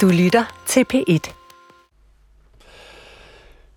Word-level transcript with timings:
Du 0.00 0.08
lytter 0.08 0.64
til 0.66 0.84
P1. 0.94 1.32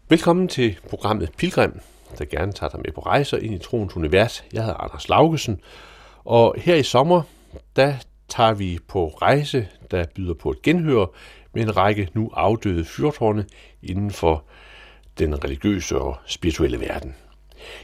Velkommen 0.09 0.47
til 0.47 0.79
programmet 0.89 1.31
Pilgrim, 1.37 1.79
der 2.17 2.25
gerne 2.25 2.51
tager 2.51 2.69
dig 2.69 2.79
med 2.79 2.91
på 2.91 3.01
rejser 3.01 3.37
ind 3.37 3.53
i 3.53 3.57
troens 3.57 3.95
univers. 3.95 4.43
Jeg 4.53 4.63
hedder 4.63 4.77
Anders 4.77 5.09
Laugesen, 5.09 5.61
og 6.23 6.55
her 6.57 6.75
i 6.75 6.83
sommer, 6.83 7.21
der 7.75 7.93
tager 8.29 8.53
vi 8.53 8.79
på 8.87 9.07
rejse, 9.07 9.67
der 9.91 10.05
byder 10.15 10.33
på 10.33 10.51
et 10.51 10.61
genhør 10.61 11.05
med 11.53 11.63
en 11.63 11.77
række 11.77 12.09
nu 12.13 12.31
afdøde 12.33 12.85
fyrtårne 12.85 13.45
inden 13.83 14.11
for 14.11 14.43
den 15.19 15.43
religiøse 15.43 15.97
og 15.97 16.17
spirituelle 16.25 16.79
verden. 16.79 17.15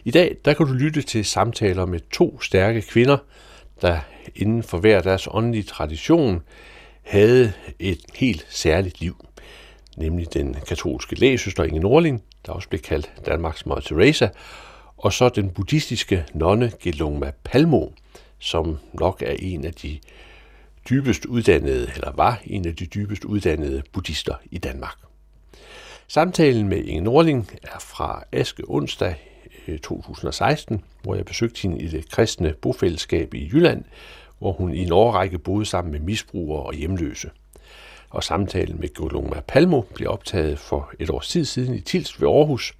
I 0.03 0.11
dag 0.11 0.37
der 0.45 0.53
kan 0.53 0.65
du 0.65 0.73
lytte 0.73 1.01
til 1.01 1.25
samtaler 1.25 1.85
med 1.85 1.99
to 2.11 2.41
stærke 2.41 2.81
kvinder, 2.81 3.17
der 3.81 3.99
inden 4.35 4.63
for 4.63 4.77
hver 4.77 5.01
deres 5.01 5.27
åndelige 5.31 5.63
tradition 5.63 6.41
havde 7.03 7.53
et 7.79 8.01
helt 8.13 8.45
særligt 8.49 8.99
liv, 9.01 9.25
nemlig 9.97 10.33
den 10.33 10.53
katolske 10.67 11.15
lægesøster 11.15 11.63
Inge 11.63 11.79
Norling, 11.79 12.23
der 12.45 12.51
også 12.51 12.69
blev 12.69 12.81
kaldt 12.81 13.11
Danmarks 13.25 13.65
Mother 13.65 13.81
Teresa, 13.81 14.27
og 14.97 15.13
så 15.13 15.29
den 15.29 15.49
buddhistiske 15.49 16.25
nonne 16.33 16.71
Gelungma 16.79 17.31
Palmo, 17.43 17.87
som 18.39 18.77
nok 18.93 19.21
er 19.21 19.35
en 19.39 19.65
af 19.65 19.73
de 19.73 19.99
dybest 20.89 21.25
uddannede, 21.25 21.91
eller 21.95 22.11
var 22.11 22.41
en 22.45 22.67
af 22.67 22.75
de 22.75 22.85
dybest 22.85 23.25
uddannede 23.25 23.83
buddhister 23.91 24.35
i 24.51 24.57
Danmark. 24.57 24.97
Samtalen 26.07 26.67
med 26.67 26.83
Inge 26.83 27.01
Norling 27.01 27.49
er 27.63 27.79
fra 27.79 28.23
Aske 28.31 28.63
onsdag 28.67 29.15
eh, 29.67 29.79
2016, 29.79 30.83
hvor 31.01 31.15
jeg 31.15 31.25
besøgte 31.25 31.61
hende 31.61 31.81
i 31.81 31.87
det 31.87 32.11
kristne 32.11 32.53
bofællesskab 32.61 33.33
i 33.33 33.49
Jylland, 33.53 33.83
hvor 34.39 34.51
hun 34.51 34.73
i 34.73 34.83
en 34.83 34.91
årrække 34.91 35.39
boede 35.39 35.65
sammen 35.65 35.91
med 35.91 35.99
misbrugere 35.99 36.63
og 36.63 36.73
hjemløse. 36.73 37.29
Og 38.09 38.23
samtalen 38.23 38.79
med 38.79 38.93
Goloma 38.93 39.41
Palmo 39.47 39.81
blev 39.81 40.09
optaget 40.09 40.59
for 40.59 40.91
et 40.99 41.09
års 41.09 41.27
tid 41.27 41.45
siden 41.45 41.75
i 41.75 41.81
Tils 41.81 42.21
ved 42.21 42.27
Aarhus. 42.27 42.73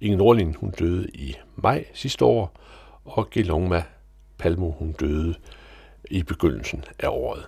Inge 0.00 0.16
Nordlin, 0.16 0.54
hun 0.54 0.70
døde 0.70 1.08
i 1.08 1.36
maj 1.56 1.84
sidste 1.94 2.24
år, 2.24 2.60
og 3.04 3.30
Gelongma 3.30 3.82
Palmo, 4.38 4.70
hun 4.70 4.92
døde 4.92 5.34
i 6.10 6.22
begyndelsen 6.22 6.84
af 6.98 7.08
året. 7.08 7.46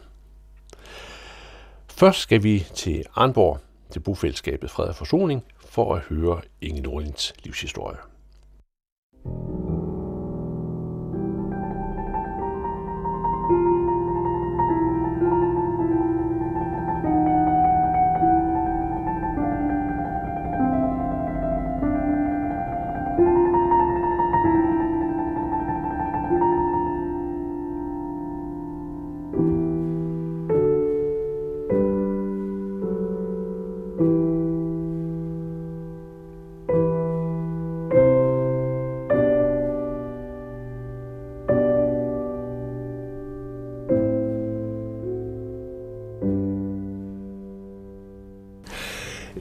Først 1.88 2.18
skal 2.18 2.42
vi 2.42 2.66
til 2.74 3.04
Arnborg, 3.14 3.60
til 3.90 4.00
bofællesskabet 4.00 4.70
Fred 4.70 4.86
og 4.86 4.94
Forsoning, 4.94 5.44
for 5.66 5.94
at 5.94 6.00
høre 6.00 6.40
Inge 6.60 6.80
Nordlins 6.80 7.32
livshistorie. 7.44 7.96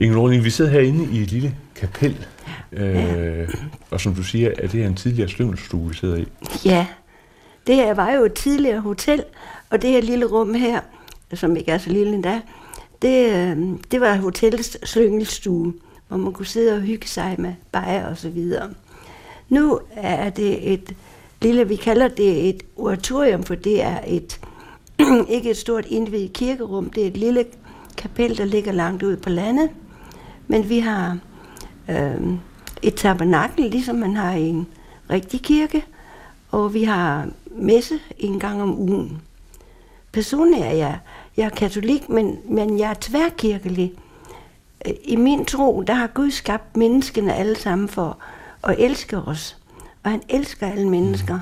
Inge 0.02 0.14
Norling, 0.14 0.44
vi 0.44 0.50
sidder 0.50 0.70
herinde 0.70 1.08
i 1.12 1.22
et 1.22 1.32
lille 1.32 1.54
kapel, 1.74 2.26
øh, 2.72 3.48
og 3.90 4.00
som 4.00 4.14
du 4.14 4.22
siger, 4.22 4.50
er 4.58 4.68
det 4.68 4.84
en 4.84 4.94
tidligere 4.94 5.28
slyngelstue, 5.28 5.88
vi 5.88 5.94
sidder 5.94 6.16
i? 6.16 6.26
Ja, 6.64 6.86
det 7.66 7.74
her 7.74 7.94
var 7.94 8.12
jo 8.12 8.24
et 8.24 8.32
tidligere 8.32 8.80
hotel, 8.80 9.24
og 9.70 9.82
det 9.82 9.90
her 9.90 10.00
lille 10.00 10.26
rum 10.26 10.54
her, 10.54 10.80
som 11.34 11.56
ikke 11.56 11.72
er 11.72 11.78
så 11.78 11.90
lille 11.90 12.14
endda, 12.14 12.40
det, 13.02 13.32
øh, 13.32 13.56
det 13.90 14.00
var 14.00 14.16
hotellets 14.16 14.88
slyngelstue, 14.90 15.74
hvor 16.08 16.16
man 16.16 16.32
kunne 16.32 16.46
sidde 16.46 16.76
og 16.76 16.80
hygge 16.80 17.08
sig 17.08 17.34
med 17.38 17.54
bajer 17.72 18.06
og 18.06 18.18
så 18.18 18.28
videre. 18.28 18.70
Nu 19.48 19.80
er 19.96 20.30
det 20.30 20.72
et 20.72 20.94
lille, 21.42 21.68
vi 21.68 21.76
kalder 21.76 22.08
det 22.08 22.48
et 22.48 22.62
oratorium, 22.76 23.42
for 23.42 23.54
det 23.54 23.82
er 23.82 23.98
et 24.06 24.40
ikke 25.28 25.50
et 25.50 25.56
stort 25.56 25.86
indvidet 25.86 26.32
kirkerum, 26.32 26.90
det 26.90 27.02
er 27.02 27.06
et 27.06 27.16
lille 27.16 27.44
kapel, 27.96 28.38
der 28.38 28.44
ligger 28.44 28.72
langt 28.72 29.02
ude 29.02 29.16
på 29.16 29.28
landet. 29.28 29.70
Men 30.48 30.68
vi 30.68 30.78
har 30.78 31.18
øh, 31.90 32.14
et 32.82 32.94
tabernakel, 32.94 33.70
ligesom 33.70 33.96
man 33.96 34.16
har 34.16 34.32
i 34.32 34.48
en 34.48 34.66
rigtig 35.10 35.42
kirke, 35.42 35.84
og 36.50 36.74
vi 36.74 36.84
har 36.84 37.26
messe 37.56 37.94
en 38.18 38.40
gang 38.40 38.62
om 38.62 38.78
ugen. 38.78 39.22
Personligt 40.12 40.62
er 40.64 40.70
jeg, 40.70 40.98
jeg 41.36 41.44
er 41.44 41.48
katolik, 41.50 42.08
men, 42.08 42.38
men 42.48 42.78
jeg 42.78 42.90
er 42.90 42.94
tværkirkelig. 43.00 43.92
I 45.04 45.16
min 45.16 45.44
tro, 45.44 45.82
der 45.86 45.94
har 45.94 46.06
Gud 46.06 46.30
skabt 46.30 46.76
menneskene 46.76 47.34
alle 47.34 47.56
sammen 47.56 47.88
for 47.88 48.18
at 48.64 48.74
elske 48.78 49.18
os. 49.18 49.56
Og 50.02 50.10
han 50.10 50.22
elsker 50.28 50.66
alle 50.66 50.88
mennesker. 50.88 51.38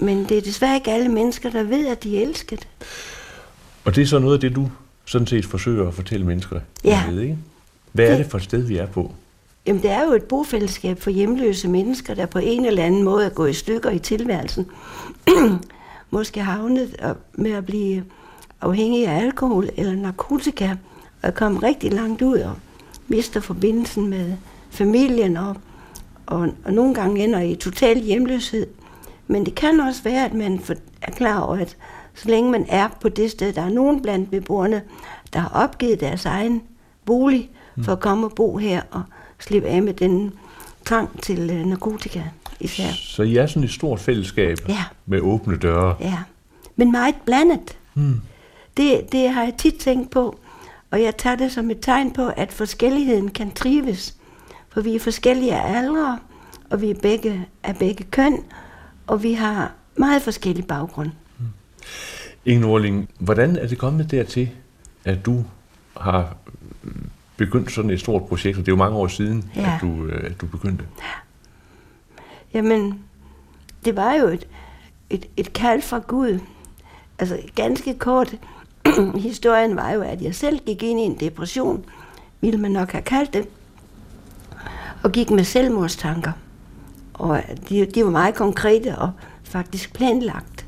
Men 0.00 0.24
det 0.24 0.38
er 0.38 0.42
desværre 0.42 0.74
ikke 0.74 0.90
alle 0.92 1.08
mennesker, 1.08 1.50
der 1.50 1.62
ved, 1.62 1.86
at 1.86 2.02
de 2.04 2.18
er 2.18 2.26
elsket. 2.26 2.68
Og 3.84 3.94
det 3.94 4.02
er 4.02 4.06
så 4.06 4.18
noget 4.18 4.34
af 4.34 4.40
det, 4.40 4.54
du 4.56 4.70
sådan 5.04 5.26
set 5.26 5.44
forsøger 5.46 5.88
at 5.88 5.94
fortælle 5.94 6.26
mennesker, 6.26 6.60
Ja. 6.84 7.02
ved, 7.10 7.20
ikke? 7.20 7.38
Hvad 7.92 8.08
er 8.08 8.16
det 8.16 8.26
for 8.26 8.38
et 8.38 8.44
sted, 8.44 8.62
vi 8.62 8.76
er 8.76 8.86
på? 8.86 9.12
Jamen, 9.66 9.82
det 9.82 9.90
er 9.90 10.04
jo 10.04 10.12
et 10.12 10.24
bofællesskab 10.24 11.00
for 11.00 11.10
hjemløse 11.10 11.68
mennesker, 11.68 12.14
der 12.14 12.26
på 12.26 12.38
en 12.38 12.64
eller 12.64 12.82
anden 12.82 13.02
måde 13.02 13.24
er 13.26 13.30
gået 13.30 13.50
i 13.50 13.54
stykker 13.54 13.90
i 13.90 13.98
tilværelsen. 13.98 14.66
Måske 16.10 16.40
havnet 16.40 17.16
med 17.32 17.50
at 17.50 17.66
blive 17.66 18.04
afhængig 18.60 19.06
af 19.06 19.20
alkohol 19.20 19.68
eller 19.76 19.94
narkotika, 19.94 20.76
og 21.22 21.34
kommet 21.34 21.62
rigtig 21.62 21.92
langt 21.92 22.22
ud 22.22 22.38
og 22.38 22.54
mister 23.08 23.40
forbindelsen 23.40 24.08
med 24.10 24.32
familien, 24.70 25.36
og, 25.36 25.56
og, 26.26 26.48
og 26.64 26.72
nogle 26.72 26.94
gange 26.94 27.24
ender 27.24 27.40
i 27.40 27.54
total 27.54 27.98
hjemløshed. 27.98 28.66
Men 29.26 29.46
det 29.46 29.54
kan 29.54 29.80
også 29.80 30.02
være, 30.02 30.24
at 30.24 30.34
man 30.34 30.60
er 31.02 31.10
klar 31.10 31.40
over, 31.40 31.56
at 31.56 31.76
så 32.14 32.28
længe 32.28 32.50
man 32.50 32.66
er 32.68 32.88
på 33.00 33.08
det 33.08 33.30
sted, 33.30 33.52
der 33.52 33.62
er 33.62 33.70
nogen 33.70 34.02
blandt 34.02 34.30
beboerne, 34.30 34.82
der 35.32 35.38
har 35.40 35.64
opgivet 35.64 36.00
deres 36.00 36.24
egen 36.24 36.62
bolig 37.04 37.50
for 37.82 37.92
at 37.92 38.00
komme 38.00 38.26
og 38.26 38.32
bo 38.36 38.56
her 38.56 38.82
og 38.90 39.02
slippe 39.38 39.68
af 39.68 39.82
med 39.82 39.94
den 39.94 40.32
trang 40.86 41.22
til 41.22 41.50
øh, 41.50 41.66
narkotika 41.66 42.22
især. 42.60 42.88
Så 42.92 43.22
I 43.22 43.36
er 43.36 43.46
sådan 43.46 43.64
et 43.64 43.70
stort 43.70 44.00
fællesskab 44.00 44.58
Ja. 44.68 44.84
med 45.06 45.20
åbne 45.20 45.56
døre. 45.56 45.96
Ja, 46.00 46.18
men 46.76 46.92
meget 46.92 47.14
blandet. 47.26 47.78
Hmm. 47.94 48.20
Det, 48.76 49.12
det 49.12 49.30
har 49.30 49.42
jeg 49.42 49.54
tit 49.58 49.74
tænkt 49.74 50.10
på, 50.10 50.38
og 50.90 51.02
jeg 51.02 51.16
tager 51.16 51.36
det 51.36 51.52
som 51.52 51.70
et 51.70 51.80
tegn 51.80 52.12
på, 52.12 52.26
at 52.36 52.52
forskelligheden 52.52 53.28
kan 53.30 53.50
trives. 53.50 54.14
For 54.68 54.80
vi 54.80 54.94
er 54.94 55.00
forskellige 55.00 55.54
af 55.54 55.78
aldre, 55.78 56.18
og 56.70 56.80
vi 56.80 56.90
er 56.90 56.94
begge 57.02 57.46
af 57.62 57.76
begge 57.76 58.04
køn, 58.04 58.38
og 59.06 59.22
vi 59.22 59.32
har 59.32 59.72
meget 59.96 60.22
forskellig 60.22 60.66
baggrund. 60.66 61.10
Inge 62.44 62.60
Norling, 62.60 63.08
hvordan 63.18 63.56
er 63.56 63.66
det 63.66 63.78
kommet 63.78 64.10
dertil, 64.10 64.50
at 65.04 65.26
du 65.26 65.44
har 65.96 66.36
begyndt 67.46 67.72
sådan 67.72 67.90
et 67.90 68.00
stort 68.00 68.24
projekt, 68.24 68.58
og 68.58 68.66
det 68.66 68.68
er 68.68 68.72
jo 68.72 68.76
mange 68.76 68.96
år 68.96 69.06
siden, 69.06 69.50
Ja. 69.56 69.74
at, 69.74 69.80
du, 69.80 70.04
øh, 70.06 70.24
at 70.30 70.40
du 70.40 70.46
begyndte. 70.46 70.84
Jamen, 72.54 72.98
det 73.84 73.96
var 73.96 74.14
jo 74.14 74.26
et, 74.28 74.46
et, 75.10 75.26
et 75.36 75.52
kald 75.52 75.82
fra 75.82 75.98
Gud. 75.98 76.38
Altså, 77.18 77.38
ganske 77.54 77.94
kort, 77.94 78.34
historien 79.28 79.76
var 79.76 79.90
jo, 79.90 80.02
at 80.02 80.22
jeg 80.22 80.34
selv 80.34 80.58
gik 80.66 80.82
ind 80.82 81.00
i 81.00 81.02
en 81.02 81.16
depression, 81.20 81.84
ville 82.40 82.60
man 82.60 82.70
nok 82.70 82.92
have 82.92 83.02
kaldt 83.02 83.34
det, 83.34 83.46
og 85.02 85.12
gik 85.12 85.30
med 85.30 85.44
selvmordstanker. 85.44 86.32
Og 87.14 87.42
de, 87.68 87.86
de 87.86 88.04
var 88.04 88.10
meget 88.10 88.34
konkrete 88.34 88.98
og 88.98 89.10
faktisk 89.44 89.92
planlagt. 89.94 90.66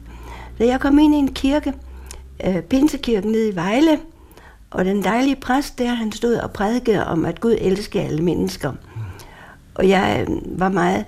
Da 0.59 0.67
jeg 0.67 0.81
kom 0.81 0.99
ind 0.99 1.15
i 1.15 1.19
en 1.19 1.35
kirke, 1.35 1.73
øh, 2.47 2.63
Pinsekirken 2.63 3.33
nede 3.33 3.49
i 3.49 3.55
Vejle, 3.55 3.99
og 4.75 4.85
den 4.85 5.05
dejlige 5.05 5.37
præst 5.37 5.79
der, 5.79 5.95
han 5.95 6.13
stod 6.13 6.35
og 6.35 6.51
prædikede 6.51 7.07
om, 7.07 7.25
at 7.25 7.41
Gud 7.41 7.57
elsker 7.61 8.03
alle 8.03 8.23
mennesker. 8.23 8.73
Og 9.75 9.89
jeg 9.89 10.27
øh, 10.29 10.61
var 10.61 10.69
meget, 10.69 11.05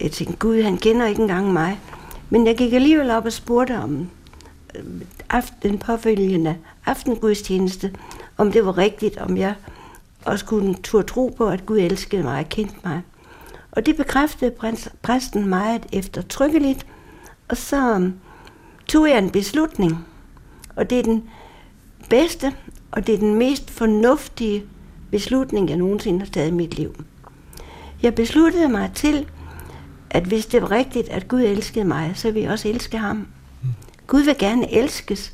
jeg 0.00 0.10
tænkte, 0.10 0.36
Gud, 0.36 0.62
han 0.62 0.76
kender 0.76 1.06
ikke 1.06 1.22
engang 1.22 1.52
mig. 1.52 1.80
Men 2.30 2.46
jeg 2.46 2.56
gik 2.56 2.72
alligevel 2.72 3.10
op 3.10 3.24
og 3.24 3.32
spurgte 3.32 3.78
om 3.78 4.10
øh, 4.74 5.42
den 5.62 5.78
påfølgende 5.78 6.56
aftengudstjeneste, 6.86 7.94
om 8.36 8.52
det 8.52 8.66
var 8.66 8.78
rigtigt, 8.78 9.16
om 9.16 9.36
jeg 9.36 9.54
også 10.24 10.44
kunne 10.44 10.74
turde 10.74 11.06
tro 11.06 11.34
på, 11.36 11.48
at 11.48 11.66
Gud 11.66 11.78
elskede 11.78 12.22
mig 12.22 12.38
og 12.38 12.48
kendte 12.48 12.76
mig. 12.84 13.02
Og 13.72 13.86
det 13.86 13.96
bekræftede 13.96 14.52
præsten 15.02 15.48
meget 15.48 15.86
eftertrykkeligt, 15.92 16.86
og 17.48 17.56
så 17.56 17.98
øh, 17.98 18.10
tog 18.88 19.08
jeg 19.08 19.18
en 19.18 19.30
beslutning. 19.30 20.06
Og 20.76 20.90
det 20.90 20.98
er 20.98 21.02
den 21.02 21.30
bedste 22.10 22.52
og 22.90 23.06
det 23.06 23.14
er 23.14 23.18
den 23.18 23.34
mest 23.34 23.70
fornuftige 23.70 24.64
beslutning, 25.10 25.68
jeg 25.68 25.76
nogensinde 25.76 26.18
har 26.18 26.26
taget 26.26 26.48
i 26.48 26.54
mit 26.54 26.74
liv. 26.74 27.04
Jeg 28.02 28.14
besluttede 28.14 28.68
mig 28.68 28.90
til, 28.94 29.26
at 30.10 30.24
hvis 30.24 30.46
det 30.46 30.62
var 30.62 30.70
rigtigt, 30.70 31.08
at 31.08 31.28
Gud 31.28 31.40
elskede 31.40 31.84
mig, 31.84 32.12
så 32.14 32.30
ville 32.30 32.42
jeg 32.42 32.52
også 32.52 32.68
elske 32.68 32.98
ham. 32.98 33.26
Gud 34.06 34.20
vil 34.20 34.38
gerne 34.38 34.72
elskes. 34.72 35.32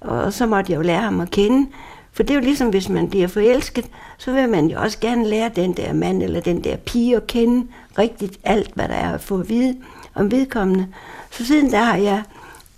Og 0.00 0.32
så 0.32 0.46
måtte 0.46 0.72
jeg 0.72 0.76
jo 0.76 0.82
lære 0.82 1.00
ham 1.00 1.20
at 1.20 1.30
kende. 1.30 1.68
For 2.12 2.22
det 2.22 2.30
er 2.30 2.34
jo 2.34 2.40
ligesom, 2.44 2.68
hvis 2.68 2.88
man 2.88 3.10
bliver 3.10 3.28
forelsket, 3.28 3.86
så 4.18 4.32
vil 4.32 4.48
man 4.48 4.66
jo 4.66 4.80
også 4.80 4.98
gerne 5.00 5.28
lære 5.28 5.50
den 5.56 5.72
der 5.72 5.92
mand 5.92 6.22
eller 6.22 6.40
den 6.40 6.64
der 6.64 6.76
pige 6.76 7.16
at 7.16 7.26
kende 7.26 7.66
rigtigt 7.98 8.38
alt, 8.44 8.74
hvad 8.74 8.88
der 8.88 8.94
er 8.94 9.14
at 9.14 9.20
få 9.20 9.40
at 9.40 9.48
vide 9.48 9.76
om 10.14 10.30
vedkommende. 10.30 10.86
Så 11.30 11.46
siden 11.46 11.72
der 11.72 11.82
har 11.82 11.96
jeg 11.96 12.22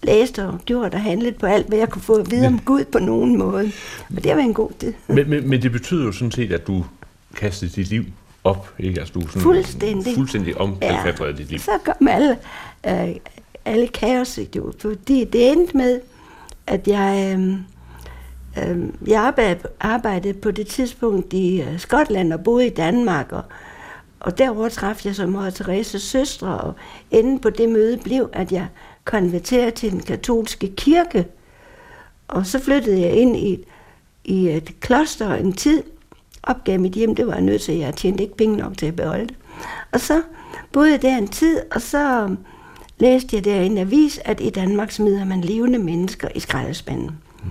læst 0.02 0.38
og 0.38 0.58
gjort 0.64 0.94
og 0.94 1.02
handlet 1.02 1.37
på 1.37 1.47
alt, 1.47 1.69
hvad 1.69 1.79
jeg 1.79 1.88
kunne 1.88 2.02
få 2.02 2.14
at 2.14 2.31
vide 2.31 2.47
om 2.47 2.58
Gud 2.58 2.85
på 2.85 2.99
nogen 2.99 3.38
måde. 3.38 3.73
Og 4.17 4.25
det 4.25 4.25
været 4.25 4.41
en 4.41 4.55
god 4.55 4.70
tid. 4.79 4.93
Men, 5.08 5.31
men, 5.31 5.49
men 5.49 5.62
det 5.62 5.73
betyder 5.73 6.05
jo 6.05 6.12
sådan 6.12 6.32
set, 6.32 6.52
at 6.52 6.67
du 6.67 6.85
kastede 7.37 7.70
dit 7.70 7.88
liv 7.88 8.05
op, 8.44 8.75
ikke? 8.79 9.00
Altså, 9.00 9.14
du 9.14 9.26
sådan 9.29 9.43
Fuldstændig. 9.43 10.14
fuldstændig 10.14 10.58
omkalfatrede 10.61 11.31
ja. 11.31 11.37
dit 11.37 11.50
liv. 11.50 11.58
Så 11.58 11.79
kom 11.85 12.08
alle, 12.08 12.38
øh, 12.87 13.17
alle 13.64 13.88
kaos, 13.88 14.38
jo, 14.56 14.73
fordi 14.79 15.25
det 15.25 15.52
endte 15.52 15.76
med, 15.76 16.00
at 16.67 16.88
jeg, 16.88 17.37
øh, 17.38 17.52
øh, 18.70 18.88
jeg 19.06 19.23
arbejdede, 19.23 19.69
arbejdede 19.81 20.35
på 20.35 20.50
det 20.50 20.67
tidspunkt 20.67 21.32
i 21.32 21.62
øh, 21.62 21.79
Skotland 21.79 22.32
og 22.32 22.44
boede 22.44 22.67
i 22.67 22.70
Danmark, 22.70 23.32
og, 23.32 23.43
og 24.20 24.38
derover 24.38 24.69
traf 24.69 25.06
jeg 25.06 25.14
så 25.14 25.26
Mor 25.26 25.50
Thereses 25.50 26.02
søstre, 26.02 26.58
og 26.58 26.75
enden 27.11 27.38
på 27.38 27.50
det 27.50 27.69
møde 27.69 27.99
blev, 28.05 28.31
at 28.32 28.52
jeg 28.52 28.67
konverterede 29.11 29.71
til 29.71 29.91
den 29.91 30.01
katolske 30.01 30.73
kirke. 30.77 31.27
Og 32.29 32.47
så 32.47 32.59
flyttede 32.59 33.01
jeg 33.01 33.12
ind 33.12 33.37
i, 33.37 33.65
i 34.25 34.49
et 34.49 34.81
kloster 34.81 35.35
en 35.35 35.53
tid, 35.53 35.83
opgav 36.43 36.81
mit 36.81 36.93
hjem, 36.93 37.15
det 37.15 37.27
var 37.27 37.33
jeg 37.33 37.43
nødt 37.43 37.62
til, 37.62 37.77
jeg 37.77 37.95
tjente 37.95 38.23
ikke 38.23 38.37
penge 38.37 38.57
nok 38.57 38.79
til 38.79 38.87
at 38.87 38.97
beholde 38.97 39.27
det. 39.27 39.37
Og 39.93 40.01
så 40.01 40.23
boede 40.73 40.91
jeg 40.91 41.03
der 41.03 41.19
en 41.19 41.29
tid, 41.29 41.61
og 41.71 41.83
så 41.83 42.37
læste 42.99 43.37
jeg 43.37 43.45
der 43.45 43.61
i 43.61 43.67
en 43.67 43.79
avis, 43.79 44.21
at 44.25 44.41
i 44.41 44.51
Danmark 44.51 44.91
smider 44.91 45.25
man 45.25 45.41
levende 45.41 45.79
mennesker 45.79 46.29
i 46.35 46.41
skraldespanden. 46.41 47.11
Mm. 47.43 47.51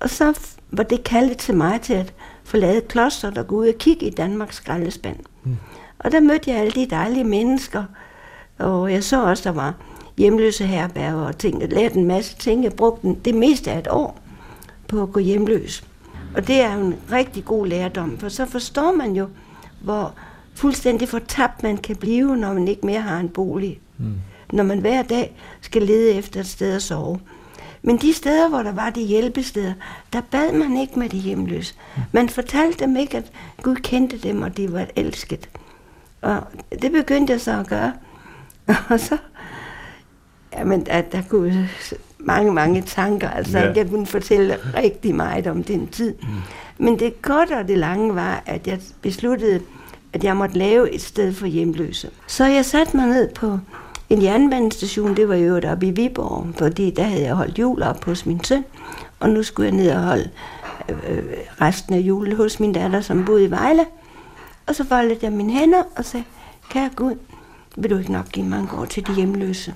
Og 0.00 0.10
så 0.10 0.38
var 0.70 0.82
det 0.82 1.04
kaldet 1.04 1.38
til 1.38 1.54
mig 1.54 1.80
til 1.80 1.94
at 1.94 2.14
forlade 2.44 2.80
klosteret 2.80 3.38
og 3.38 3.46
gå 3.46 3.56
ud 3.56 3.68
og 3.68 3.74
kigge 3.78 4.06
i 4.06 4.10
Danmarks 4.10 4.56
skraldespand. 4.56 5.18
Mm. 5.44 5.56
Og 5.98 6.12
der 6.12 6.20
mødte 6.20 6.50
jeg 6.50 6.60
alle 6.60 6.72
de 6.72 6.86
dejlige 6.90 7.24
mennesker, 7.24 7.84
og 8.58 8.92
jeg 8.92 9.04
så 9.04 9.24
også, 9.24 9.44
der 9.44 9.54
var 9.54 9.74
hjemløse 10.18 10.66
herberger 10.66 11.26
og 11.26 11.38
ting. 11.38 11.60
Jeg 11.60 11.72
lærte 11.72 11.96
en 11.96 12.04
masse 12.04 12.36
ting. 12.36 12.64
Jeg 12.64 12.72
brugte 12.72 13.16
det 13.24 13.34
meste 13.34 13.70
af 13.70 13.78
et 13.78 13.88
år 13.90 14.20
på 14.88 15.02
at 15.02 15.12
gå 15.12 15.20
hjemløs. 15.20 15.84
Og 16.34 16.46
det 16.46 16.60
er 16.60 16.74
jo 16.74 16.80
en 16.80 16.94
rigtig 17.12 17.44
god 17.44 17.66
lærdom, 17.66 18.18
for 18.18 18.28
så 18.28 18.46
forstår 18.46 18.92
man 18.92 19.16
jo, 19.16 19.28
hvor 19.80 20.14
fuldstændig 20.54 21.08
fortabt 21.08 21.62
man 21.62 21.76
kan 21.76 21.96
blive, 21.96 22.36
når 22.36 22.52
man 22.52 22.68
ikke 22.68 22.86
mere 22.86 23.00
har 23.00 23.20
en 23.20 23.28
bolig. 23.28 23.80
Mm. 23.98 24.14
Når 24.52 24.64
man 24.64 24.78
hver 24.78 25.02
dag 25.02 25.36
skal 25.60 25.82
lede 25.82 26.12
efter 26.12 26.40
et 26.40 26.46
sted 26.46 26.74
at 26.74 26.82
sove. 26.82 27.20
Men 27.82 27.96
de 27.96 28.12
steder, 28.12 28.48
hvor 28.48 28.62
der 28.62 28.72
var 28.72 28.90
de 28.90 29.02
hjælpesteder, 29.02 29.72
der 30.12 30.20
bad 30.20 30.52
man 30.52 30.76
ikke 30.76 30.98
med 30.98 31.08
de 31.08 31.18
hjemløse. 31.18 31.74
Man 32.12 32.28
fortalte 32.28 32.84
dem 32.84 32.96
ikke, 32.96 33.16
at 33.16 33.32
Gud 33.62 33.76
kendte 33.76 34.18
dem, 34.18 34.42
og 34.42 34.56
de 34.56 34.72
var 34.72 34.86
elsket. 34.96 35.48
Og 36.22 36.42
det 36.82 36.92
begyndte 36.92 37.32
jeg 37.32 37.40
så 37.40 37.60
at 37.60 37.66
gøre. 37.66 37.92
Og 38.90 39.00
så, 39.00 39.18
jamen, 40.58 40.86
at 40.90 41.12
der 41.12 41.22
kunne 41.28 41.68
mange, 42.18 42.52
mange 42.52 42.82
tanker. 42.82 43.30
Altså, 43.30 43.58
ja. 43.58 43.72
jeg 43.72 43.88
kunne 43.90 44.06
fortælle 44.06 44.58
rigtig 44.76 45.14
meget 45.14 45.46
om 45.46 45.62
den 45.62 45.86
tid. 45.86 46.14
Mm. 46.22 46.28
Men 46.78 46.98
det 46.98 47.22
korte 47.22 47.56
og 47.58 47.68
det 47.68 47.78
lange 47.78 48.14
var, 48.14 48.42
at 48.46 48.66
jeg 48.66 48.78
besluttede, 49.02 49.60
at 50.12 50.24
jeg 50.24 50.36
måtte 50.36 50.58
lave 50.58 50.92
et 50.92 51.02
sted 51.02 51.32
for 51.32 51.46
hjemløse. 51.46 52.10
Så 52.26 52.44
jeg 52.44 52.64
satte 52.64 52.96
mig 52.96 53.06
ned 53.06 53.28
på 53.34 53.58
en 54.10 54.22
jernbanestation, 54.22 55.16
det 55.16 55.28
var 55.28 55.34
jo 55.34 55.58
deroppe 55.58 55.86
i 55.86 55.90
Viborg, 55.90 56.46
fordi 56.58 56.90
der 56.90 57.02
havde 57.02 57.22
jeg 57.22 57.34
holdt 57.34 57.58
jul 57.58 57.82
op 57.82 58.04
hos 58.04 58.26
min 58.26 58.44
søn, 58.44 58.64
og 59.20 59.30
nu 59.30 59.42
skulle 59.42 59.68
jeg 59.68 59.76
ned 59.76 59.90
og 59.90 60.02
holde 60.02 60.30
øh, 60.88 61.22
resten 61.60 61.94
af 61.94 61.98
julen 61.98 62.36
hos 62.36 62.60
min 62.60 62.72
datter, 62.72 63.00
som 63.00 63.24
boede 63.24 63.44
i 63.44 63.50
Vejle. 63.50 63.84
Og 64.66 64.74
så 64.74 64.84
foldede 64.84 65.18
jeg 65.22 65.32
mine 65.32 65.52
hænder 65.52 65.82
og 65.96 66.04
sagde, 66.04 66.24
kære 66.70 66.90
Gud, 66.96 67.14
vil 67.76 67.90
du 67.90 67.98
ikke 67.98 68.12
nok 68.12 68.28
give 68.28 68.46
mig 68.46 68.60
en 68.60 68.66
gård 68.66 68.88
til 68.88 69.06
de 69.06 69.14
hjemløse? 69.14 69.74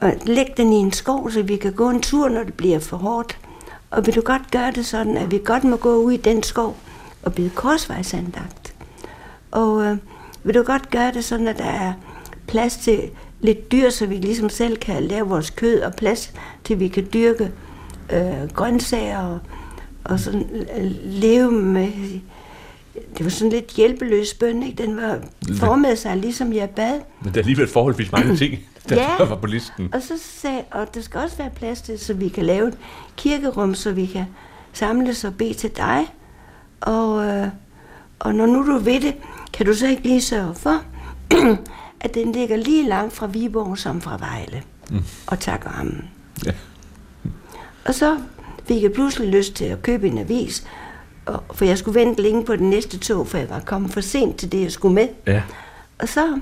Og 0.00 0.12
læg 0.24 0.46
den 0.56 0.72
i 0.72 0.76
en 0.76 0.92
skov, 0.92 1.30
så 1.30 1.42
vi 1.42 1.56
kan 1.56 1.72
gå 1.72 1.90
en 1.90 2.02
tur, 2.02 2.28
når 2.28 2.42
det 2.44 2.54
bliver 2.54 2.78
for 2.78 2.96
hårdt. 2.96 3.38
Og 3.90 4.06
vil 4.06 4.14
du 4.14 4.20
godt 4.20 4.50
gøre 4.50 4.70
det 4.70 4.86
sådan, 4.86 5.16
at 5.16 5.30
vi 5.30 5.40
godt 5.44 5.64
må 5.64 5.76
gå 5.76 5.96
ud 5.96 6.12
i 6.12 6.16
den 6.16 6.42
skov 6.42 6.76
og 7.22 7.34
blive 7.34 7.50
korsvejsandagt? 7.50 8.74
Og 9.50 9.84
øh, 9.84 9.96
vil 10.44 10.54
du 10.54 10.62
godt 10.62 10.90
gøre 10.90 11.12
det 11.12 11.24
sådan, 11.24 11.48
at 11.48 11.58
der 11.58 11.64
er 11.64 11.92
plads 12.46 12.76
til 12.76 13.10
lidt 13.40 13.72
dyr, 13.72 13.90
så 13.90 14.06
vi 14.06 14.14
ligesom 14.14 14.48
selv 14.48 14.76
kan 14.76 15.02
lave 15.02 15.28
vores 15.28 15.50
kød, 15.50 15.80
og 15.80 15.94
plads 15.94 16.32
til, 16.64 16.74
at 16.74 16.80
vi 16.80 16.88
kan 16.88 17.08
dyrke 17.12 17.52
øh, 18.12 18.50
grøntsager 18.54 19.18
og, 19.18 19.38
og 20.04 20.20
sådan 20.20 20.66
øh, 20.76 20.92
leve 21.02 21.52
med... 21.52 21.92
Det 23.18 23.24
var 23.24 23.30
sådan 23.30 23.52
lidt 23.52 23.66
hjælpeløs 23.66 24.34
bøn, 24.34 24.62
ikke? 24.62 24.82
Den 24.82 24.96
var 24.96 25.18
formet 25.54 25.98
sig, 25.98 26.16
ligesom 26.16 26.52
jeg 26.52 26.70
bad. 26.70 27.00
Men 27.20 27.34
der 27.34 27.38
er 27.40 27.42
alligevel 27.42 27.68
forholdsvis 27.68 28.12
mange 28.12 28.36
ting, 28.36 28.58
der 28.88 28.96
ja, 28.96 29.24
var 29.24 29.36
på 29.36 29.46
listen. 29.46 29.94
og 29.94 30.02
så 30.02 30.14
sagde 30.18 30.62
og 30.70 30.94
der 30.94 31.00
skal 31.00 31.20
også 31.20 31.36
være 31.36 31.50
plads 31.56 31.80
til, 31.80 31.98
så 31.98 32.14
vi 32.14 32.28
kan 32.28 32.44
lave 32.44 32.68
et 32.68 32.78
kirkerum, 33.16 33.74
så 33.74 33.92
vi 33.92 34.06
kan 34.06 34.24
samles 34.72 35.24
og 35.24 35.34
bede 35.34 35.54
til 35.54 35.70
dig. 35.76 36.06
Og, 36.80 37.24
øh, 37.26 37.48
og 38.18 38.34
når 38.34 38.46
nu 38.46 38.66
du 38.66 38.78
ved 38.78 39.00
det, 39.00 39.14
kan 39.52 39.66
du 39.66 39.74
så 39.74 39.86
ikke 39.86 40.02
lige 40.02 40.22
sørge 40.22 40.54
for, 40.54 40.82
at 42.00 42.14
den 42.14 42.32
ligger 42.32 42.56
lige 42.56 42.88
langt 42.88 43.12
fra 43.12 43.26
Viborg 43.26 43.78
som 43.78 44.00
fra 44.00 44.16
Vejle. 44.16 44.62
Mm. 44.90 45.02
Og 45.26 45.40
takker 45.40 45.70
ham. 45.70 45.94
Ja. 46.46 46.52
Og 47.84 47.94
så 47.94 48.18
fik 48.64 48.82
jeg 48.82 48.92
pludselig 48.92 49.28
lyst 49.28 49.54
til 49.54 49.64
at 49.64 49.82
købe 49.82 50.08
en 50.08 50.18
avis, 50.18 50.66
for 51.54 51.64
jeg 51.64 51.78
skulle 51.78 52.00
vente 52.00 52.22
længe 52.22 52.44
på 52.44 52.56
den 52.56 52.70
næste 52.70 52.98
tog, 52.98 53.26
for 53.26 53.38
jeg 53.38 53.50
var 53.50 53.60
kommet 53.60 53.92
for 53.92 54.00
sent 54.00 54.36
til 54.36 54.52
det, 54.52 54.62
jeg 54.62 54.72
skulle 54.72 54.94
med. 54.94 55.08
Ja. 55.26 55.42
Og 55.98 56.08
så, 56.08 56.40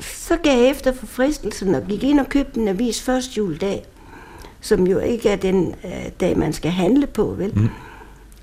så 0.00 0.36
gav 0.36 0.58
jeg 0.58 0.70
efter 0.70 0.92
for 0.92 1.06
fristelsen 1.06 1.74
og 1.74 1.82
gik 1.88 2.04
ind 2.04 2.20
og 2.20 2.28
købte 2.28 2.60
en 2.60 2.68
avis 2.68 3.02
første 3.02 3.36
juledag, 3.36 3.84
som 4.60 4.86
jo 4.86 4.98
ikke 4.98 5.28
er 5.28 5.36
den 5.36 5.74
øh, 5.84 6.08
dag, 6.20 6.38
man 6.38 6.52
skal 6.52 6.70
handle 6.70 7.06
på, 7.06 7.24
vel? 7.24 7.58
Mm. 7.58 7.68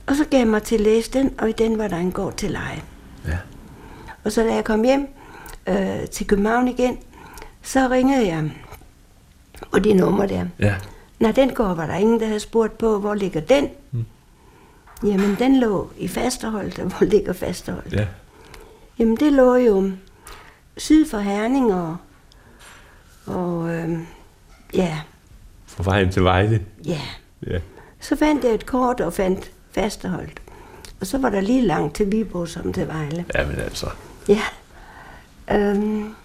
Og 0.08 0.16
så 0.16 0.26
gav 0.26 0.40
jeg 0.40 0.48
mig 0.48 0.64
til 0.64 0.76
at 0.76 0.82
læse 0.82 1.12
den, 1.12 1.34
og 1.38 1.50
i 1.50 1.52
den 1.52 1.78
var 1.78 1.88
der 1.88 1.98
en 1.98 2.12
gård 2.12 2.34
til 2.34 2.52
leje. 2.52 2.82
Ja. 3.28 3.38
Og 4.24 4.32
så 4.32 4.44
da 4.44 4.54
jeg 4.54 4.64
kom 4.64 4.84
hjem, 4.84 5.08
øh, 5.68 6.08
til 6.12 6.28
København 6.28 6.68
igen, 6.68 6.98
så 7.62 7.88
ringede 7.88 8.28
jeg, 8.28 8.52
og 9.72 9.84
det 9.84 9.96
nummer 9.96 10.26
der. 10.26 10.46
Ja. 10.60 10.76
Når 11.20 11.32
den 11.32 11.50
går, 11.50 11.74
var 11.74 11.86
der 11.86 11.96
ingen, 11.96 12.20
der 12.20 12.26
havde 12.26 12.40
spurgt 12.40 12.78
på, 12.78 13.00
hvor 13.00 13.14
ligger 13.14 13.42
den? 13.42 13.70
Jamen, 15.04 15.36
den 15.40 15.60
lå 15.60 15.90
i 15.98 16.08
Fasterholdt, 16.08 16.76
hvor 16.78 17.06
ligger 17.06 17.34
Fasterholdt? 17.34 17.94
Ja. 17.94 18.08
Jamen, 19.00 19.18
det 19.18 19.34
lå 19.34 19.56
jo 19.56 19.92
syd 20.78 21.10
for 21.10 21.18
Herning 21.18 21.74
og, 21.74 21.98
og 23.26 23.70
øh, 23.70 24.00
ja. 24.74 25.00
Fra 25.66 25.84
vejen 25.84 26.12
til 26.12 26.24
Vejle? 26.24 26.66
Ja. 26.86 27.02
ja. 27.48 27.60
Så 28.00 28.16
fandt 28.16 28.44
jeg 28.44 28.54
et 28.54 28.66
kort 28.66 29.02
og 29.02 29.14
fandt 29.14 29.52
Fasterholdt. 29.72 30.42
Og 31.00 31.08
så 31.08 31.18
var 31.18 31.30
der 31.30 31.42
lige 31.42 31.62
langt 31.62 31.96
til 31.96 32.12
Viborg 32.12 32.48
som 32.48 32.74
til 32.74 32.88
Vejle. 32.88 33.26
Ja, 33.36 33.48
men 33.48 33.56
altså. 33.60 33.88
Ja. 34.28 34.42
Øhm, 35.52 36.16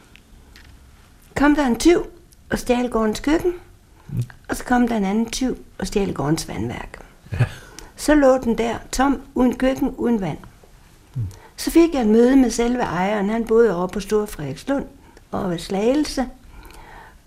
kom 1.36 1.54
der 1.54 1.66
en 1.66 1.78
tyv 1.78 2.06
og 2.50 2.58
stjal 2.58 2.90
gårdens 2.90 3.20
køkken, 3.20 3.52
mm. 4.08 4.22
og 4.48 4.56
så 4.56 4.64
kom 4.64 4.88
der 4.88 4.96
en 4.96 5.04
anden 5.04 5.30
tyv 5.30 5.64
og 5.78 5.86
stjal 5.86 6.14
gårdens 6.14 6.48
vandværk. 6.48 6.98
Ja. 7.32 7.44
Så 7.96 8.14
lå 8.14 8.38
den 8.38 8.58
der 8.58 8.74
tom, 8.92 9.20
uden 9.34 9.54
køkken, 9.54 9.94
uden 9.96 10.20
vand. 10.20 10.38
Mm. 11.14 11.22
Så 11.56 11.70
fik 11.70 11.94
jeg 11.94 12.00
et 12.00 12.06
møde 12.06 12.36
med 12.36 12.50
selve 12.50 12.82
ejeren. 12.82 13.30
Han 13.30 13.44
boede 13.44 13.76
over 13.76 13.86
på 13.86 14.00
Stor 14.00 14.26
Frederikslund 14.26 14.84
og 15.30 15.50
ved 15.50 15.58
Slagelse. 15.58 16.26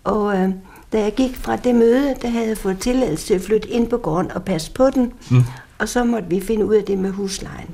Og 0.04 0.38
øh, 0.38 0.50
da 0.94 1.02
jeg 1.02 1.14
gik 1.14 1.36
fra 1.36 1.56
det 1.56 1.76
møde, 1.76 2.16
der 2.22 2.28
havde 2.28 2.48
jeg 2.48 2.58
fået 2.58 2.80
tilladelse 2.80 3.28
til 3.28 3.34
at 3.34 3.42
flytte 3.42 3.70
ind 3.70 3.88
på 3.88 3.98
gården 3.98 4.32
og 4.32 4.44
passe 4.44 4.72
på 4.72 4.90
den. 4.90 5.14
Mm. 5.32 5.44
Og 5.80 5.90
så 5.90 6.04
måtte 6.04 6.30
vi 6.30 6.42
finde 6.42 6.66
ud 6.66 6.76
af 6.76 6.84
det 6.84 6.98
med 6.98 7.12
huslejen. 7.12 7.70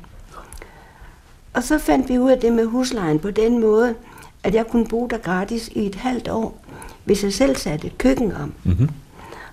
Og 1.53 1.63
så 1.63 1.77
fandt 1.77 2.09
vi 2.09 2.19
ud 2.19 2.31
af 2.31 2.39
det 2.39 2.53
med 2.53 2.65
huslejen 2.65 3.19
på 3.19 3.31
den 3.31 3.61
måde, 3.61 3.95
at 4.43 4.55
jeg 4.55 4.67
kunne 4.67 4.87
bo 4.87 5.07
der 5.07 5.17
gratis 5.17 5.67
i 5.67 5.85
et 5.85 5.95
halvt 5.95 6.27
år, 6.27 6.63
hvis 7.05 7.23
jeg 7.23 7.33
selv 7.33 7.55
satte 7.55 7.87
et 7.87 7.97
køkken 7.97 8.31
om. 8.31 8.53
Mm-hmm. 8.63 8.89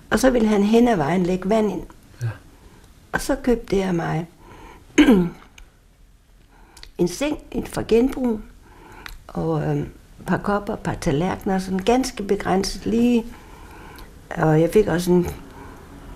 Og 0.09 0.19
så 0.19 0.29
ville 0.29 0.47
han 0.47 0.63
hen 0.63 0.87
ad 0.87 0.95
vejen 0.95 1.23
lægge 1.23 1.49
vand 1.49 1.71
ind. 1.71 1.81
Og 3.11 3.21
så 3.21 3.35
købte 3.43 3.77
jeg 3.77 3.95
mig 3.95 4.27
en 6.97 7.07
seng, 7.07 7.37
et 7.51 7.67
fra 7.67 7.83
genbrug, 7.87 8.39
og 9.27 9.61
øh, 9.63 9.77
et 9.77 9.87
par 10.27 10.37
kopper, 10.37 10.73
et 10.73 10.79
par 10.79 10.93
tallerkener, 11.01 11.59
sådan 11.59 11.79
ganske 11.79 12.23
begrænset 12.23 12.85
lige. 12.85 13.25
Og 14.37 14.61
jeg 14.61 14.69
fik 14.73 14.87
også 14.87 15.11
en 15.11 15.27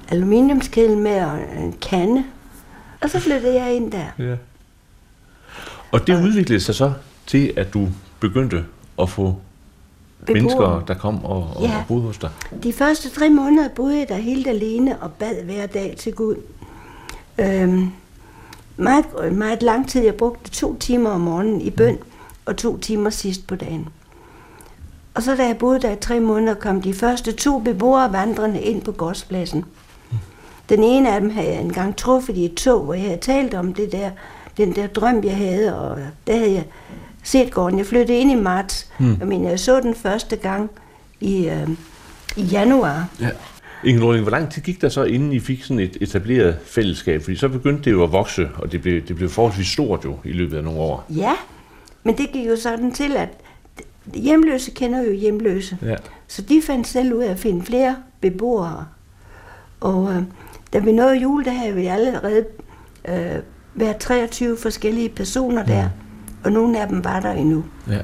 aluminiumskedel 0.10 0.98
med 0.98 1.22
og 1.26 1.40
en 1.64 1.74
kande. 1.82 2.24
Og 3.02 3.10
så 3.10 3.20
flyttede 3.20 3.54
jeg 3.64 3.76
ind 3.76 3.92
der. 3.92 4.06
Ja. 4.20 4.36
Og 5.92 6.08
det 6.08 6.24
udviklede 6.24 6.60
sig 6.60 6.76
så 6.76 6.94
til, 7.28 7.54
at 7.58 7.74
du 7.74 7.88
begyndte 8.20 8.66
at 9.02 9.10
få 9.10 9.36
Beboere. 10.20 10.34
mennesker, 10.42 10.84
der 10.88 10.94
kom 10.94 11.26
og, 11.26 11.50
og, 11.56 11.62
Ja. 11.64 11.78
og 11.78 11.84
boede 11.88 12.02
hos 12.04 12.18
dig. 12.18 12.30
De 12.64 12.74
første 12.74 13.10
tre 13.10 13.30
måneder 13.30 13.70
boede 13.70 14.00
jeg 14.00 14.10
der 14.10 14.16
helt 14.16 14.48
alene 14.48 15.00
og 15.02 15.14
bad 15.14 15.44
hver 15.44 15.66
dag 15.66 15.96
til 15.98 16.14
Gud. 16.14 16.36
Øhm, 17.38 17.92
meget, 18.78 19.06
meget 19.32 19.64
lang 19.64 19.90
tid. 19.90 20.04
Jeg 20.04 20.16
brugte 20.16 20.52
to 20.52 20.76
timer 20.80 21.10
om 21.10 21.22
morgenen 21.22 21.62
i 21.62 21.70
bøn, 21.70 21.98
og 22.46 22.58
to 22.58 22.78
timer 22.78 23.10
sidst 23.10 23.48
på 23.48 23.56
dagen. 23.56 23.88
Og 25.14 25.24
så 25.24 25.36
da 25.36 25.48
jeg 25.48 25.58
boede 25.58 25.82
der 25.82 25.92
i 25.92 25.96
tre 25.96 26.20
måneder, 26.20 26.54
kom 26.54 26.82
de 26.82 26.94
første 26.94 27.32
to 27.32 27.60
beboere 27.60 28.14
vandrende 28.14 28.62
ind 28.62 28.82
på 28.82 28.92
gårdspladsen. 28.92 29.66
Den 30.70 30.84
ene 30.84 31.14
af 31.16 31.22
dem 31.22 31.30
havde 31.30 31.48
jeg 31.48 31.62
engang 31.62 31.98
truffet 31.98 32.38
i 32.38 32.46
et 32.46 32.54
tog, 32.54 32.84
hvor 32.84 32.94
jeg 32.94 33.04
havde 33.04 33.18
talt 33.18 33.54
om 33.54 33.74
det 33.74 33.92
der, 33.92 34.10
den 34.58 34.76
der 34.76 34.88
drøm, 34.88 35.24
jeg 35.24 35.38
havde, 35.38 35.80
og 35.80 35.98
der 36.28 36.38
havde 36.38 36.54
jeg 36.54 36.66
set 37.24 37.52
gården. 37.54 37.78
Jeg 37.78 37.86
flyttede 37.86 38.18
ind 38.18 38.32
i 38.32 38.36
marts, 38.36 38.88
mm. 39.00 39.18
jeg 39.20 39.28
mener, 39.28 39.50
jeg 39.50 39.60
så 39.60 39.80
den 39.80 39.96
første 39.96 40.36
gang 40.36 40.70
i, 41.20 41.50
øh, 41.50 41.70
i 42.36 42.42
januar. 42.42 43.08
Ja. 43.20 43.30
Inge 43.86 44.00
Nordling, 44.00 44.24
hvor 44.24 44.32
lang 44.32 44.52
tid 44.52 44.62
gik 44.62 44.82
der 44.82 44.90
så, 44.90 45.04
inden 45.04 45.32
I 45.32 45.40
fik 45.40 45.64
sådan 45.64 45.80
et 45.80 45.98
etableret 46.02 46.58
fællesskab? 46.66 47.22
Fordi 47.22 47.36
så 47.36 47.50
begyndte 47.50 47.84
det 47.84 47.92
jo 47.92 48.04
at 48.04 48.12
vokse, 48.12 48.50
og 48.56 48.72
det 48.72 48.82
blev, 48.82 49.02
det 49.08 49.16
blev 49.16 49.30
forholdsvis 49.30 49.68
stort 49.68 50.06
jo 50.06 50.18
i 50.24 50.32
løbet 50.32 50.58
af 50.58 50.64
nogle 50.64 50.80
år. 50.80 51.06
Ja, 51.10 51.34
men 52.04 52.18
det 52.18 52.32
gik 52.34 52.48
jo 52.48 52.56
sådan 52.56 52.92
til, 52.92 53.18
at 53.18 53.30
hjemløse 54.14 54.72
kender 54.72 55.04
jo 55.04 55.12
hjemløse. 55.12 55.78
Ja. 55.82 55.96
Så 56.28 56.42
de 56.42 56.62
fandt 56.62 56.88
selv 56.88 57.14
ud 57.14 57.24
af 57.24 57.32
at 57.32 57.40
finde 57.40 57.66
flere 57.66 57.96
beboere. 58.22 58.86
Og 59.80 60.14
øh, 60.14 60.24
da 60.74 60.80
vi 60.80 60.92
nåede 60.92 61.18
jul, 61.18 61.46
der 61.46 61.52
havde 61.52 61.74
vi 61.76 61.86
allerede 61.86 62.46
øh, 63.08 63.42
været 63.76 63.98
23 63.98 64.58
forskellige 64.58 65.10
personer 65.10 65.66
der, 65.66 65.90
og 66.44 66.52
nogle 66.52 66.82
af 66.82 66.88
dem 66.88 67.04
var 67.04 67.20
der 67.20 67.32
endnu. 67.32 67.66
ja. 67.90 68.00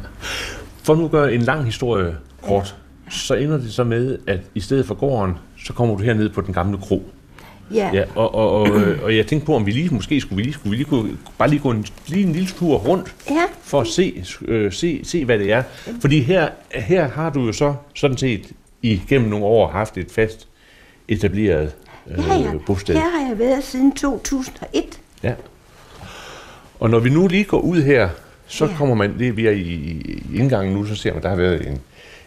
For 0.83 0.95
nu 0.95 1.05
at 1.05 1.11
gøre 1.11 1.33
en 1.33 1.41
lang 1.41 1.65
historie 1.65 2.15
kort, 2.41 2.75
så 3.09 3.33
ender 3.33 3.57
det 3.57 3.73
så 3.73 3.83
med, 3.83 4.17
at 4.27 4.39
i 4.55 4.59
stedet 4.59 4.85
for 4.85 4.95
gården, 4.95 5.33
så 5.65 5.74
kommer 5.74 5.98
du 5.98 6.03
herned 6.03 6.30
på 6.30 6.41
den 6.41 6.53
gamle 6.53 6.77
kro. 6.77 7.03
Ja, 7.74 7.89
Ja, 7.94 8.03
og, 8.15 8.36
og, 8.36 8.51
og, 8.51 8.68
øh, 8.68 9.03
og 9.03 9.18
jeg 9.18 9.27
tænkte 9.27 9.46
på, 9.46 9.56
om 9.56 9.65
vi 9.65 9.72
lige, 9.72 9.94
måske 9.94 10.22
skulle 10.22 10.38
vi 10.38 10.44
lige, 10.44 10.53
skulle 10.53 10.72
vi 10.72 10.75
lige 10.75 10.86
kunne, 10.86 11.18
bare 11.38 11.50
lige 11.50 11.60
gå 11.60 11.72
en, 11.72 11.86
lige 12.08 12.24
en 12.24 12.34
lille 12.34 12.48
tur 12.48 12.77
rundt, 12.77 13.15
ja, 13.30 13.44
for 13.62 13.82
at 13.82 13.88
se, 13.88 14.24
øh, 14.41 14.72
se, 14.72 15.01
se 15.03 15.25
hvad 15.25 15.39
det 15.39 15.51
er. 15.51 15.63
Fordi 16.01 16.22
her, 16.22 16.50
her 16.75 17.10
har 17.10 17.30
du 17.30 17.46
jo 17.46 17.53
så 17.53 17.74
sådan 17.96 18.18
set 18.18 18.51
igennem 18.82 19.30
nogle 19.30 19.46
år 19.46 19.68
haft 19.68 19.98
et 19.98 20.12
fast 20.12 20.48
etableret 21.08 21.75
øh, 22.08 22.24
ja, 22.27 22.36
ja. 22.36 22.51
bosted. 22.65 22.96
Her 22.96 23.20
har 23.20 23.30
jeg 23.30 23.39
været 23.39 23.63
siden 23.63 23.91
2001. 23.91 25.00
Ja. 25.24 25.34
Og 26.80 26.89
når 26.89 27.00
vi 27.00 27.10
nu 27.10 27.27
lige 27.27 27.44
går 27.44 27.60
ud 27.60 27.82
her, 27.82 28.10
så 28.48 28.65
ja. 28.65 28.75
kommer 28.77 28.96
man, 28.96 29.20
det 29.20 29.38
vi 29.38 29.48
er 29.48 29.51
i, 29.51 29.62
i 29.62 30.24
indgangen 30.36 30.74
nu, 30.74 30.86
så 30.86 30.96
ser 30.96 31.13
man, 31.13 31.24
der 31.24 31.30
har 31.30 31.36
været 31.36 31.68
en, 31.68 31.80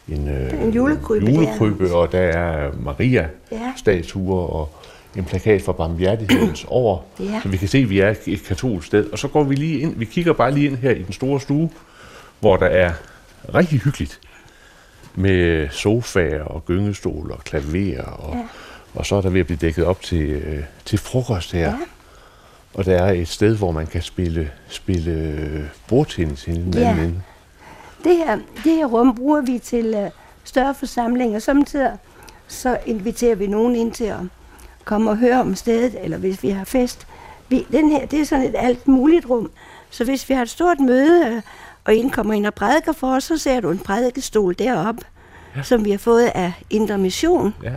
en, 0.08 0.28
øh, 0.28 0.62
en 0.64 0.70
julekrybbe 0.70 1.26
der. 1.26 1.32
julekrybbe 1.32 1.94
og 1.94 2.12
der 2.12 2.18
er 2.20 2.64
Ja. 2.64 2.70
Maria-statuer 2.80 4.40
og 4.46 4.74
en 5.16 5.24
plakat 5.24 5.62
for 5.62 5.72
barmhjertighedens 5.72 6.66
år, 6.82 7.06
Ja. 7.20 7.40
så 7.42 7.48
vi 7.48 7.56
kan 7.56 7.68
se, 7.68 7.78
at 7.78 7.90
vi 7.90 8.00
er 8.00 8.14
et 8.26 8.42
katolsk 8.48 8.86
sted. 8.86 9.10
Og 9.10 9.18
så 9.18 9.28
går 9.28 9.44
vi 9.44 9.54
lige 9.54 9.78
ind, 9.78 9.96
vi 9.98 10.04
kigger 10.04 10.32
bare 10.32 10.50
lige 10.54 10.66
ind 10.66 10.76
her 10.76 10.90
i 10.90 11.02
den 11.02 11.12
store 11.12 11.40
stue, 11.40 11.70
hvor 12.40 12.56
der 12.56 12.66
er 12.66 12.92
rigtig 13.54 13.78
hyggeligt 13.80 14.20
med 15.14 15.68
sofaer 15.70 16.42
og 16.42 16.64
gyngestol 16.66 17.30
og 17.32 17.38
klaver, 17.44 18.02
og, 18.02 18.34
Ja. 18.36 18.42
og 18.94 19.06
så 19.06 19.16
er 19.16 19.20
der 19.20 19.30
ved 19.30 19.40
at 19.40 19.46
blive 19.46 19.58
dækket 19.58 19.84
op 19.84 20.02
til, 20.02 20.22
øh, 20.30 20.62
til 20.84 20.98
frokost 20.98 21.52
her. 21.52 21.60
Ja. 21.68 21.74
Og 22.74 22.84
der 22.84 22.96
er 23.02 23.12
et 23.12 23.28
sted, 23.28 23.56
hvor 23.56 23.70
man 23.72 23.86
kan 23.86 24.02
spille, 24.02 24.50
spille 24.68 25.70
bordtennis 25.88 26.48
i 26.48 26.50
den 26.50 26.74
Ja. 26.74 26.90
anden. 26.90 27.22
Det 28.04 28.16
her, 28.16 28.38
det 28.64 28.72
her 28.72 28.86
rum 28.86 29.14
bruger 29.14 29.40
vi 29.40 29.58
til 29.58 29.94
uh, 29.94 30.10
større 30.44 30.74
forsamlinger. 30.74 31.38
Samtidig 31.38 31.92
så 32.48 32.78
inviterer 32.86 33.34
vi 33.34 33.46
nogen 33.46 33.76
ind 33.76 33.92
til 33.92 34.04
at 34.04 34.20
komme 34.84 35.10
og 35.10 35.16
høre 35.16 35.40
om 35.40 35.54
stedet, 35.54 35.96
eller 36.02 36.18
hvis 36.18 36.42
vi 36.42 36.50
har 36.50 36.64
fest. 36.64 37.06
Vi, 37.48 37.66
den 37.72 37.90
her, 37.90 38.06
det 38.06 38.20
er 38.20 38.24
sådan 38.24 38.44
et 38.44 38.54
alt 38.58 38.88
muligt 38.88 39.26
rum. 39.26 39.50
Så 39.90 40.04
hvis 40.04 40.28
vi 40.28 40.34
har 40.34 40.42
et 40.42 40.50
stort 40.50 40.80
møde, 40.80 41.26
øh, 41.26 41.42
og 41.84 41.96
en 41.96 42.10
kommer 42.10 42.34
ind 42.34 42.46
og 42.46 42.54
prædiker 42.54 42.92
for 42.92 43.14
os, 43.14 43.24
så 43.24 43.38
ser 43.38 43.60
du 43.60 43.70
en 43.70 43.78
prædikestol 43.78 44.54
deroppe, 44.58 45.02
ja. 45.56 45.62
som 45.62 45.84
vi 45.84 45.90
har 45.90 45.98
fået 45.98 46.26
af 46.34 46.52
Indre 46.70 46.98
Mission. 46.98 47.54
Ja. 47.62 47.72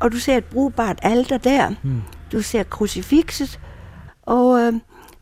Og 0.00 0.12
du 0.12 0.18
ser 0.18 0.36
et 0.36 0.44
brugbart 0.44 0.98
alter 1.02 1.38
der. 1.38 1.68
Mm. 1.82 2.02
Du 2.32 2.42
ser 2.42 2.62
krucifixet. 2.62 3.60
Og 4.22 4.60
øh, 4.60 4.72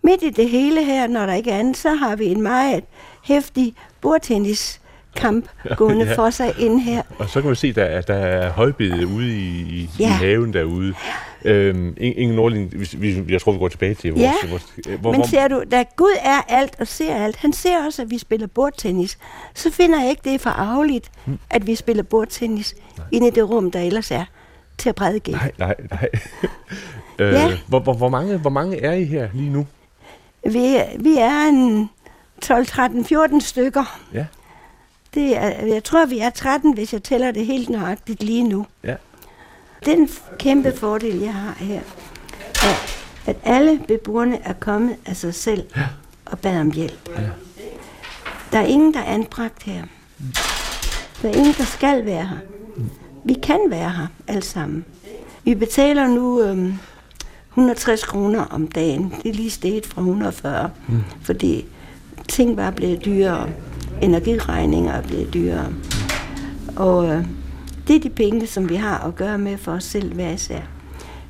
midt 0.02 0.22
i 0.22 0.30
det 0.30 0.50
hele 0.50 0.84
her, 0.84 1.06
når 1.06 1.26
der 1.26 1.34
ikke 1.34 1.50
er 1.50 1.58
andet, 1.58 1.76
så 1.76 1.94
har 1.94 2.16
vi 2.16 2.26
en 2.26 2.42
meget 2.42 2.84
hæftig 3.24 3.74
bordtenniskamp 4.06 5.48
gående 5.76 6.04
Ja. 6.06 6.14
for 6.14 6.30
sig 6.30 6.54
ind 6.58 6.80
her. 6.80 7.02
Og 7.18 7.28
så 7.28 7.40
kan 7.40 7.46
man 7.46 7.56
se, 7.56 7.68
at 7.68 7.76
der, 7.76 7.84
er- 7.84 8.00
der 8.00 8.14
er 8.14 8.50
højbede 8.50 9.06
ude 9.06 9.28
i, 9.28 9.60
i, 9.60 9.90
ja. 9.98 10.04
i 10.06 10.10
haven 10.10 10.52
derude. 10.52 10.94
Øhm, 11.44 11.96
Ing- 12.00 12.18
Ingen 12.18 12.80
vi, 12.98 13.24
jeg 13.32 13.40
tror, 13.40 13.52
vi 13.52 13.58
går 13.58 13.68
tilbage 13.68 13.94
til 13.94 14.10
vores... 14.12 14.22
Ja, 14.22 14.32
vores 14.50 14.66
hvor, 15.00 15.12
Men 15.12 15.26
ser 15.28 15.48
du, 15.48 15.62
da 15.70 15.84
Gud 15.96 16.16
er 16.22 16.40
alt 16.48 16.76
og 16.80 16.86
ser 16.86 17.14
alt, 17.24 17.36
han 17.36 17.52
ser 17.52 17.84
også, 17.86 18.02
at 18.02 18.10
vi 18.10 18.18
spiller 18.18 18.46
bordtennis, 18.46 19.18
så 19.54 19.70
finder 19.70 20.00
jeg 20.00 20.10
ikke, 20.10 20.22
det 20.24 20.34
er 20.34 20.38
for 20.38 20.50
arveligt, 20.50 21.10
Hmm. 21.24 21.38
at 21.50 21.66
vi 21.66 21.74
spiller 21.74 22.02
bordtennis 22.02 22.74
inde 23.12 23.26
i 23.26 23.30
det 23.30 23.50
rum, 23.50 23.70
der 23.70 23.80
ellers 23.80 24.10
er 24.10 24.24
til 24.78 24.88
at 24.88 24.94
prædike. 24.94 25.30
Nej, 25.32 25.52
nej, 25.58 25.74
nej. 25.90 26.08
øh, 27.18 27.32
Ja. 27.32 27.52
hvor, 27.66 27.78
hvor, 27.80 27.92
hvor, 27.94 28.08
mange, 28.08 28.36
hvor 28.36 28.50
mange 28.50 28.80
er 28.82 28.92
I 28.92 29.04
her 29.04 29.28
lige 29.34 29.50
nu? 29.50 29.66
Vi, 30.50 30.76
vi 30.98 31.16
er 31.18 31.48
en 31.48 31.90
12, 32.42 32.66
13, 32.66 33.04
14 33.04 33.40
stykker. 33.40 34.00
Ja. 34.14 34.26
Det 35.14 35.36
er, 35.36 35.66
jeg 35.66 35.84
tror, 35.84 36.06
vi 36.06 36.18
er 36.18 36.30
13, 36.30 36.74
hvis 36.74 36.92
jeg 36.92 37.02
tæller 37.02 37.30
det 37.30 37.46
helt 37.46 37.68
nøjagtigt 37.68 38.22
lige 38.22 38.48
nu. 38.48 38.66
Ja. 38.84 38.94
Den 39.86 40.08
kæmpe 40.38 40.72
fordel, 40.76 41.18
jeg 41.20 41.34
har 41.34 41.54
her, 41.58 41.80
er, 42.62 42.74
at 43.26 43.36
alle 43.44 43.80
beboerne 43.88 44.38
er 44.44 44.52
kommet 44.52 44.96
af 45.06 45.16
sig 45.16 45.34
selv 45.34 45.64
og 46.24 46.38
bad 46.38 46.60
om 46.60 46.70
hjælp. 46.70 47.08
Der 48.52 48.58
er 48.58 48.66
ingen, 48.66 48.94
der 48.94 49.00
er 49.00 49.04
anbragt 49.14 49.62
her. 49.62 49.82
Der 51.22 51.28
er 51.28 51.32
ingen, 51.32 51.54
der 51.58 51.64
skal 51.64 52.04
være 52.04 52.26
her. 52.26 52.38
Vi 53.24 53.34
kan 53.42 53.60
være 53.68 53.90
her 53.90 54.06
alle 54.28 54.42
sammen. 54.42 54.84
Vi 55.44 55.54
betaler 55.54 56.06
nu 56.06 56.42
øhm, 56.42 56.74
160 57.50 58.04
kroner 58.04 58.44
om 58.44 58.68
dagen. 58.68 59.14
Det 59.22 59.28
er 59.28 59.34
lige 59.34 59.50
steget 59.50 59.86
fra 59.86 60.00
140, 60.00 60.70
mm. 60.88 61.04
fordi 61.22 61.66
ting 62.28 62.56
var 62.56 62.70
blevet 62.70 63.04
dyrere. 63.04 63.48
Energiregninger 64.02 64.92
er 64.92 65.02
blevet 65.02 65.34
dyrere. 65.34 65.72
Og 66.76 67.08
øh, 67.08 67.24
det 67.88 67.96
er 67.96 68.00
de 68.00 68.10
penge, 68.10 68.46
som 68.46 68.68
vi 68.68 68.74
har 68.74 68.98
at 68.98 69.16
gøre 69.16 69.38
med 69.38 69.58
for 69.58 69.72
os 69.72 69.84
selv 69.84 70.14
hver 70.14 70.30
især. 70.30 70.60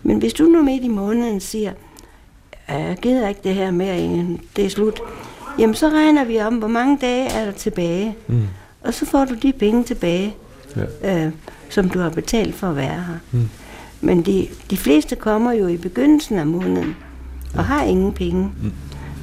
Men 0.02 0.18
hvis 0.18 0.32
du 0.32 0.44
nu 0.44 0.62
midt 0.62 0.84
i 0.84 0.88
måneden 0.88 1.40
siger, 1.40 1.72
jeg 2.68 2.96
gider 3.02 3.28
ikke 3.28 3.40
det 3.44 3.54
her 3.54 3.70
mere, 3.70 4.00
Inge, 4.00 4.40
det 4.56 4.66
er 4.66 4.70
slut, 4.70 5.00
jamen 5.58 5.74
så 5.74 5.88
regner 5.88 6.24
vi 6.24 6.40
om, 6.40 6.54
hvor 6.54 6.68
mange 6.68 6.98
dage 7.00 7.28
er 7.28 7.44
der 7.44 7.52
tilbage. 7.52 8.16
Mm. 8.26 8.42
Og 8.80 8.94
så 8.94 9.06
får 9.06 9.24
du 9.24 9.34
de 9.34 9.52
penge 9.52 9.84
tilbage, 9.84 10.36
ja. 11.02 11.26
øh, 11.26 11.32
som 11.70 11.90
du 11.90 11.98
har 11.98 12.10
betalt 12.10 12.54
for 12.54 12.66
at 12.66 12.76
være 12.76 13.04
her. 13.06 13.18
Mm. 13.32 13.48
Men 14.00 14.22
de, 14.22 14.48
de 14.70 14.76
fleste 14.76 15.16
kommer 15.16 15.52
jo 15.52 15.66
i 15.66 15.76
begyndelsen 15.76 16.38
af 16.38 16.46
måneden 16.46 16.96
og 17.54 17.64
har 17.64 17.84
ingen 17.84 18.12
penge. 18.12 18.42
Mm. 18.62 18.72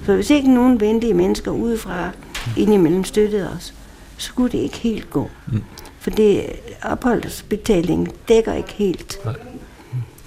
Så 0.05 0.15
hvis 0.15 0.29
ikke 0.29 0.53
nogen 0.53 0.79
venlige 0.79 1.13
mennesker 1.13 1.51
udefra 1.51 2.11
indimellem 2.57 3.03
støttede 3.03 3.51
os, 3.51 3.73
så 4.17 4.33
kunne 4.33 4.49
det 4.49 4.57
ikke 4.57 4.77
helt 4.77 5.09
gå. 5.09 5.29
Mm. 5.47 5.63
For 5.99 6.09
det 6.09 6.45
opholdsbetaling 6.83 8.13
dækker 8.27 8.53
ikke 8.53 8.73
helt. 8.73 9.19
Nej. 9.25 9.35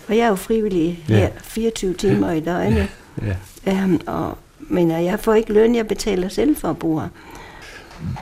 Og 0.08 0.16
jeg 0.16 0.24
er 0.24 0.28
jo 0.28 0.34
frivillig 0.34 1.04
her 1.08 1.30
24 1.42 1.94
timer 1.94 2.30
i 2.32 2.40
døgnet. 2.40 2.88
Ja. 3.66 3.84
Um, 3.84 4.00
og, 4.06 4.38
men 4.58 4.90
jeg 4.90 5.20
får 5.20 5.34
ikke 5.34 5.52
løn, 5.52 5.74
jeg 5.74 5.88
betaler 5.88 6.28
selv 6.28 6.56
for 6.56 6.70
at 6.70 6.78
bo 6.78 6.98
her. 6.98 7.08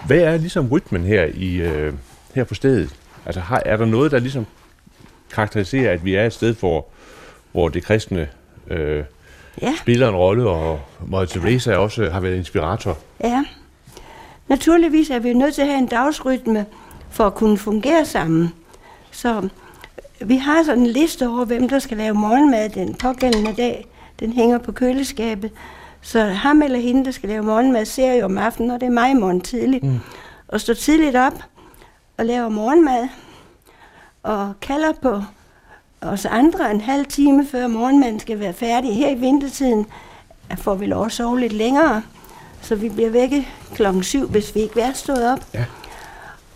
Hvad 0.07 0.19
er 0.19 0.37
ligesom 0.37 0.69
rytmen 0.69 1.05
her, 1.05 1.25
i, 1.35 1.55
øh, 1.57 1.93
her 2.35 2.45
på 2.45 2.55
stedet? 2.55 2.97
Altså 3.27 3.41
har, 3.41 3.63
er 3.67 3.77
der 3.77 3.85
noget, 3.85 4.13
der 4.13 4.19
ligesom 4.19 4.47
karakteriserer, 5.33 5.93
at 5.93 6.05
vi 6.05 6.15
er 6.15 6.27
et 6.27 6.33
sted, 6.33 6.55
hvor, 6.55 6.87
hvor 7.53 7.69
det 7.69 7.85
kristne 7.85 8.29
øh, 8.71 9.05
Ja, 9.63 9.75
spiller 9.77 10.09
en 10.09 10.15
rolle, 10.15 10.49
og 10.49 10.81
Mother 11.07 11.27
Teresa 11.27 11.77
også 11.77 12.11
har 12.11 12.21
været 12.21 12.37
inspirator? 12.37 12.99
ja. 13.25 13.45
Naturligvis 14.49 15.11
er 15.11 15.19
vi 15.19 15.33
nødt 15.33 15.55
til 15.55 15.63
at 15.63 15.69
have 15.69 15.79
en 15.79 15.87
dagsrytme 15.87 16.67
for 17.11 17.27
at 17.27 17.35
kunne 17.35 17.59
fungere 17.59 18.05
sammen. 18.05 18.55
Så 19.11 19.49
vi 20.21 20.37
har 20.37 20.63
sådan 20.63 20.81
en 20.83 20.87
liste 20.87 21.29
over, 21.29 21.45
hvem 21.45 21.69
der 21.69 21.79
skal 21.79 21.97
lave 21.97 22.15
morgenmad 22.15 22.69
den 22.69 22.95
pågældende 22.95 23.55
dag. 23.57 23.87
Den 24.21 24.33
hænger 24.33 24.59
på 24.59 24.73
køleskabet. 24.73 25.51
Så 26.01 26.21
ham 26.25 26.63
eller 26.63 26.79
hende, 26.79 27.05
der 27.05 27.11
skal 27.11 27.29
lave 27.29 27.43
morgenmad, 27.43 27.85
ser 27.85 28.13
jo 28.13 28.25
om 28.25 28.39
aftenen, 28.39 28.71
og 28.71 28.81
det 28.81 28.87
er 28.87 28.91
mig 28.91 29.11
i 29.11 29.15
morgen 29.15 29.41
tidligt. 29.41 29.85
Mm. 29.85 30.01
Og 30.49 30.61
står 30.61 30.75
tidligt 30.75 31.17
op 31.17 31.43
og 32.19 32.25
laver 32.25 32.49
morgenmad 32.49 33.09
og 34.23 34.55
kalder 34.61 34.93
på 35.03 35.23
os 36.05 36.25
andre 36.25 36.71
en 36.71 36.81
halv 36.81 37.07
time 37.07 37.47
før 37.47 37.67
morgenmaden 37.67 38.21
skal 38.21 38.41
være 38.41 38.53
færdig. 38.53 38.97
Her 38.97 39.11
i 39.11 39.15
vintertiden 39.15 39.87
får 40.59 40.75
vi 40.75 40.87
lov 40.87 41.07
at 41.07 41.13
sove 41.13 41.41
lidt 41.41 41.53
længere, 41.53 42.03
så 42.63 42.75
vi 42.75 42.89
bliver 42.89 43.11
vække 43.11 43.49
klokken 43.75 44.03
7, 44.03 44.29
hvis 44.29 44.55
vi 44.55 44.61
ikke 44.61 44.81
er 44.81 44.93
stået 44.93 45.33
op. 45.33 45.47
Ja. 45.55 45.65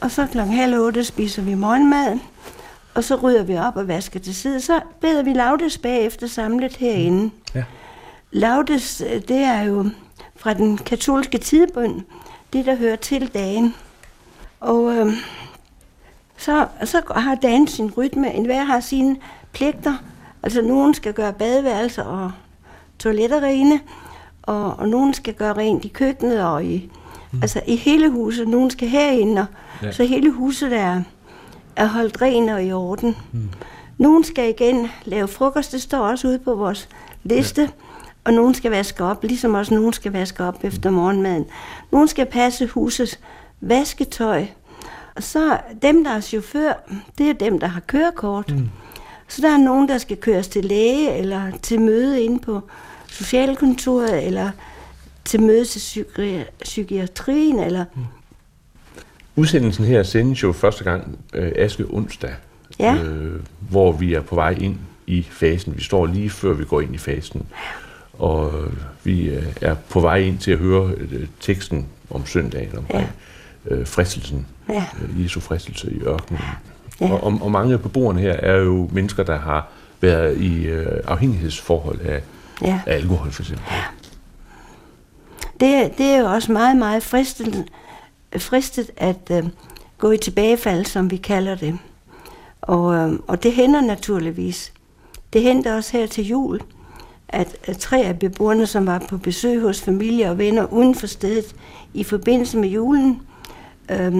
Og 0.00 0.10
så 0.10 0.26
klokken 0.26 0.54
halv 0.54 0.78
otte 0.78 1.04
spiser 1.04 1.42
vi 1.42 1.54
morgenmad, 1.54 2.18
og 2.94 3.04
så 3.04 3.14
rydder 3.14 3.42
vi 3.42 3.56
op 3.56 3.76
og 3.76 3.88
vasker 3.88 4.20
til 4.20 4.34
side. 4.34 4.60
Så 4.60 4.80
beder 5.00 5.22
vi 5.22 5.32
Laudes 5.32 5.78
bagefter 5.78 6.26
samlet 6.26 6.76
herinde. 6.76 7.30
Ja. 7.54 7.64
Laudes, 8.30 9.00
øh, 9.00 9.22
det 9.28 9.36
er 9.36 9.62
jo 9.62 9.90
fra 10.36 10.54
den 10.54 10.78
katolske 10.78 11.38
tidbøn, 11.38 12.04
det 12.52 12.66
der 12.66 12.76
hører 12.76 12.96
til 12.96 13.28
dagen. 13.34 13.74
Og 14.60 14.96
øh, 14.96 15.12
så, 16.36 16.66
så 16.84 17.02
har 17.16 17.34
dagen 17.34 17.68
sin 17.68 17.92
rytme. 17.96 18.34
En 18.34 18.44
hver 18.44 18.64
har 18.64 18.80
sine 18.80 19.16
pligter. 19.58 19.94
Altså 20.42 20.62
nogen 20.62 20.94
skal 20.94 21.12
gøre 21.12 21.32
badeværelser 21.32 22.02
og 22.02 22.32
toiletter 22.98 23.40
rene, 23.40 23.80
og, 24.42 24.76
og 24.78 24.88
nogen 24.88 25.14
skal 25.14 25.34
gøre 25.34 25.52
rent 25.52 25.84
i 25.84 25.88
køkkenet 25.88 26.44
og 26.44 26.64
i, 26.64 26.90
mm. 27.32 27.38
altså 27.42 27.60
i 27.66 27.76
hele 27.76 28.10
huset. 28.10 28.48
Nogen 28.48 28.70
skal 28.70 28.88
herinde, 28.88 29.40
og, 29.40 29.46
ja. 29.82 29.92
så 29.92 30.04
hele 30.04 30.30
huset 30.30 30.72
er, 30.72 31.02
er 31.76 31.86
holdt 31.86 32.22
ren 32.22 32.48
og 32.48 32.64
i 32.64 32.72
orden. 32.72 33.16
Mm. 33.32 33.48
Nogen 33.98 34.24
skal 34.24 34.48
igen 34.48 34.88
lave 35.04 35.28
frokost, 35.28 35.72
det 35.72 35.82
står 35.82 35.98
også 35.98 36.28
ude 36.28 36.38
på 36.38 36.54
vores 36.54 36.88
liste. 37.22 37.62
Ja. 37.62 37.68
Og 38.24 38.32
nogen 38.32 38.54
skal 38.54 38.70
vaske 38.70 39.04
op, 39.04 39.24
ligesom 39.24 39.54
også 39.54 39.74
nogen 39.74 39.92
skal 39.92 40.12
vaske 40.12 40.44
op 40.44 40.64
efter 40.64 40.90
morgenmaden. 40.90 41.46
Nogen 41.92 42.08
skal 42.08 42.26
passe 42.26 42.66
husets 42.66 43.20
vasketøj. 43.60 44.46
Og 45.16 45.22
så 45.22 45.58
dem, 45.82 46.04
der 46.04 46.10
er 46.10 46.20
chauffør, 46.20 46.72
det 47.18 47.30
er 47.30 47.34
dem, 47.34 47.58
der 47.58 47.66
har 47.66 47.80
kørekort. 47.80 48.50
Mm. 48.50 48.68
Så 49.28 49.42
der 49.42 49.50
er 49.52 49.58
nogen, 49.58 49.88
der 49.88 49.98
skal 49.98 50.16
køres 50.16 50.48
til 50.48 50.64
læge, 50.64 51.16
eller 51.18 51.50
til 51.62 51.80
møde 51.80 52.22
inde 52.22 52.38
på 52.38 52.60
socialkontoret, 53.06 54.26
eller 54.26 54.50
til 55.24 55.42
møde 55.42 55.64
til 55.64 55.78
psyki- 55.78 56.44
psykiatrien, 56.62 57.58
eller... 57.58 57.84
Mm. 57.94 58.02
Udsendelsen 59.36 59.84
her 59.84 60.02
sendes 60.02 60.42
jo 60.42 60.52
første 60.52 60.84
gang 60.84 61.18
øh, 61.34 61.52
Aske 61.56 61.84
onsdag, 61.90 62.34
Ja. 62.78 62.94
øh, 62.94 63.40
hvor 63.70 63.92
vi 63.92 64.14
er 64.14 64.20
på 64.20 64.34
vej 64.34 64.50
ind 64.50 64.76
i 65.06 65.22
fasen. 65.30 65.76
Vi 65.76 65.82
står 65.82 66.06
lige 66.06 66.30
før 66.30 66.52
vi 66.52 66.64
går 66.64 66.80
ind 66.80 66.94
i 66.94 66.98
fasen. 66.98 67.46
Og 68.12 68.52
vi 69.04 69.28
øh, 69.28 69.46
er 69.60 69.74
på 69.74 70.00
vej 70.00 70.16
ind 70.16 70.38
til 70.38 70.50
at 70.50 70.58
høre 70.58 70.90
øh, 70.96 71.26
teksten 71.40 71.86
om 72.10 72.26
søndagen 72.26 72.78
omkring 72.78 73.08
øh, 73.66 73.86
fristelsen, 73.86 74.46
Ja. 74.68 74.84
øh, 75.02 75.24
Jesu 75.24 75.40
fristelse 75.40 75.90
i 75.92 76.00
ørkenen. 76.00 76.40
Ja. 76.42 76.48
Og, 77.00 77.24
og, 77.24 77.38
og 77.42 77.50
mange 77.50 77.72
af 77.74 77.82
beboerne 77.82 78.20
her 78.20 78.32
er 78.32 78.56
jo 78.56 78.88
mennesker, 78.92 79.22
der 79.22 79.38
har 79.38 79.68
været 80.00 80.36
i 80.40 80.66
øh, 80.66 80.86
afhængighedsforhold 81.06 82.00
af, 82.00 82.22
Ja. 82.62 82.80
af 82.86 82.94
alkohol 82.94 83.30
for 83.30 83.42
eksempel. 83.42 83.64
Det, 85.60 85.68
er- 85.74 85.88
det 85.88 86.06
er 86.06 86.18
jo 86.20 86.26
også 86.26 86.52
meget, 86.52 86.76
meget 86.76 87.02
fristet, 87.02 87.64
fristet 88.38 88.90
at 88.96 89.16
øh, 89.30 89.44
gå 89.98 90.10
i 90.10 90.16
tilbagefald, 90.18 90.84
som 90.84 91.10
vi 91.10 91.16
kalder 91.16 91.54
det. 91.54 91.78
Og, 92.60 92.94
øh, 92.94 93.12
og 93.26 93.42
det 93.42 93.52
hænder 93.52 93.80
naturligvis. 93.80 94.72
Det 95.32 95.42
henter 95.42 95.74
også 95.76 95.96
her 95.96 96.06
til 96.06 96.26
jul, 96.26 96.60
at, 97.28 97.56
at 97.64 97.78
tre 97.78 97.98
af 98.02 98.18
beboerne, 98.18 98.66
som 98.66 98.86
var 98.86 99.02
på 99.08 99.18
besøg 99.18 99.60
hos 99.60 99.82
familie 99.82 100.30
og 100.30 100.38
venner 100.38 100.72
uden 100.72 100.94
for 100.94 101.06
stedet 101.06 101.54
i 101.94 102.04
forbindelse 102.04 102.58
med 102.58 102.68
julen, 102.68 103.20
øh, 103.90 104.14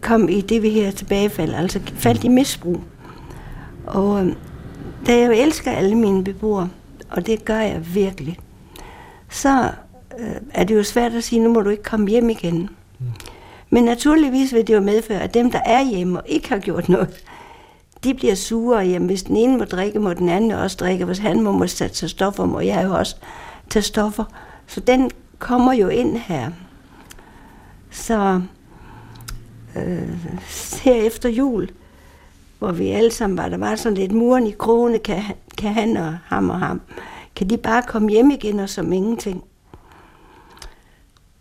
kom 0.00 0.28
i 0.28 0.40
det, 0.40 0.62
vi 0.62 0.70
her 0.70 0.90
tilbagefald, 0.90 1.54
altså 1.54 1.80
faldt 1.94 2.24
i 2.24 2.28
misbrug. 2.28 2.80
Og 3.86 4.26
øh, 4.26 4.32
da 5.06 5.18
jeg 5.18 5.38
elsker 5.38 5.70
alle 5.72 5.94
mine 5.94 6.24
beboere, 6.24 6.68
og 7.10 7.26
det 7.26 7.44
gør 7.44 7.60
jeg 7.60 7.94
virkelig, 7.94 8.38
så 9.28 9.70
øh, 10.18 10.36
er 10.54 10.64
det 10.64 10.74
jo 10.74 10.82
svært 10.82 11.12
at 11.12 11.24
sige, 11.24 11.40
nu 11.40 11.52
må 11.52 11.60
du 11.60 11.70
ikke 11.70 11.82
komme 11.82 12.08
hjem 12.08 12.30
igen. 12.30 12.68
Mm. 12.98 13.06
Men 13.70 13.84
naturligvis 13.84 14.54
vil 14.54 14.66
det 14.66 14.74
jo 14.74 14.80
medføre, 14.80 15.20
at 15.20 15.34
dem, 15.34 15.50
der 15.50 15.60
er 15.66 15.84
hjemme 15.84 16.20
og 16.20 16.24
ikke 16.28 16.48
har 16.48 16.58
gjort 16.58 16.88
noget, 16.88 17.24
de 18.04 18.14
bliver 18.14 18.34
sure 18.34 18.84
hjemme. 18.84 19.06
Hvis 19.06 19.22
den 19.22 19.36
ene 19.36 19.58
må 19.58 19.64
drikke, 19.64 19.98
må 19.98 20.12
den 20.12 20.28
anden 20.28 20.50
også 20.50 20.76
drikke. 20.80 21.04
Hvis 21.04 21.18
han 21.18 21.40
må, 21.40 21.52
må 21.52 21.66
tage 21.66 22.08
stoffer, 22.08 22.44
må 22.44 22.60
jeg 22.60 22.84
jo 22.84 22.94
også 22.94 23.16
tage 23.70 23.82
stoffer. 23.82 24.24
Så 24.66 24.80
den 24.80 25.10
kommer 25.38 25.72
jo 25.72 25.88
ind 25.88 26.16
her. 26.16 26.50
Så 27.90 28.40
øh, 29.76 30.32
her 30.82 30.94
efter 30.94 31.28
jul, 31.28 31.68
hvor 32.58 32.72
vi 32.72 32.88
alle 32.88 33.10
sammen 33.10 33.38
var, 33.38 33.48
der 33.48 33.56
var 33.56 33.76
sådan 33.76 33.98
lidt 33.98 34.12
muren 34.12 34.46
i 34.46 34.50
krone, 34.50 34.98
kan, 34.98 35.22
kan 35.58 35.72
han 35.72 35.96
og 35.96 36.18
ham 36.24 36.50
og 36.50 36.58
ham, 36.58 36.80
kan 37.36 37.50
de 37.50 37.56
bare 37.56 37.82
komme 37.82 38.10
hjem 38.10 38.30
igen 38.30 38.60
og 38.60 38.68
som 38.68 38.92
ingenting. 38.92 39.44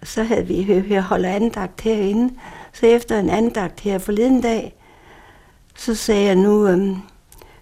Så 0.03 0.23
havde 0.23 0.47
vi 0.47 0.63
hørt 0.63 0.83
her 0.83 1.01
holder 1.01 1.29
andagt 1.29 1.81
herinde, 1.81 2.33
så 2.73 2.85
efter 2.85 3.19
en 3.19 3.29
andagt 3.29 3.79
her 3.79 3.97
forleden 3.97 4.41
dag, 4.41 4.75
så 5.75 5.95
sagde 5.95 6.25
jeg 6.25 6.35
nu, 6.35 6.67
øh, 6.67 6.97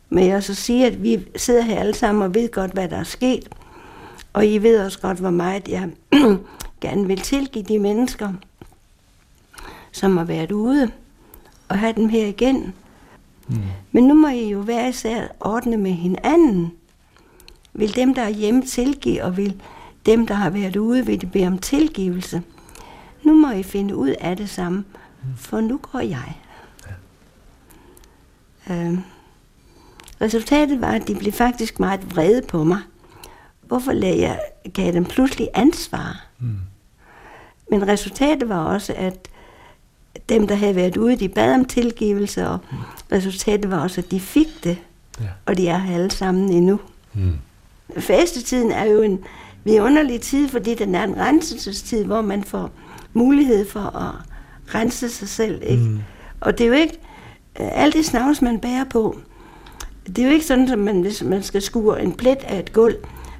men 0.09 0.27
jeg 0.27 0.43
så 0.43 0.55
sige, 0.55 0.87
at 0.87 1.03
vi 1.03 1.27
sidder 1.35 1.61
her 1.61 1.79
alle 1.79 1.95
sammen 1.95 2.23
og 2.23 2.35
ved 2.35 2.51
godt, 2.51 2.71
hvad 2.71 2.89
der 2.89 2.97
er 2.97 3.03
sket. 3.03 3.49
Og 4.33 4.47
I 4.47 4.57
ved 4.57 4.85
også 4.85 4.99
godt, 4.99 5.17
hvor 5.17 5.29
meget 5.29 5.67
jeg 5.67 5.89
gerne 6.81 7.07
vil 7.07 7.21
tilgive 7.21 7.63
de 7.63 7.79
mennesker, 7.79 8.33
som 9.93 10.17
har 10.17 10.23
været 10.23 10.51
ude, 10.51 10.91
og 11.69 11.79
have 11.79 11.93
dem 11.93 12.09
her 12.09 12.27
igen. 12.27 12.73
Mm. 13.47 13.55
Men 13.91 14.03
nu 14.03 14.13
må 14.13 14.27
I 14.27 14.49
jo 14.49 14.59
være 14.59 14.89
især 14.89 15.27
ordne 15.39 15.77
med 15.77 15.91
hinanden. 15.91 16.73
Vil 17.73 17.95
dem, 17.95 18.13
der 18.13 18.21
er 18.21 18.29
hjemme, 18.29 18.65
tilgive, 18.65 19.23
og 19.23 19.37
vil 19.37 19.61
dem, 20.05 20.27
der 20.27 20.33
har 20.33 20.49
været 20.49 20.75
ude, 20.75 21.05
vil 21.05 21.21
de 21.21 21.25
bede 21.25 21.47
om 21.47 21.57
tilgivelse. 21.57 22.41
Nu 23.23 23.33
må 23.33 23.51
I 23.51 23.63
finde 23.63 23.95
ud 23.95 24.09
af 24.09 24.37
det 24.37 24.49
samme, 24.49 24.83
for 25.37 25.61
nu 25.61 25.77
går 25.91 25.99
jeg. 25.99 26.37
Øh, 28.69 28.97
resultatet 30.21 30.81
var, 30.81 30.91
at 30.91 31.07
de 31.07 31.15
blev 31.15 31.33
faktisk 31.33 31.79
meget 31.79 32.15
vrede 32.15 32.41
på 32.41 32.63
mig. 32.63 32.79
Hvorfor 33.61 33.91
lagde 33.91 34.21
jeg, 34.21 34.39
gav 34.73 34.85
jeg 34.85 34.93
dem 34.93 35.05
pludselig 35.05 35.47
ansvar? 35.53 36.25
Mm. 36.39 36.57
Men 37.69 37.87
resultatet 37.87 38.49
var 38.49 38.63
også, 38.63 38.93
at 38.97 39.27
dem, 40.29 40.47
der 40.47 40.55
havde 40.55 40.75
været 40.75 40.97
ude, 40.97 41.15
de 41.15 41.29
bad 41.29 41.53
om 41.53 41.65
tilgivelse, 41.65 42.47
og 42.47 42.59
resultatet 43.11 43.71
var 43.71 43.79
også, 43.79 44.01
at 44.01 44.11
de 44.11 44.19
fik 44.19 44.47
det. 44.63 44.77
Ja. 45.19 45.25
Og 45.45 45.57
de 45.57 45.67
er 45.67 45.77
her 45.77 45.95
alle 45.95 46.11
sammen 46.11 46.51
endnu. 46.51 46.79
Mm. 47.13 47.33
Fastetiden 47.97 48.71
er 48.71 48.85
jo 48.85 49.01
en 49.01 49.19
vidunderlig 49.63 50.21
tid, 50.21 50.47
fordi 50.49 50.75
den 50.75 50.95
er 50.95 51.03
en 51.03 51.17
renselsestid, 51.17 52.05
hvor 52.05 52.21
man 52.21 52.43
får 52.43 52.71
mulighed 53.13 53.69
for 53.69 53.97
at 53.97 54.15
rense 54.75 55.09
sig 55.09 55.29
selv. 55.29 55.61
Ikke? 55.65 55.83
Mm. 55.83 55.99
Og 56.41 56.57
det 56.57 56.63
er 56.63 56.67
jo 56.67 56.73
ikke 56.73 56.99
øh, 57.59 57.67
alt 57.71 57.93
det 57.93 58.05
snavs, 58.05 58.41
man 58.41 58.59
bærer 58.59 58.83
på. 58.83 59.17
Det 60.07 60.19
er 60.19 60.23
jo 60.23 60.33
ikke 60.33 60.45
sådan, 60.45 60.71
at 60.71 60.79
man, 60.79 61.01
hvis 61.01 61.23
man 61.23 61.43
skal 61.43 61.61
skure 61.61 62.03
en 62.03 62.13
plet 62.13 62.43
af 62.43 62.59
et 62.59 62.73
gulv, 62.73 62.95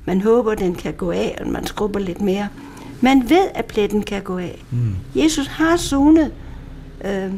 man 0.06 0.22
håber, 0.22 0.56
den 0.56 0.76
kan 0.76 0.94
gå 0.94 1.12
af, 1.12 1.38
og 1.42 1.48
man 1.48 1.66
skrubber 1.66 2.00
lidt 2.00 2.22
mere. 2.22 2.48
Man 3.02 3.30
ved, 3.30 3.48
at 3.56 3.66
pletten 3.66 4.02
kan 4.04 4.22
gå 4.22 4.38
af. 4.38 4.64
Mm. 4.72 4.96
Jesus 5.16 5.48
har 5.48 5.78
sonet 5.78 6.32
øh, 7.04 7.34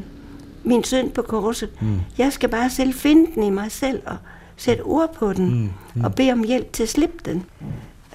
min 0.64 0.84
synd 0.84 1.12
på 1.12 1.22
korset. 1.22 1.70
Mm. 1.82 2.00
Jeg 2.18 2.34
skal 2.34 2.50
bare 2.50 2.70
selv 2.70 2.94
finde 2.94 3.32
den 3.36 3.44
i 3.44 3.50
mig 3.50 3.72
selv 3.72 4.02
og 4.06 4.18
sætte 4.56 4.82
ord 4.82 5.14
på 5.14 5.34
den 5.34 5.50
mm. 5.50 5.70
Mm. 5.96 6.04
og 6.04 6.16
bede 6.16 6.32
om 6.32 6.44
hjælp 6.44 6.74
til 6.74 6.84
at 6.84 6.90
slippe 6.90 7.18
den. 7.26 7.46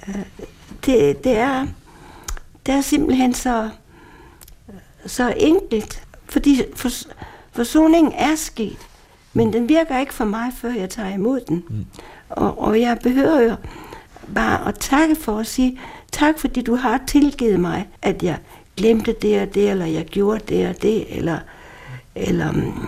Øh, 0.09 0.23
det, 0.87 1.25
det, 1.25 1.37
er, 1.39 1.67
det 2.67 2.75
er 2.75 2.81
simpelthen 2.81 3.35
så, 3.35 3.71
så 5.07 5.35
enkelt, 5.37 6.07
fordi 6.25 6.63
for, 6.77 6.91
forsoningen 7.53 8.13
er 8.13 8.35
sket, 8.35 8.79
men 9.33 9.53
den 9.53 9.69
virker 9.69 9.99
ikke 9.99 10.15
for 10.15 10.25
mig, 10.25 10.53
før 10.57 10.73
jeg 10.73 10.91
tager 10.91 11.15
imod 11.15 11.41
den. 11.49 11.65
Mm. 11.69 11.87
Og, 12.29 12.59
og 12.59 12.81
jeg 12.81 12.99
behøver 13.03 13.41
jo 13.41 13.57
bare 14.35 14.69
at 14.69 14.79
takke 14.79 15.17
for 15.17 15.39
at 15.39 15.47
sige, 15.47 15.81
tak 16.13 16.39
fordi 16.39 16.63
du 16.63 16.75
har 16.75 17.01
tilgivet 17.07 17.61
mig, 17.61 17.89
at 18.03 18.23
jeg 18.23 18.39
glemte 18.81 19.13
det 19.13 19.43
og 19.43 19.55
det, 19.55 19.71
eller 19.71 19.87
jeg 19.87 20.05
gjorde 20.05 20.41
det 20.49 20.69
og 20.69 20.83
det, 20.83 21.17
eller, 21.17 21.39
eller 22.15 22.53
mm, 22.53 22.87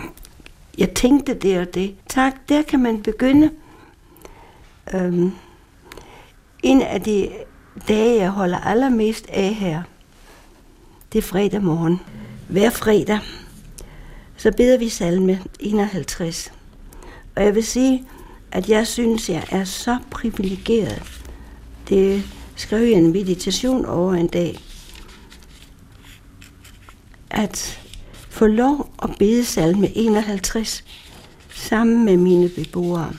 jeg 0.77 0.93
tænkte 0.93 1.33
det 1.33 1.59
og 1.59 1.73
det. 1.73 1.95
Tak, 2.09 2.33
der 2.49 2.61
kan 2.61 2.79
man 2.79 3.03
begynde. 3.03 3.49
Øhm, 4.93 5.31
en 6.63 6.81
af 6.81 7.01
de 7.01 7.29
dage, 7.87 8.21
jeg 8.21 8.29
holder 8.29 8.57
allermest 8.57 9.25
af 9.29 9.53
her, 9.53 9.83
det 11.13 11.17
er 11.17 11.23
fredag 11.23 11.63
morgen. 11.63 11.99
Hver 12.49 12.69
fredag, 12.69 13.19
så 14.37 14.51
beder 14.57 14.77
vi 14.77 14.89
salme 14.89 15.39
51. 15.59 16.53
Og 17.35 17.43
jeg 17.43 17.55
vil 17.55 17.63
sige, 17.63 18.03
at 18.51 18.69
jeg 18.69 18.87
synes, 18.87 19.29
jeg 19.29 19.43
er 19.51 19.63
så 19.63 19.97
privilegeret. 20.11 21.21
Det 21.89 22.23
skrev 22.55 22.83
jeg 22.83 22.97
en 22.97 23.11
meditation 23.11 23.85
over 23.85 24.13
en 24.13 24.27
dag. 24.27 24.59
At 27.33 27.79
få 28.29 28.47
lov 28.47 28.89
at 29.03 29.09
bede 29.19 29.45
salme 29.45 29.97
51 29.97 30.83
sammen 31.49 32.05
med 32.05 32.17
mine 32.17 32.49
beboere. 32.49 33.13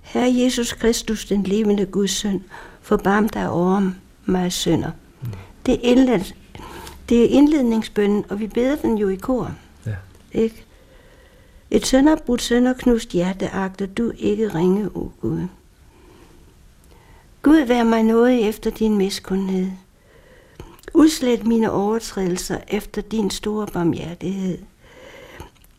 Herre 0.00 0.34
Jesus 0.34 0.72
Kristus, 0.72 1.24
den 1.24 1.42
levende 1.42 1.86
Guds 1.86 2.10
søn, 2.10 2.44
forbarm 2.80 3.28
dig 3.28 3.48
over 3.50 3.90
mig, 4.24 4.52
sønder. 4.52 4.90
Det 5.66 5.74
er, 5.74 5.78
indled, 5.82 6.32
det 7.08 7.24
er 7.24 7.28
indledningsbønnen, 7.28 8.24
og 8.28 8.40
vi 8.40 8.46
beder 8.46 8.76
den 8.76 8.98
jo 8.98 9.08
i 9.08 9.16
kor. 9.16 9.54
Ja. 9.86 9.94
Ikke? 10.32 10.64
Et 11.70 11.86
sønderbrudt 11.86 12.42
sønderknust 12.42 13.08
hjerte 13.08 13.50
agter 13.50 13.86
du 13.86 14.12
ikke 14.18 14.48
ringe, 14.48 14.88
o 14.94 15.10
Gud. 15.20 15.40
Gud, 17.42 17.66
vær 17.66 17.82
mig 17.82 18.02
noget 18.02 18.48
efter 18.48 18.70
din 18.70 18.98
miskundhed. 18.98 19.70
Udslet 20.94 21.46
mine 21.46 21.70
overtrædelser 21.70 22.58
efter 22.68 23.02
din 23.02 23.30
store 23.30 23.66
barmhjertighed. 23.66 24.58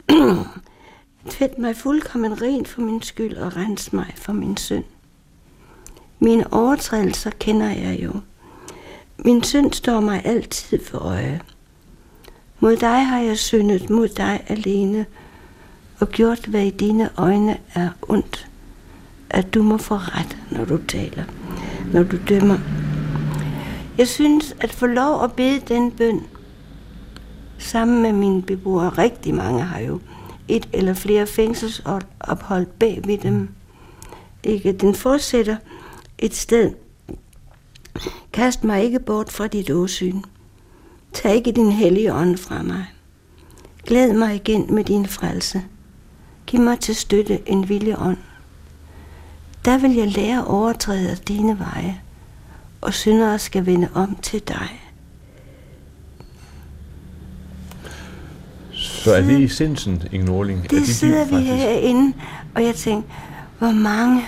Tvæt 1.29 1.57
mig 1.57 1.75
fuldkommen 1.75 2.41
rent 2.41 2.67
for 2.67 2.81
min 2.81 3.01
skyld 3.01 3.37
og 3.37 3.55
rens 3.55 3.93
mig 3.93 4.13
for 4.15 4.33
min 4.33 4.57
synd. 4.57 4.83
Mine 6.19 6.53
overtrædelser 6.53 7.31
kender 7.39 7.69
jeg 7.69 7.99
jo. 8.03 8.13
Min 9.25 9.43
synd 9.43 9.73
står 9.73 9.99
mig 9.99 10.21
altid 10.25 10.85
for 10.85 10.97
øje. 10.97 11.41
Mod 12.59 12.75
dig 12.75 13.05
har 13.05 13.19
jeg 13.19 13.37
syndet, 13.37 13.89
mod 13.89 14.07
dig 14.07 14.43
alene, 14.47 15.05
og 15.99 16.09
gjort, 16.09 16.45
hvad 16.45 16.65
i 16.65 16.69
dine 16.69 17.09
øjne 17.17 17.57
er 17.73 17.89
ondt. 18.01 18.47
At 19.29 19.53
du 19.53 19.63
må 19.63 19.77
få 19.77 19.95
ret, 19.95 20.37
når 20.51 20.65
du 20.65 20.79
taler, 20.87 21.23
når 21.93 22.03
du 22.03 22.17
dømmer. 22.29 22.57
Jeg 23.97 24.07
synes, 24.07 24.55
at 24.59 24.71
få 24.71 24.85
lov 24.85 25.23
at 25.23 25.33
bede 25.33 25.59
den 25.67 25.91
bøn, 25.91 26.21
sammen 27.57 28.01
med 28.01 28.13
mine 28.13 28.41
beboere, 28.41 28.89
rigtig 28.89 29.35
mange 29.35 29.61
har 29.61 29.79
jo 29.79 29.99
et 30.47 30.69
eller 30.73 30.93
flere 30.93 31.27
fængselsophold 31.27 32.65
bag 32.65 33.01
ved 33.05 33.17
dem. 33.17 33.49
Ikke? 34.43 34.71
Den 34.71 34.95
fortsætter 34.95 35.55
et 36.17 36.35
sted. 36.35 36.71
Kast 38.33 38.63
mig 38.63 38.83
ikke 38.83 38.99
bort 38.99 39.31
fra 39.31 39.47
dit 39.47 39.71
åsyn. 39.71 40.21
Tag 41.13 41.35
ikke 41.35 41.51
din 41.51 41.71
hellige 41.71 42.13
ånd 42.13 42.37
fra 42.37 42.63
mig. 42.63 42.85
Glæd 43.85 44.13
mig 44.13 44.35
igen 44.35 44.75
med 44.75 44.83
din 44.83 45.05
frelse. 45.05 45.63
Giv 46.47 46.59
mig 46.59 46.79
til 46.79 46.95
støtte 46.95 47.49
en 47.49 47.69
vilje 47.69 47.97
ånd. 47.97 48.17
Der 49.65 49.77
vil 49.77 49.93
jeg 49.93 50.07
lære 50.07 50.39
at 50.39 50.47
overtræde 50.47 51.15
dine 51.27 51.59
veje, 51.59 52.01
og 52.81 52.93
syndere 52.93 53.39
skal 53.39 53.65
vende 53.65 53.89
om 53.93 54.15
til 54.21 54.47
dig. 54.47 54.81
Så 58.71 59.13
er 59.13 59.21
det 59.21 59.43
essensen, 59.43 60.03
Inge 60.11 60.25
Norling? 60.25 60.69
Det 60.69 60.87
sidder 60.87 61.25
vi 61.25 61.35
herinde, 61.35 62.13
og 62.55 62.63
jeg 62.63 62.75
tænker, 62.75 63.09
hvor 63.59 63.71
mange 63.71 64.21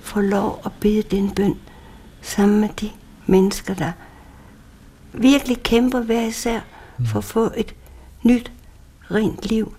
får 0.00 0.20
lov 0.20 0.62
at 0.64 0.72
bede 0.80 1.02
den 1.02 1.30
bøn 1.30 1.54
sammen 2.22 2.60
med 2.60 2.68
de 2.80 2.90
mennesker, 3.26 3.74
der 3.74 3.92
virkelig 5.12 5.62
kæmper 5.62 6.00
hver 6.00 6.22
især 6.26 6.60
for 7.06 7.18
at 7.18 7.24
få 7.24 7.50
et 7.56 7.74
nyt, 8.22 8.52
rent 9.10 9.48
liv. 9.48 9.74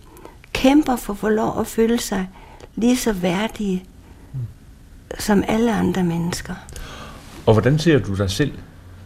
Kæmper 0.53 0.95
for 0.95 1.13
at 1.13 1.19
få 1.19 1.29
lov 1.29 1.59
at 1.59 1.67
føle 1.67 1.99
sig 1.99 2.29
lige 2.75 2.97
så 2.97 3.13
værdige 3.13 3.83
som 5.19 5.43
alle 5.47 5.73
andre 5.73 6.03
mennesker. 6.03 6.53
Og 7.45 7.53
hvordan 7.53 7.79
ser 7.79 7.99
du 7.99 8.15
dig 8.15 8.29
selv, 8.29 8.53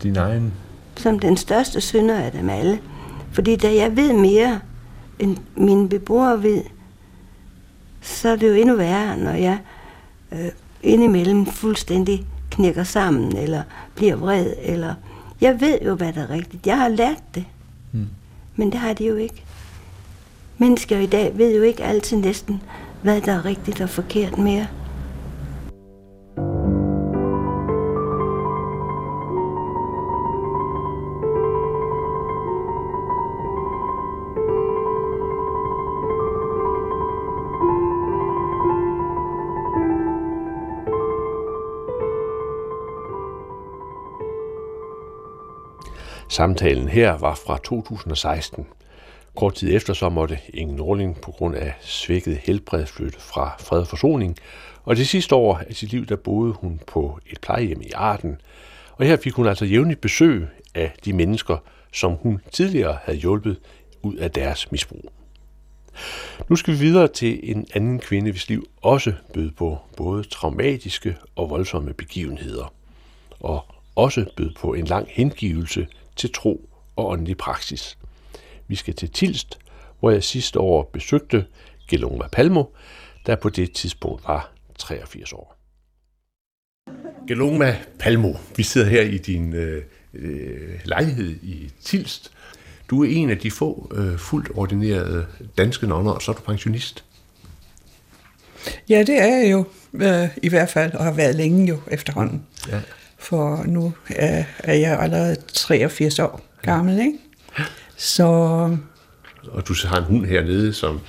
din 0.03 0.15
egen? 0.15 0.53
Som 0.95 1.19
den 1.19 1.37
største 1.37 1.81
synder 1.81 2.17
af 2.17 2.31
dem 2.31 2.49
alle. 2.49 2.79
Fordi 3.31 3.55
da 3.55 3.75
jeg 3.75 3.95
ved 3.95 4.13
mere, 4.13 4.59
end 5.19 5.37
mine 5.55 5.89
beboere 5.89 6.43
ved, 6.43 6.63
så 8.01 8.29
er 8.29 8.35
det 8.35 8.49
jo 8.49 8.53
endnu 8.53 8.75
værre, 8.75 9.17
når 9.17 9.31
jeg 9.31 9.59
øh, 10.31 10.49
indimellem 10.83 11.45
fuldstændig 11.45 12.25
knækker 12.51 12.83
sammen, 12.83 13.37
eller 13.37 13.63
bliver 13.95 14.15
vred, 14.15 14.53
eller... 14.61 14.93
Jeg 15.41 15.61
ved 15.61 15.79
jo, 15.85 15.95
hvad 15.95 16.13
der 16.13 16.21
er 16.21 16.29
rigtigt. 16.29 16.67
Jeg 16.67 16.77
har 16.77 16.87
lært 16.87 17.23
det. 17.35 17.45
Hmm. 17.91 18.07
Men 18.55 18.71
det 18.71 18.79
har 18.79 18.93
de 18.93 19.05
jo 19.05 19.15
ikke. 19.15 19.43
Mennesker 20.57 20.99
i 20.99 21.05
dag 21.05 21.37
ved 21.37 21.55
jo 21.55 21.61
ikke 21.61 21.83
altid 21.83 22.17
næsten, 22.17 22.61
hvad 23.01 23.21
der 23.21 23.33
er 23.33 23.45
rigtigt 23.45 23.81
og 23.81 23.89
forkert 23.89 24.37
mere. 24.37 24.67
Samtalen 46.29 46.87
her 46.87 47.17
var 47.17 47.35
fra 47.35 47.57
2016. 47.63 48.65
Kort 49.35 49.55
tid 49.55 49.75
efter 49.75 49.93
så 49.93 50.09
måtte 50.09 50.39
Inge 50.53 50.75
Norling 50.75 51.21
på 51.21 51.31
grund 51.31 51.55
af 51.55 51.73
svækket 51.81 52.37
helbred 52.37 52.85
flytte 52.85 53.19
fra 53.19 53.55
Fred 53.59 53.79
og 53.79 53.87
Forsoning, 53.87 54.37
og 54.83 54.95
det 54.95 55.07
sidste 55.07 55.35
år 55.35 55.57
af 55.57 55.75
sit 55.75 55.91
liv, 55.91 56.05
der 56.05 56.15
boede 56.15 56.53
hun 56.53 56.79
på 56.87 57.19
et 57.31 57.41
plejehjem 57.41 57.81
i 57.81 57.91
Arden, 57.95 58.41
og 58.91 59.05
her 59.05 59.17
fik 59.17 59.33
hun 59.33 59.47
altså 59.47 59.65
jævnligt 59.65 60.01
besøg 60.01 60.47
af 60.75 60.91
de 61.05 61.13
mennesker, 61.13 61.57
som 61.93 62.11
hun 62.11 62.41
tidligere 62.51 62.97
havde 63.03 63.17
hjulpet 63.17 63.59
ud 64.01 64.15
af 64.15 64.31
deres 64.31 64.71
misbrug. 64.71 65.11
Nu 66.49 66.55
skal 66.55 66.73
vi 66.73 66.79
videre 66.79 67.07
til 67.07 67.39
en 67.51 67.67
anden 67.73 67.99
kvinde, 67.99 68.31
hvis 68.31 68.49
liv 68.49 68.69
også 68.81 69.13
bød 69.33 69.51
på 69.51 69.77
både 69.97 70.23
traumatiske 70.23 71.17
og 71.35 71.49
voldsomme 71.49 71.93
begivenheder, 71.93 72.73
og 73.39 73.65
også 73.95 74.25
bød 74.35 74.51
på 74.59 74.73
en 74.73 74.85
lang 74.85 75.07
hengivelse 75.11 75.87
til 76.17 76.33
tro 76.33 76.69
og 76.95 77.07
åndelig 77.07 77.37
praksis. 77.37 77.97
Vi 78.67 78.75
skal 78.75 78.93
til 78.93 79.09
Tilst, 79.09 79.57
hvor 79.99 80.11
jeg 80.11 80.23
sidste 80.23 80.59
år 80.59 80.89
besøgte 80.93 81.45
Gelonga 81.87 82.27
Palmo, 82.31 82.63
der 83.25 83.35
på 83.35 83.49
det 83.49 83.71
tidspunkt 83.71 84.27
var 84.27 84.51
83 84.77 85.33
år. 85.33 85.57
Gelonga 87.27 87.75
Palmo, 87.99 88.33
vi 88.55 88.63
sidder 88.63 88.87
her 88.87 89.01
i 89.01 89.17
din 89.17 89.53
øh, 89.53 89.83
øh, 90.13 90.79
lejlighed 90.85 91.29
i 91.29 91.71
Tilst. 91.81 92.31
Du 92.89 93.03
er 93.03 93.09
en 93.09 93.29
af 93.29 93.37
de 93.37 93.51
få 93.51 93.91
øh, 93.95 94.17
fuldt 94.17 94.49
ordinerede 94.55 95.27
danske 95.57 95.87
nonner, 95.87 96.11
og 96.11 96.21
så 96.21 96.31
er 96.31 96.35
du 96.35 96.41
pensionist. 96.41 97.03
Ja, 98.89 99.03
det 99.03 99.21
er 99.21 99.37
jeg 99.37 99.51
jo 99.51 99.65
øh, 99.93 100.37
i 100.43 100.49
hvert 100.49 100.69
fald, 100.69 100.93
og 100.93 101.03
har 101.03 101.11
været 101.11 101.35
længe 101.35 101.67
jo 101.67 101.79
efterhånden. 101.87 102.45
Ja 102.69 102.81
for 103.17 103.63
nu 103.65 103.93
er, 104.09 104.43
er 104.59 104.73
jeg 104.73 104.99
allerede 104.99 105.35
83 105.53 106.19
år 106.19 106.41
gammel, 106.61 106.99
ikke? 106.99 107.17
Så... 107.95 108.25
Og 109.51 109.67
du 109.67 109.75
har 109.85 109.97
en 109.97 110.03
hund 110.03 110.25
hernede, 110.25 110.73
som, 110.73 110.99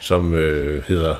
som 0.00 0.34
øh, 0.34 0.82
hedder 0.88 1.14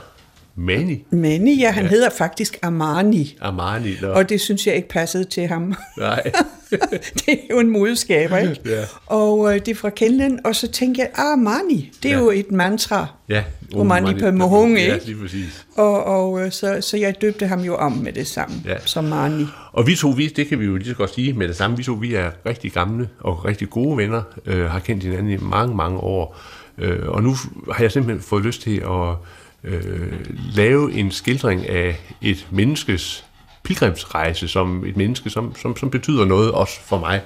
Mani? 0.56 1.04
Mani, 1.10 1.60
ja, 1.60 1.70
han 1.70 1.84
ja. 1.84 1.90
hedder 1.90 2.10
faktisk 2.10 2.58
Armani. 2.62 3.36
Armani, 3.40 3.94
no. 4.02 4.12
Og 4.12 4.28
det 4.28 4.40
synes 4.40 4.66
jeg 4.66 4.76
ikke 4.76 4.88
passede 4.88 5.24
til 5.24 5.46
ham. 5.46 5.74
Nej. 5.98 6.22
det 7.26 7.28
er 7.28 7.36
jo 7.50 7.58
en 7.58 7.70
modskaber, 7.70 8.36
ikke? 8.36 8.60
Ja. 8.66 8.84
Og 9.06 9.54
øh, 9.54 9.60
det 9.60 9.68
er 9.68 9.74
fra 9.74 9.90
Kenlen, 9.90 10.40
og 10.46 10.56
så 10.56 10.68
tænkte 10.68 11.00
jeg, 11.00 11.10
Armani, 11.14 11.92
det 12.02 12.10
er 12.10 12.14
ja. 12.14 12.20
jo 12.20 12.30
et 12.30 12.52
mantra. 12.52 13.06
Ja. 13.28 13.44
Romani 13.74 14.20
på 14.20 14.30
Mohong, 14.30 14.78
ikke? 14.78 14.92
Ja, 14.92 14.98
lige 15.04 15.16
præcis. 15.16 15.66
Og, 15.76 16.04
og 16.04 16.40
øh, 16.40 16.52
så, 16.52 16.80
så 16.80 16.96
jeg 16.96 17.14
døbte 17.20 17.46
ham 17.46 17.60
jo 17.60 17.74
om 17.74 17.92
med 17.92 18.12
det 18.12 18.26
samme, 18.26 18.54
ja. 18.64 18.76
som 18.84 19.04
Mani. 19.04 19.46
Og 19.72 19.86
vi 19.86 19.94
to, 19.96 20.08
vi, 20.08 20.28
det 20.28 20.48
kan 20.48 20.60
vi 20.60 20.64
jo 20.64 20.76
lige 20.76 20.88
så 20.88 20.94
godt 20.94 21.14
sige 21.14 21.32
med 21.32 21.48
det 21.48 21.56
samme, 21.56 21.76
vi 21.76 21.82
to, 21.82 21.92
vi 21.92 22.14
er 22.14 22.30
rigtig 22.46 22.72
gamle 22.72 23.08
og 23.20 23.44
rigtig 23.44 23.70
gode 23.70 23.96
venner, 23.96 24.22
øh, 24.46 24.64
har 24.64 24.78
kendt 24.78 25.04
hinanden 25.04 25.32
i 25.32 25.36
mange, 25.36 25.76
mange 25.76 25.98
år. 25.98 26.36
Øh, 26.78 27.08
og 27.08 27.22
nu 27.22 27.34
har 27.72 27.84
jeg 27.84 27.92
simpelthen 27.92 28.22
fået 28.22 28.44
lyst 28.44 28.62
til 28.62 28.76
at 28.76 29.16
øh, 29.64 30.12
lave 30.54 30.92
en 30.92 31.10
skildring 31.10 31.68
af 31.68 31.96
et 32.22 32.46
menneskes 32.50 33.24
pilgrimsrejse, 33.62 34.48
som 34.48 34.84
et 34.84 34.96
menneske, 34.96 35.30
som, 35.30 35.56
som, 35.56 35.76
som 35.76 35.90
betyder 35.90 36.24
noget 36.24 36.52
også 36.52 36.80
for 36.80 36.98
mig, 36.98 37.20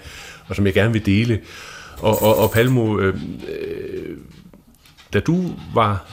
og 0.49 0.57
som 0.57 0.67
jeg 0.67 0.75
gerne 0.75 0.93
vil 0.93 1.07
dele. 1.07 1.41
Og, 1.99 2.23
og, 2.23 2.37
og 2.37 2.51
Palmo, 2.51 2.99
øh, 2.99 3.21
øh, 3.49 4.17
da 5.13 5.21
du 5.21 5.45
var 5.75 6.07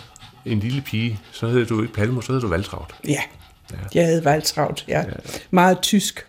en 0.46 0.60
lille 0.60 0.82
pige, 0.82 1.20
så 1.32 1.48
hed 1.48 1.66
du 1.66 1.82
ikke 1.82 1.94
Palmo, 1.94 2.22
så 2.22 2.34
hed 2.34 2.42
du 2.42 2.48
Valtraut. 2.48 2.96
Ja, 3.08 3.22
ja. 3.72 3.78
jeg 3.94 4.08
hed 4.08 4.22
Valtraut, 4.22 4.86
ja. 4.88 5.00
ja. 5.00 5.14
Meget 5.52 5.80
tysk. 5.82 6.26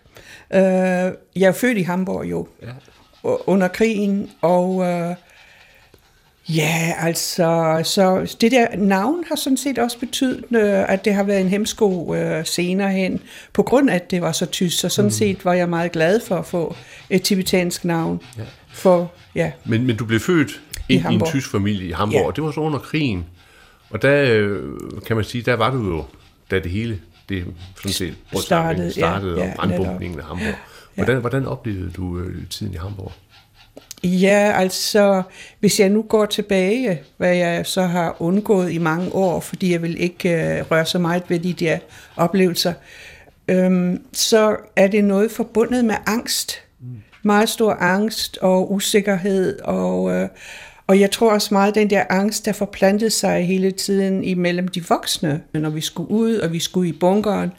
Uh, 0.49 0.57
jeg 0.59 1.15
er 1.35 1.51
født 1.51 1.77
i 1.77 1.81
Hamburg 1.81 2.25
jo, 2.25 2.47
ja. 2.61 2.67
under 3.23 3.67
krigen, 3.67 4.29
og 4.41 4.75
uh, 4.75 5.15
Ja, 6.49 6.93
altså, 6.99 7.81
så 7.83 8.35
det 8.41 8.51
der 8.51 8.67
navn 8.77 9.23
har 9.27 9.35
sådan 9.35 9.57
set 9.57 9.77
også 9.77 9.99
betydet, 9.99 10.43
øh, 10.51 10.89
at 10.93 11.05
det 11.05 11.13
har 11.13 11.23
været 11.23 11.41
en 11.41 11.47
hemsko 11.47 12.15
øh, 12.15 12.45
senere 12.45 12.91
hen, 12.91 13.19
på 13.53 13.63
grund 13.63 13.89
af, 13.89 13.95
at 13.95 14.11
det 14.11 14.21
var 14.21 14.31
så 14.31 14.45
tysk, 14.45 14.79
så 14.79 14.89
sådan 14.89 15.07
mm. 15.07 15.11
set 15.11 15.45
var 15.45 15.53
jeg 15.53 15.69
meget 15.69 15.91
glad 15.91 16.19
for 16.27 16.35
at 16.35 16.45
få 16.45 16.75
et 17.09 17.21
tibetansk 17.21 17.85
navn. 17.85 18.21
Ja. 18.37 18.43
For, 18.73 19.11
ja. 19.35 19.51
Men, 19.65 19.87
men 19.87 19.95
du 19.97 20.05
blev 20.05 20.19
født 20.19 20.49
i 20.49 20.53
ind 20.53 20.89
i 20.89 20.95
en 20.95 21.01
Hamburg. 21.01 21.27
tysk 21.27 21.51
familie 21.51 21.87
i 21.87 21.91
Hamburg, 21.91 22.21
Ja. 22.21 22.27
og 22.27 22.35
det 22.35 22.43
var 22.43 22.51
så 22.51 22.59
under 22.59 22.79
krigen. 22.79 23.25
Og 23.89 24.01
der, 24.01 24.23
øh, 24.31 24.63
kan 25.05 25.15
man 25.15 25.25
sige, 25.25 25.41
der 25.41 25.53
var 25.55 25.69
du 25.71 25.77
jo, 25.95 26.03
da 26.51 26.59
det 26.59 26.71
hele, 26.71 26.99
det 27.29 27.45
sådan 27.75 27.91
set 27.91 28.13
Startede, 28.41 28.85
ja, 28.85 28.91
startede, 28.91 29.39
ja, 29.39 29.49
og 29.49 29.55
brandbunkningen 29.55 30.19
af 30.19 30.25
Hamburg. 30.25 30.55
Hvordan, 30.95 31.19
hvordan 31.19 31.45
oplevede 31.45 31.91
du 31.91 32.19
øh, 32.19 32.47
tiden 32.49 32.73
i 32.73 32.77
Hamburg? 32.77 33.11
Ja, 34.03 34.53
altså, 34.55 35.23
hvis 35.59 35.79
jeg 35.79 35.89
nu 35.89 36.01
går 36.01 36.25
tilbage, 36.25 37.01
hvad 37.17 37.35
jeg 37.35 37.65
så 37.65 37.81
har 37.81 38.15
undgået 38.19 38.71
i 38.71 38.77
mange 38.77 39.15
år, 39.15 39.39
fordi 39.39 39.71
jeg 39.71 39.81
vil 39.81 40.01
ikke 40.01 40.29
øh, 40.29 40.71
røre 40.71 40.85
så 40.85 40.99
meget 40.99 41.23
ved 41.27 41.39
de 41.39 41.53
der 41.53 41.77
oplevelser, 42.15 42.73
øhm, 43.47 44.03
så 44.13 44.55
er 44.75 44.87
det 44.87 45.03
noget 45.03 45.31
forbundet 45.31 45.85
med 45.85 45.95
angst. 46.05 46.61
Meget 47.23 47.49
stor 47.49 47.73
angst 47.73 48.37
og 48.37 48.71
usikkerhed, 48.71 49.59
og, 49.59 50.11
øh, 50.11 50.29
og 50.87 50.99
jeg 50.99 51.11
tror 51.11 51.31
også 51.31 51.53
meget, 51.53 51.69
at 51.69 51.75
den 51.75 51.89
der 51.89 52.03
angst, 52.09 52.45
der 52.45 52.51
forplantede 52.51 53.09
sig 53.09 53.45
hele 53.45 53.71
tiden 53.71 54.23
imellem 54.23 54.67
de 54.67 54.87
voksne, 54.87 55.41
når 55.53 55.69
vi 55.69 55.81
skulle 55.81 56.11
ud, 56.11 56.35
og 56.35 56.53
vi 56.53 56.59
skulle 56.59 56.89
i 56.89 56.93
bunkeren, 56.93 57.51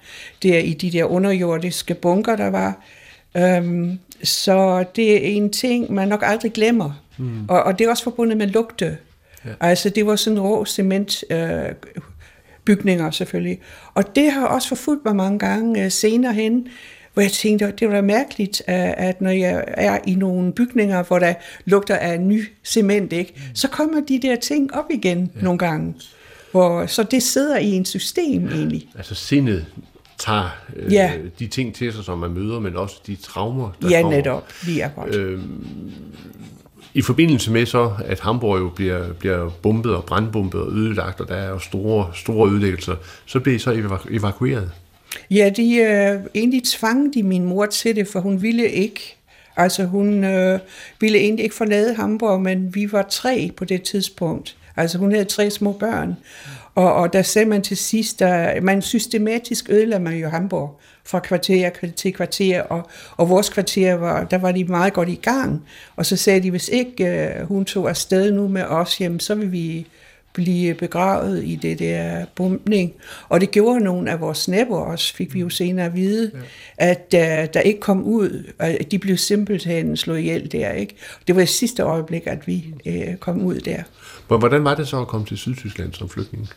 der 0.42 0.58
i 0.58 0.72
de 0.72 0.90
der 0.90 1.04
underjordiske 1.04 1.94
bunker, 1.94 2.36
der 2.36 2.50
var, 2.50 2.80
Øhm, 3.36 3.98
så 4.22 4.84
det 4.96 5.12
er 5.12 5.36
en 5.36 5.50
ting, 5.50 5.92
man 5.92 6.08
nok 6.08 6.22
aldrig 6.26 6.52
glemmer. 6.52 7.02
Mm. 7.18 7.44
Og, 7.48 7.62
og 7.62 7.78
det 7.78 7.84
er 7.84 7.90
også 7.90 8.04
forbundet 8.04 8.36
med 8.36 8.46
lugte. 8.46 8.96
Ja. 9.44 9.50
Altså 9.60 9.88
det 9.88 10.06
var 10.06 10.16
sådan 10.16 10.40
rå 10.40 10.64
cement 10.64 11.24
øh, 11.30 11.62
bygninger 12.64 13.10
selvfølgelig. 13.10 13.60
Og 13.94 14.16
det 14.16 14.32
har 14.32 14.46
også 14.46 14.68
forfulgt 14.68 15.04
mig 15.04 15.16
mange 15.16 15.38
gange 15.38 15.84
øh, 15.84 15.90
senere 15.90 16.32
hen, 16.32 16.68
hvor 17.14 17.22
jeg 17.22 17.32
tænkte, 17.32 17.74
det 17.78 17.88
var 17.88 17.94
da 17.94 18.00
mærkeligt, 18.00 18.62
at, 18.66 18.94
at 18.96 19.20
når 19.20 19.30
jeg 19.30 19.64
er 19.66 19.98
i 20.06 20.14
nogle 20.14 20.52
bygninger, 20.52 21.02
hvor 21.02 21.18
der 21.18 21.34
lugter 21.64 21.96
af 21.96 22.20
ny 22.20 22.48
cement, 22.64 23.12
ikke, 23.12 23.32
mm. 23.36 23.54
så 23.54 23.68
kommer 23.68 24.00
de 24.08 24.18
der 24.22 24.36
ting 24.36 24.74
op 24.74 24.90
igen 24.90 25.30
ja. 25.36 25.42
nogle 25.42 25.58
gange. 25.58 25.94
Hvor, 26.50 26.86
så 26.86 27.02
det 27.02 27.22
sidder 27.22 27.58
i 27.58 27.70
en 27.70 27.84
system 27.84 28.48
egentlig. 28.48 28.88
Altså 28.96 29.14
sindet 29.14 29.66
tager 30.18 30.56
øh, 30.76 30.92
Ja. 30.92 31.12
de 31.38 31.46
ting 31.46 31.74
til 31.74 31.92
sig, 31.92 32.04
som 32.04 32.18
man 32.18 32.30
møder, 32.30 32.60
men 32.60 32.76
også 32.76 32.94
de 33.06 33.16
traumer, 33.16 33.70
der 33.82 33.88
Ja, 33.90 34.02
kommer. 34.02 34.16
netop. 34.16 34.48
Lige 34.66 34.84
akkurat. 34.84 35.14
Øh, 35.14 35.40
I 36.94 37.02
forbindelse 37.02 37.50
med 37.52 37.66
så, 37.66 37.92
at 38.04 38.20
Hamburg 38.20 38.58
jo 38.60 38.68
bliver, 38.68 39.12
bliver 39.12 39.50
bombet 39.50 39.94
og 39.94 40.04
brandbombet 40.04 40.60
og 40.60 40.72
ødelagt, 40.72 41.20
og 41.20 41.28
der 41.28 41.34
er 41.34 41.48
jo 41.48 41.58
store, 41.58 42.10
store 42.14 42.50
ødelæggelser, 42.50 42.96
så 43.26 43.40
bliver 43.40 43.56
I 43.56 43.58
så 43.58 43.72
evaku- 43.72 44.14
evakueret. 44.16 44.70
Ja, 45.30 45.50
de 45.56 45.76
øh, 45.76 46.20
egentlig 46.34 46.62
tvang 46.64 47.14
de 47.14 47.22
min 47.22 47.44
mor 47.44 47.66
til 47.66 47.96
det, 47.96 48.08
for 48.08 48.20
hun 48.20 48.42
ville 48.42 48.70
ikke. 48.70 49.16
Altså 49.56 49.84
hun 49.84 50.24
øh, 50.24 50.58
ville 51.00 51.18
egentlig 51.18 51.42
ikke 51.44 51.54
forlade 51.56 51.94
Hamburg, 51.94 52.40
men 52.40 52.74
vi 52.74 52.92
var 52.92 53.06
tre 53.10 53.50
på 53.56 53.64
det 53.64 53.82
tidspunkt. 53.82 54.56
Altså 54.76 54.98
hun 54.98 55.12
havde 55.12 55.24
tre 55.24 55.50
små 55.50 55.72
børn. 55.72 56.16
Og, 56.78 56.94
og 56.94 57.12
der 57.12 57.22
sagde 57.22 57.48
man 57.48 57.62
til 57.62 57.76
sidst, 57.76 58.22
at 58.22 58.62
man 58.62 58.82
systematisk 58.82 59.70
ødelagde 59.70 60.04
man 60.04 60.14
jo 60.16 60.28
Hamburg 60.28 60.80
fra 61.04 61.18
kvarter 61.20 61.70
til 61.96 62.12
kvarter, 62.12 62.62
og, 62.62 62.88
og 63.16 63.28
vores 63.28 63.48
kvarter, 63.48 63.94
var, 63.94 64.24
der 64.24 64.38
var 64.38 64.52
de 64.52 64.64
meget 64.64 64.92
godt 64.92 65.08
i 65.08 65.14
gang. 65.22 65.64
Og 65.96 66.06
så 66.06 66.16
sagde 66.16 66.42
de, 66.42 66.50
hvis 66.50 66.68
ikke 66.68 67.04
øh, 67.06 67.46
hun 67.46 67.64
tog 67.64 67.88
afsted 67.88 68.32
nu 68.32 68.48
med 68.48 68.62
os 68.62 68.98
hjem, 68.98 69.20
så 69.20 69.34
vil 69.34 69.52
vi 69.52 69.86
blive 70.32 70.74
begravet 70.74 71.44
i 71.44 71.56
det 71.62 71.78
der 71.78 72.24
bombning. 72.34 72.92
Og 73.28 73.40
det 73.40 73.50
gjorde 73.50 73.80
nogle 73.80 74.10
af 74.10 74.20
vores 74.20 74.48
naboer 74.48 74.80
også, 74.84 75.14
fik 75.14 75.34
vi 75.34 75.40
jo 75.40 75.48
senere 75.48 75.86
at 75.86 75.94
vide, 75.94 76.30
ja. 76.80 76.90
at 76.90 77.14
uh, 77.14 77.54
der 77.54 77.60
ikke 77.60 77.80
kom 77.80 78.02
ud, 78.02 78.44
at 78.58 78.90
de 78.90 78.98
blev 78.98 79.16
simpelthen 79.16 79.96
slået 79.96 80.18
ihjel 80.18 80.52
der. 80.52 80.72
Ikke? 80.72 80.96
Det 81.26 81.36
var 81.36 81.42
i 81.42 81.46
sidste 81.46 81.82
øjeblik, 81.82 82.22
at 82.26 82.46
vi 82.46 82.74
uh, 82.86 83.16
kom 83.20 83.42
ud 83.42 83.60
der. 83.60 83.82
Hvor- 84.28 84.38
Hvordan 84.38 84.64
var 84.64 84.74
det 84.74 84.88
så 84.88 85.00
at 85.00 85.08
komme 85.08 85.26
til 85.26 85.38
Sydtyskland 85.38 85.92
som 85.92 86.08
flygtning? 86.08 86.48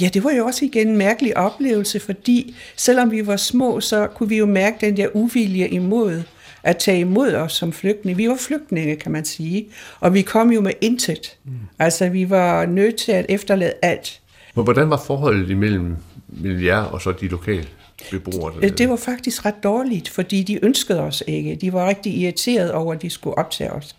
Ja, 0.00 0.08
det 0.14 0.24
var 0.24 0.30
jo 0.30 0.46
også 0.46 0.64
igen 0.64 0.88
en 0.88 0.96
mærkelig 0.96 1.36
oplevelse, 1.36 2.00
fordi 2.00 2.54
selvom 2.76 3.10
vi 3.10 3.26
var 3.26 3.36
små, 3.36 3.80
så 3.80 4.06
kunne 4.06 4.28
vi 4.28 4.36
jo 4.38 4.46
mærke 4.46 4.76
den 4.86 4.96
der 4.96 5.08
uvilje 5.14 5.68
imod 5.68 6.22
at 6.62 6.76
tage 6.76 7.00
imod 7.00 7.32
os 7.34 7.52
som 7.52 7.72
flygtninge. 7.72 8.16
Vi 8.16 8.28
var 8.28 8.36
flygtninge, 8.36 8.96
kan 8.96 9.12
man 9.12 9.24
sige, 9.24 9.66
og 10.00 10.14
vi 10.14 10.22
kom 10.22 10.52
jo 10.52 10.60
med 10.60 10.72
intet. 10.80 11.36
Mm. 11.44 11.52
Altså, 11.78 12.08
vi 12.08 12.30
var 12.30 12.66
nødt 12.66 12.96
til 12.96 13.12
at 13.12 13.26
efterlade 13.28 13.72
alt. 13.82 14.20
Hvor- 14.54 14.62
Hvordan 14.62 14.90
var 14.90 15.02
forholdet 15.06 15.50
imellem, 15.50 15.96
mellem 16.28 16.64
jer 16.64 16.80
og 16.82 17.02
så 17.02 17.12
de 17.20 17.28
lokale 17.28 17.66
beboere? 18.10 18.52
Øh, 18.62 18.70
Det 18.78 18.88
var 18.88 18.96
faktisk 18.96 19.44
ret 19.44 19.62
dårligt, 19.62 20.08
fordi 20.08 20.42
de 20.42 20.64
ønskede 20.64 21.00
os 21.00 21.22
ikke. 21.26 21.54
De 21.60 21.72
var 21.72 21.88
rigtig 21.88 22.14
irriteret 22.16 22.72
over, 22.72 22.94
at 22.94 23.02
de 23.02 23.10
skulle 23.10 23.38
optage 23.38 23.70
os. 23.72 23.96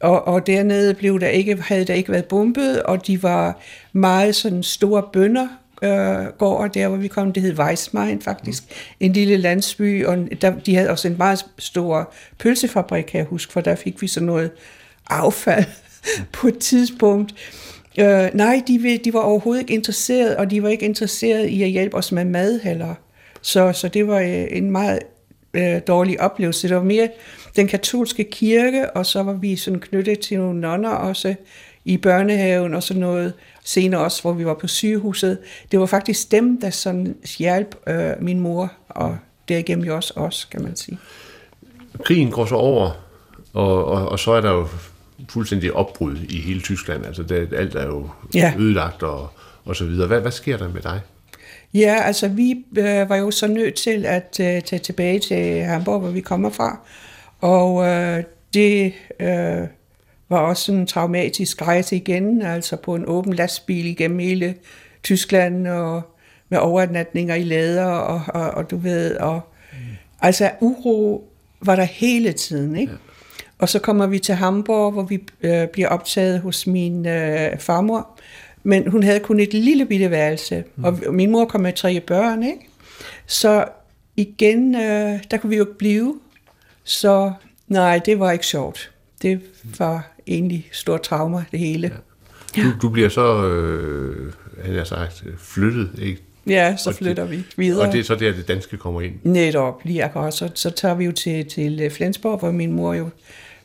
Og, 0.00 0.28
og 0.28 0.46
dernede 0.46 0.94
blev 0.94 1.20
der 1.20 1.28
ikke, 1.28 1.56
havde 1.62 1.84
der 1.84 1.94
ikke 1.94 2.12
været 2.12 2.24
bombet, 2.24 2.82
og 2.82 3.06
de 3.06 3.22
var 3.22 3.60
meget 3.92 4.34
sådan 4.34 4.62
store 4.62 5.02
bønder, 5.12 5.48
øh, 5.82 6.26
gårde 6.38 6.78
der, 6.78 6.88
hvor 6.88 6.96
vi 6.96 7.08
kom. 7.08 7.32
Det 7.32 7.42
hed 7.42 7.58
Weissmein 7.58 8.22
faktisk, 8.22 8.64
en 9.00 9.12
lille 9.12 9.36
landsby, 9.36 10.04
og 10.04 10.18
der, 10.42 10.58
de 10.58 10.74
havde 10.74 10.90
også 10.90 11.08
en 11.08 11.18
meget 11.18 11.46
stor 11.58 12.12
pølsefabrik, 12.38 13.04
kan 13.04 13.18
jeg 13.18 13.26
huske, 13.26 13.52
for 13.52 13.60
der 13.60 13.74
fik 13.74 14.02
vi 14.02 14.06
sådan 14.06 14.26
noget 14.26 14.50
affald 15.10 15.64
på 16.32 16.48
et 16.48 16.58
tidspunkt. 16.58 17.34
Øh, 17.98 18.30
nej, 18.34 18.62
de, 18.66 18.98
de 19.04 19.12
var 19.12 19.20
overhovedet 19.20 19.62
ikke 19.62 19.74
interesseret, 19.74 20.36
og 20.36 20.50
de 20.50 20.62
var 20.62 20.68
ikke 20.68 20.84
interesseret 20.84 21.46
i 21.46 21.62
at 21.62 21.68
hjælpe 21.68 21.96
os 21.96 22.12
med 22.12 22.24
mad 22.24 22.60
heller. 22.60 22.94
Så, 23.42 23.72
så 23.72 23.88
det 23.88 24.06
var 24.08 24.18
øh, 24.18 24.46
en 24.50 24.70
meget 24.70 24.98
øh, 25.58 25.80
dårlig 25.86 26.20
oplevelse. 26.20 26.68
Det 26.68 26.76
var 26.76 26.82
mere 26.82 27.08
den 27.56 27.68
katolske 27.68 28.24
kirke, 28.24 28.90
og 28.90 29.06
så 29.06 29.22
var 29.22 29.32
vi 29.32 29.56
sådan 29.56 29.80
knyttet 29.80 30.18
til 30.18 30.38
nogle 30.38 30.60
nonner 30.60 30.90
også 30.90 31.34
i 31.84 31.96
børnehaven 31.96 32.74
og 32.74 32.82
sådan 32.82 33.00
noget. 33.00 33.32
Senere 33.64 34.00
også, 34.00 34.22
hvor 34.22 34.32
vi 34.32 34.46
var 34.46 34.54
på 34.54 34.66
sygehuset. 34.66 35.38
Det 35.72 35.80
var 35.80 35.86
faktisk 35.86 36.30
dem, 36.32 36.60
der 36.60 36.70
sådan 36.70 37.16
hjalp 37.38 37.74
øh, 37.86 38.10
min 38.20 38.40
mor, 38.40 38.72
og 38.88 39.18
derigennem 39.48 39.84
jo 39.86 39.96
også 39.96 40.12
os, 40.16 40.44
kan 40.44 40.62
man 40.62 40.76
sige. 40.76 40.98
Krigen 42.04 42.30
går 42.30 42.46
så 42.46 42.54
over, 42.54 42.90
og, 43.52 43.84
og, 43.84 44.08
og 44.08 44.18
så 44.18 44.32
er 44.32 44.40
der 44.40 44.50
jo 44.52 44.66
fuldstændig 45.28 45.72
opbrud 45.72 46.16
i 46.28 46.40
hele 46.40 46.60
Tyskland. 46.60 47.06
Altså 47.06 47.22
det, 47.22 47.52
alt 47.52 47.74
er 47.74 47.86
jo 47.86 48.10
Ja. 48.34 48.54
ødelagt 48.58 49.02
og, 49.02 49.30
og 49.64 49.76
så 49.76 49.84
videre. 49.84 50.06
Hvad, 50.06 50.20
hvad 50.20 50.32
sker 50.32 50.56
der 50.56 50.68
med 50.68 50.80
dig? 50.82 51.00
Ja, 51.74 52.02
altså 52.02 52.28
vi 52.28 52.64
øh, 52.78 53.08
var 53.08 53.16
jo 53.16 53.30
så 53.30 53.46
nødt 53.46 53.74
til 53.74 54.06
at 54.06 54.40
øh, 54.40 54.62
tage 54.62 54.78
tilbage 54.78 55.18
til 55.18 55.62
Hamburg, 55.62 56.00
hvor 56.00 56.10
vi 56.10 56.20
kommer 56.20 56.50
fra. 56.50 56.80
Og 57.40 57.86
øh, 57.86 58.24
det 58.54 58.92
øh, 59.20 59.66
var 60.28 60.38
også 60.38 60.72
en 60.72 60.86
traumatisk 60.86 61.62
rejse 61.62 61.96
igen, 61.96 62.42
altså 62.42 62.76
på 62.76 62.94
en 62.94 63.04
åben 63.06 63.32
lastbil 63.32 63.86
igennem 63.86 64.18
hele 64.18 64.54
Tyskland, 65.02 65.66
og 65.66 66.02
med 66.48 66.58
overnatninger 66.58 67.34
i 67.34 67.42
lader, 67.42 67.84
og, 67.84 68.22
og, 68.28 68.50
og 68.50 68.70
du 68.70 68.76
ved, 68.76 69.16
og 69.16 69.40
mm. 69.72 69.78
altså 70.20 70.50
uro 70.60 71.28
var 71.60 71.76
der 71.76 71.84
hele 71.84 72.32
tiden, 72.32 72.76
ikke? 72.76 72.92
Ja. 72.92 72.98
Og 73.58 73.68
så 73.68 73.78
kommer 73.78 74.06
vi 74.06 74.18
til 74.18 74.34
Hamburg, 74.34 74.92
hvor 74.92 75.02
vi 75.02 75.22
øh, 75.40 75.68
bliver 75.68 75.88
optaget 75.88 76.40
hos 76.40 76.66
min 76.66 77.06
øh, 77.06 77.58
farmor, 77.58 78.18
men 78.62 78.90
hun 78.90 79.02
havde 79.02 79.20
kun 79.20 79.40
et 79.40 79.54
lille 79.54 79.86
bitte 79.86 80.10
værelse, 80.10 80.64
mm. 80.76 80.84
og 80.84 80.98
min 81.10 81.30
mor 81.30 81.44
kom 81.44 81.60
med 81.60 81.72
tre 81.72 82.00
børn, 82.00 82.42
ikke? 82.42 82.68
Så 83.26 83.64
igen, 84.16 84.74
øh, 84.74 85.18
der 85.30 85.36
kunne 85.40 85.50
vi 85.50 85.56
jo 85.56 85.62
ikke 85.62 85.78
blive, 85.78 86.14
så 86.84 87.32
nej, 87.68 88.00
det 88.06 88.20
var 88.20 88.30
ikke 88.32 88.46
sjovt. 88.46 88.90
Det 89.22 89.40
var 89.78 90.10
egentlig 90.26 90.68
stort 90.72 91.02
trauma, 91.02 91.44
det 91.50 91.58
hele. 91.60 91.92
Du, 92.56 92.62
du 92.82 92.88
bliver 92.88 93.08
så, 93.08 93.46
øh, 93.46 94.32
jeg 94.74 94.86
sagt, 94.86 95.24
flyttet, 95.38 95.90
ikke? 96.02 96.22
Ja, 96.46 96.76
så 96.76 96.90
Og 96.90 96.94
det- 96.94 96.98
flytter 97.04 97.24
vi 97.24 97.44
videre. 97.56 97.86
Og 97.86 97.92
det 97.92 98.00
er 98.00 98.04
så 98.04 98.14
der, 98.14 98.32
det 98.32 98.48
danske 98.48 98.76
kommer 98.76 99.00
ind. 99.00 99.14
Netop, 99.22 99.80
lige 99.84 100.04
akkurat. 100.04 100.34
Så, 100.34 100.50
så 100.54 100.70
tager 100.70 100.94
vi 100.94 101.04
jo 101.04 101.12
til, 101.12 101.46
til 101.46 101.90
Flensborg, 101.90 102.38
hvor 102.38 102.50
min 102.50 102.72
mor 102.72 102.94
jo 102.94 103.04
øh, 103.04 103.10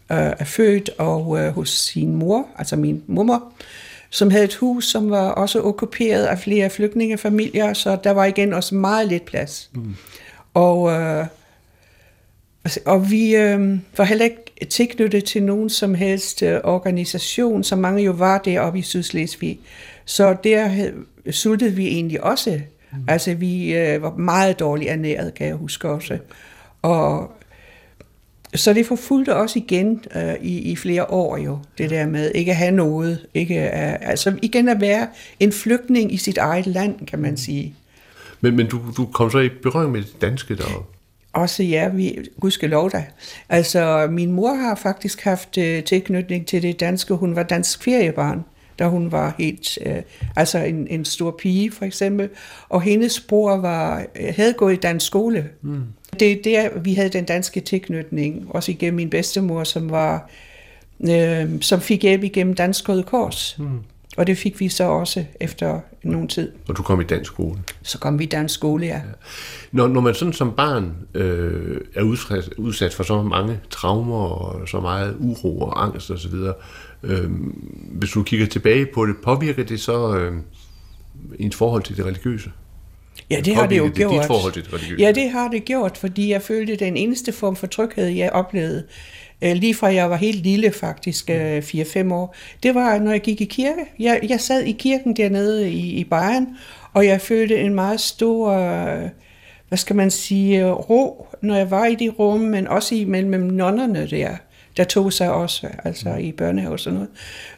er 0.10 0.46
født, 0.46 0.90
og 0.98 1.40
øh, 1.40 1.52
hos 1.54 1.70
sin 1.70 2.16
mor, 2.16 2.48
altså 2.58 2.76
min 2.76 3.04
mormor, 3.08 3.54
som 4.14 4.32
havde 4.32 4.44
et 4.46 4.56
hus, 4.56 4.86
som 4.92 5.10
var 5.10 5.30
også 5.30 5.62
okkuperet 5.62 6.26
af 6.26 6.40
flere 6.40 6.70
flygtningefamilier, 6.70 7.74
så 7.74 7.98
der 8.04 8.12
var 8.12 8.26
igen 8.26 8.54
også 8.54 8.76
meget 8.76 9.08
lidt 9.08 9.26
plads. 9.26 9.70
Mm. 9.76 9.96
Og, 10.54 10.92
øh, 10.92 11.26
altså, 12.66 12.80
og 12.86 13.12
vi 13.12 13.36
øh, 13.36 13.78
var 13.98 14.04
heller 14.04 14.26
ikke 14.26 14.68
tilknyttet 14.70 15.24
til 15.26 15.44
nogen 15.44 15.70
som 15.70 15.96
helst 15.96 16.44
øh, 16.44 16.60
organisation, 16.64 17.64
som 17.64 17.80
mange 17.80 18.04
jo 18.04 18.12
var 18.12 18.38
deroppe 18.38 18.80
i 18.80 18.82
Sydslesvig. 18.82 19.60
Så 20.06 20.36
der 20.44 20.66
havde- 20.66 20.94
sultede 21.32 21.72
vi 21.72 21.88
egentlig 21.88 22.24
også. 22.24 22.62
Mm. 22.92 22.98
Altså 23.08 23.34
vi 23.34 23.74
øh, 23.76 24.02
var 24.02 24.16
meget 24.16 24.60
dårligt 24.60 24.92
ernæret, 24.92 25.34
kan 25.34 25.48
jeg 25.48 25.56
huske 25.56 25.90
også. 25.90 26.18
Og 26.82 27.32
så 28.56 28.74
det 28.74 28.86
forfulgte 28.86 29.36
os 29.36 29.56
igen 29.56 30.04
øh, 30.16 30.34
i, 30.42 30.60
i 30.60 30.76
flere 30.76 31.10
år 31.10 31.38
jo, 31.38 31.60
det 31.78 31.90
der 31.90 32.08
med 32.08 32.32
ikke 32.36 32.52
at 32.52 32.58
have 32.58 32.72
noget. 32.72 33.26
Ikke 33.34 33.60
at, 33.60 34.10
altså 34.10 34.38
igen 34.42 34.70
at 34.70 34.82
være 34.82 35.08
en 35.40 35.52
flygtning 35.52 36.14
i 36.14 36.18
sit 36.18 36.38
eget 36.38 36.68
land, 36.68 37.08
kan 37.08 37.20
man 37.20 37.38
sige. 37.38 37.76
Men, 38.42 38.56
men 38.56 38.68
du, 38.68 38.82
du 38.98 39.06
kom 39.06 39.32
så 39.32 39.40
i 39.40 39.50
berøring 39.50 39.92
med 39.92 40.02
det 40.02 40.22
danske 40.22 40.56
deroppe. 40.56 40.90
Også 41.34 41.64
ja, 41.64 41.90
vi, 41.90 42.18
gudskelov 42.40 42.92
da. 42.92 43.06
Altså, 43.50 44.08
min 44.12 44.32
mor 44.32 44.54
har 44.54 44.76
faktisk 44.76 45.22
haft 45.22 45.58
øh, 45.58 45.84
tilknytning 45.84 46.46
til 46.46 46.62
det 46.62 46.80
danske. 46.80 47.14
Hun 47.14 47.36
var 47.36 47.44
dansk 47.44 47.84
feriebarn, 47.84 48.44
da 48.80 48.88
hun 48.88 49.12
var 49.12 49.36
helt, 49.38 49.78
øh, 49.86 50.02
altså 50.36 50.58
en, 50.58 50.88
en 50.88 51.06
stor 51.06 51.32
pige 51.32 51.72
for 51.72 51.86
eksempel. 51.86 52.30
Og 52.70 52.82
hendes 52.82 53.20
bror 53.20 53.58
var, 53.58 54.06
øh, 54.20 54.34
havde 54.36 54.54
gået 54.54 54.74
i 54.74 54.78
dansk 54.78 55.06
skole. 55.06 55.50
Mm. 55.62 55.84
Det 56.20 56.32
er 56.32 56.38
der, 56.44 56.80
vi 56.80 56.94
havde 56.94 57.10
den 57.10 57.26
danske 57.26 57.62
tilknytning, 57.62 58.46
også 58.50 58.72
igennem 58.72 58.96
min 58.96 59.10
bedstemor, 59.10 59.64
som 59.64 59.92
var, 59.92 60.30
øh, 61.10 61.62
som 61.62 61.82
fik 61.82 62.02
hjælp 62.02 62.24
igennem 62.24 62.54
Dansk 62.54 62.90
Røde 62.90 63.04
Kors. 63.04 63.56
Mm. 63.60 63.80
Og 64.18 64.28
det 64.28 64.38
fik 64.38 64.60
vi 64.60 64.70
så 64.70 64.84
også 64.84 65.26
efter 65.40 65.80
nogen 66.04 66.28
tid. 66.28 66.52
Og 66.68 66.78
du 66.78 66.84
kom 66.84 67.02
i 67.02 67.04
dansk 67.04 67.32
skole? 67.32 67.60
Så 67.82 68.00
kom 68.00 68.20
vi 68.20 68.24
i 68.24 68.28
dansk 68.28 68.56
skole, 68.56 68.86
ja. 68.86 68.96
ja. 68.96 69.02
Når, 69.72 69.88
når 69.88 70.02
man 70.02 70.16
sådan 70.16 70.34
som 70.34 70.52
barn 70.52 70.94
øh, 71.14 71.82
er 71.96 72.04
udsat, 72.04 72.50
udsat 72.58 72.94
for 72.94 73.04
så 73.04 73.22
mange 73.22 73.60
traumer 73.70 74.26
og 74.26 74.68
så 74.68 74.80
meget 74.80 75.16
uro 75.20 75.60
og 75.60 75.84
angst 75.84 76.12
osv., 76.12 76.34
øh, 77.04 77.32
hvis 77.92 78.12
du 78.12 78.24
kigger 78.24 78.46
tilbage 78.46 78.86
på 78.94 79.06
det, 79.06 79.16
påvirker 79.24 79.64
det 79.64 79.80
så 79.80 80.18
øh, 80.18 80.38
ens 81.40 81.56
forhold 81.56 81.84
til 81.84 81.98
det 81.98 82.06
religiøse? 82.06 82.52
Ja, 83.30 83.40
det 83.40 83.56
har 83.56 83.68
det 83.68 83.78
jo 83.78 83.86
det 83.86 83.96
gjort. 83.96 84.14
Dit 84.14 84.26
forhold 84.26 84.54
til 84.54 84.64
det 84.64 84.74
religiøse? 84.74 85.04
Ja, 85.04 85.12
det 85.12 85.30
har 85.30 85.48
det 85.48 85.66
gjort, 85.66 85.98
fordi 85.98 86.32
jeg 86.32 86.42
følte, 86.42 86.76
den 86.76 86.98
eneste 86.98 87.32
form 87.32 87.56
for 87.56 87.68
tryghed, 87.68 88.08
jeg 88.08 88.30
oplevede, 88.32 88.84
øh, 89.42 89.54
lige 89.54 89.76
fra 89.76 89.94
jeg 89.94 90.10
var 90.10 90.16
helt 90.16 90.44
lille 90.44 90.72
faktisk, 90.72 91.30
4-5 91.30 91.98
øh, 91.98 92.12
år, 92.12 92.36
det 92.64 92.76
var, 92.76 93.00
når 93.00 93.12
jeg 93.12 93.22
gik 93.22 93.42
i 93.42 93.46
kirke. 93.46 93.86
Jeg, 94.00 94.20
jeg 94.30 94.40
sad 94.40 94.64
i 94.64 94.72
kirken 94.72 95.16
dernede 95.16 95.72
i, 95.72 95.92
i 95.92 96.04
Bayern, 96.04 96.48
og 96.94 97.06
jeg 97.06 97.22
følte 97.22 97.60
en 97.60 97.76
meget 97.76 98.00
stor, 98.00 98.52
øh, 98.52 99.10
hvad 99.68 99.78
skal 99.78 99.96
man 99.96 100.12
sige, 100.12 100.72
ro, 100.72 101.28
når 101.42 101.56
jeg 101.56 101.72
var 101.72 101.86
i 101.86 101.96
de 101.96 102.10
rum, 102.10 102.40
men 102.40 102.68
også 102.68 102.96
i 102.96 103.06
mellem 103.06 103.42
nonnerne 103.42 104.08
der 104.10 104.36
der 104.78 104.84
tog 104.84 105.14
sig 105.14 105.32
også, 105.32 105.68
altså 105.84 106.16
i 106.16 106.32
børnehave 106.32 106.74
og 106.74 106.80
sådan 106.80 106.94
noget. 106.94 107.10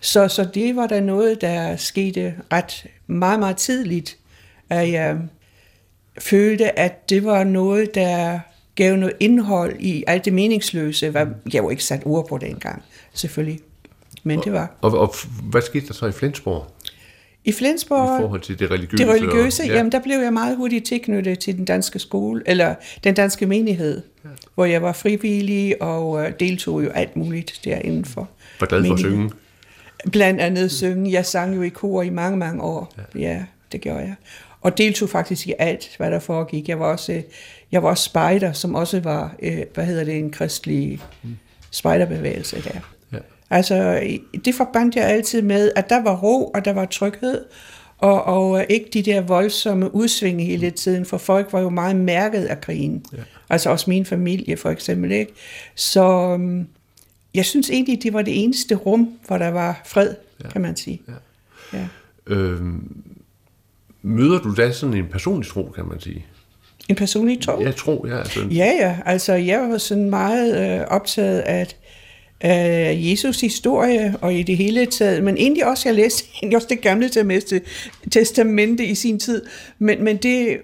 Så, 0.01 0.27
så 0.27 0.47
det 0.53 0.75
var 0.75 0.87
der 0.87 1.01
noget, 1.01 1.41
der 1.41 1.75
skete 1.75 2.35
ret 2.53 2.85
meget, 3.07 3.39
meget 3.39 3.57
tidligt, 3.57 4.17
at 4.69 4.91
jeg 4.91 5.17
følte, 6.19 6.79
at 6.79 7.09
det 7.09 7.25
var 7.25 7.43
noget, 7.43 7.95
der 7.95 8.39
gav 8.75 8.95
noget 8.95 9.15
indhold 9.19 9.75
i 9.79 10.03
alt 10.07 10.25
det 10.25 10.33
meningsløse. 10.33 11.09
Hvad, 11.09 11.25
jeg 11.53 11.63
var 11.63 11.69
ikke 11.69 11.83
sat 11.83 12.01
ord 12.05 12.27
på 12.27 12.37
det 12.37 12.49
engang, 12.49 12.83
selvfølgelig. 13.13 13.59
Men 14.23 14.39
det 14.39 14.53
var. 14.53 14.75
Og, 14.81 14.91
og, 14.91 14.99
og 14.99 15.15
hvad 15.43 15.61
skete 15.61 15.87
der 15.87 15.93
så 15.93 16.05
i 16.05 16.11
Flensborg? 16.11 16.71
I 17.45 17.51
Flensborg, 17.51 18.19
I 18.19 18.21
forhold 18.21 18.41
til 18.41 18.59
det 18.59 18.71
religiøse? 18.71 19.03
Det 19.03 19.13
religiøse, 19.13 19.63
og, 19.63 19.67
ja. 19.67 19.75
jamen 19.75 19.91
der 19.91 19.99
blev 19.99 20.19
jeg 20.19 20.33
meget 20.33 20.57
hurtigt 20.57 20.85
tilknyttet 20.85 21.39
til 21.39 21.57
den 21.57 21.65
danske 21.65 21.99
skole, 21.99 22.41
eller 22.45 22.75
den 23.03 23.15
danske 23.15 23.45
menighed, 23.45 24.01
ja. 24.23 24.29
hvor 24.55 24.65
jeg 24.65 24.81
var 24.81 24.93
frivillig 24.93 25.81
og 25.81 26.09
uh, 26.09 26.23
deltog 26.39 26.83
jo 26.83 26.89
alt 26.89 27.15
muligt 27.15 27.61
derindenfor. 27.63 28.29
Var 28.59 28.67
glad 28.67 28.85
for 28.85 28.93
at 28.93 28.99
synge? 28.99 29.31
Blandt 30.11 30.41
andet 30.41 30.71
synge. 30.71 31.11
Jeg 31.11 31.25
sang 31.25 31.55
jo 31.55 31.61
i 31.61 31.69
kor 31.69 32.01
i 32.01 32.09
mange, 32.09 32.37
mange 32.37 32.61
år. 32.61 32.93
Ja, 32.97 33.19
ja 33.19 33.45
det 33.71 33.81
gjorde 33.81 33.99
jeg. 33.99 34.15
Og 34.65 34.77
deltog 34.77 35.09
faktisk 35.09 35.47
i 35.47 35.53
alt, 35.59 35.95
hvad 35.97 36.11
der 36.11 36.19
foregik. 36.19 36.69
Jeg 36.69 36.79
var 36.79 36.85
også, 36.85 37.21
jeg 37.71 37.83
var 37.83 37.89
også 37.89 38.03
spejder, 38.03 38.53
som 38.53 38.75
også 38.75 38.99
var, 38.99 39.35
øh, 39.41 39.61
hvad 39.73 39.85
hedder 39.85 40.03
det, 40.03 40.17
en 40.17 40.31
kristelig 40.31 41.01
spejderbevægelse 41.71 42.63
der. 42.63 42.79
Ja. 43.13 43.17
Altså, 43.49 44.03
det 44.45 44.55
forbandt 44.55 44.95
jeg 44.95 45.05
altid 45.05 45.41
med, 45.41 45.71
at 45.75 45.89
der 45.89 46.03
var 46.03 46.15
ro, 46.15 46.45
og 46.45 46.65
der 46.65 46.73
var 46.73 46.85
tryghed, 46.85 47.45
og, 47.97 48.23
og 48.23 48.65
ikke 48.69 48.89
de 48.93 49.01
der 49.01 49.21
voldsomme 49.21 49.95
udsving 49.95 50.45
hele 50.45 50.71
tiden, 50.71 51.05
for 51.05 51.17
folk 51.17 51.53
var 51.53 51.59
jo 51.59 51.69
meget 51.69 51.95
mærket 51.95 52.45
af 52.45 52.61
krigen. 52.61 53.05
Ja. 53.13 53.17
Altså 53.49 53.69
også 53.69 53.89
min 53.89 54.05
familie 54.05 54.57
for 54.57 54.69
eksempel, 54.69 55.11
ikke? 55.11 55.33
Så 55.75 56.03
øhm, 56.33 56.67
jeg 57.33 57.45
synes 57.45 57.69
egentlig, 57.69 58.03
det 58.03 58.13
var 58.13 58.21
det 58.21 58.43
eneste 58.43 58.75
rum, 58.75 59.09
hvor 59.27 59.37
der 59.37 59.49
var 59.49 59.81
fred, 59.85 60.15
ja. 60.43 60.49
kan 60.49 60.61
man 60.61 60.75
sige. 60.75 61.01
Ja. 61.07 61.77
Ja. 61.79 61.87
Øhm, 62.27 63.03
møder 64.05 64.39
du 64.39 64.53
da 64.53 64.71
sådan 64.71 64.97
en 64.97 65.05
personlig 65.11 65.49
tro, 65.49 65.71
kan 65.75 65.85
man 65.85 65.99
sige? 65.99 66.25
En 66.89 66.95
personlig 66.95 67.41
tro? 67.41 67.61
Ja, 67.61 67.71
tro, 67.71 68.05
ja. 68.07 68.17
Altså. 68.17 68.39
Ja, 68.51 68.71
ja. 68.79 68.97
Altså, 69.05 69.33
jeg 69.33 69.59
var 69.59 69.77
sådan 69.77 70.09
meget 70.09 70.79
øh, 70.79 70.85
optaget 70.87 71.39
af, 71.39 71.67
af 72.41 72.97
Jesus 73.01 73.41
historie 73.41 74.15
og 74.21 74.33
i 74.33 74.43
det 74.43 74.57
hele 74.57 74.85
taget, 74.85 75.23
men 75.23 75.37
egentlig 75.37 75.65
også, 75.65 75.89
jeg 75.89 75.95
læste 75.95 76.23
egentlig 76.41 76.55
også 76.55 76.67
det 76.69 76.81
gamle 76.81 77.09
testamente 78.11 78.85
i 78.85 78.95
sin 78.95 79.19
tid, 79.19 79.41
men, 79.79 80.03
men 80.03 80.17
det 80.17 80.57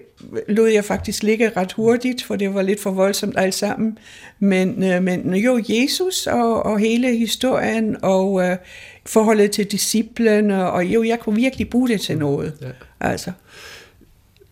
lod 0.48 0.68
jeg 0.68 0.84
faktisk 0.84 1.22
ligge 1.22 1.50
ret 1.56 1.72
hurtigt, 1.72 2.22
for 2.22 2.36
det 2.36 2.54
var 2.54 2.62
lidt 2.62 2.80
for 2.80 2.90
voldsomt 2.90 3.34
alt 3.38 3.54
sammen. 3.54 3.98
Men, 4.38 4.84
øh, 4.84 5.02
men 5.02 5.34
jo, 5.34 5.62
Jesus 5.68 6.26
og, 6.26 6.62
og 6.62 6.78
hele 6.78 7.16
historien 7.16 7.96
og 8.02 8.42
øh, 8.42 8.56
forholdet 9.06 9.50
til 9.50 9.66
disciplene, 9.66 10.70
og 10.70 10.84
jo, 10.84 11.02
jeg 11.02 11.20
kunne 11.20 11.36
virkelig 11.36 11.70
bruge 11.70 11.88
det 11.88 12.00
til 12.00 12.18
noget. 12.18 12.52
Ja. 12.60 12.66
Altså. 13.02 13.32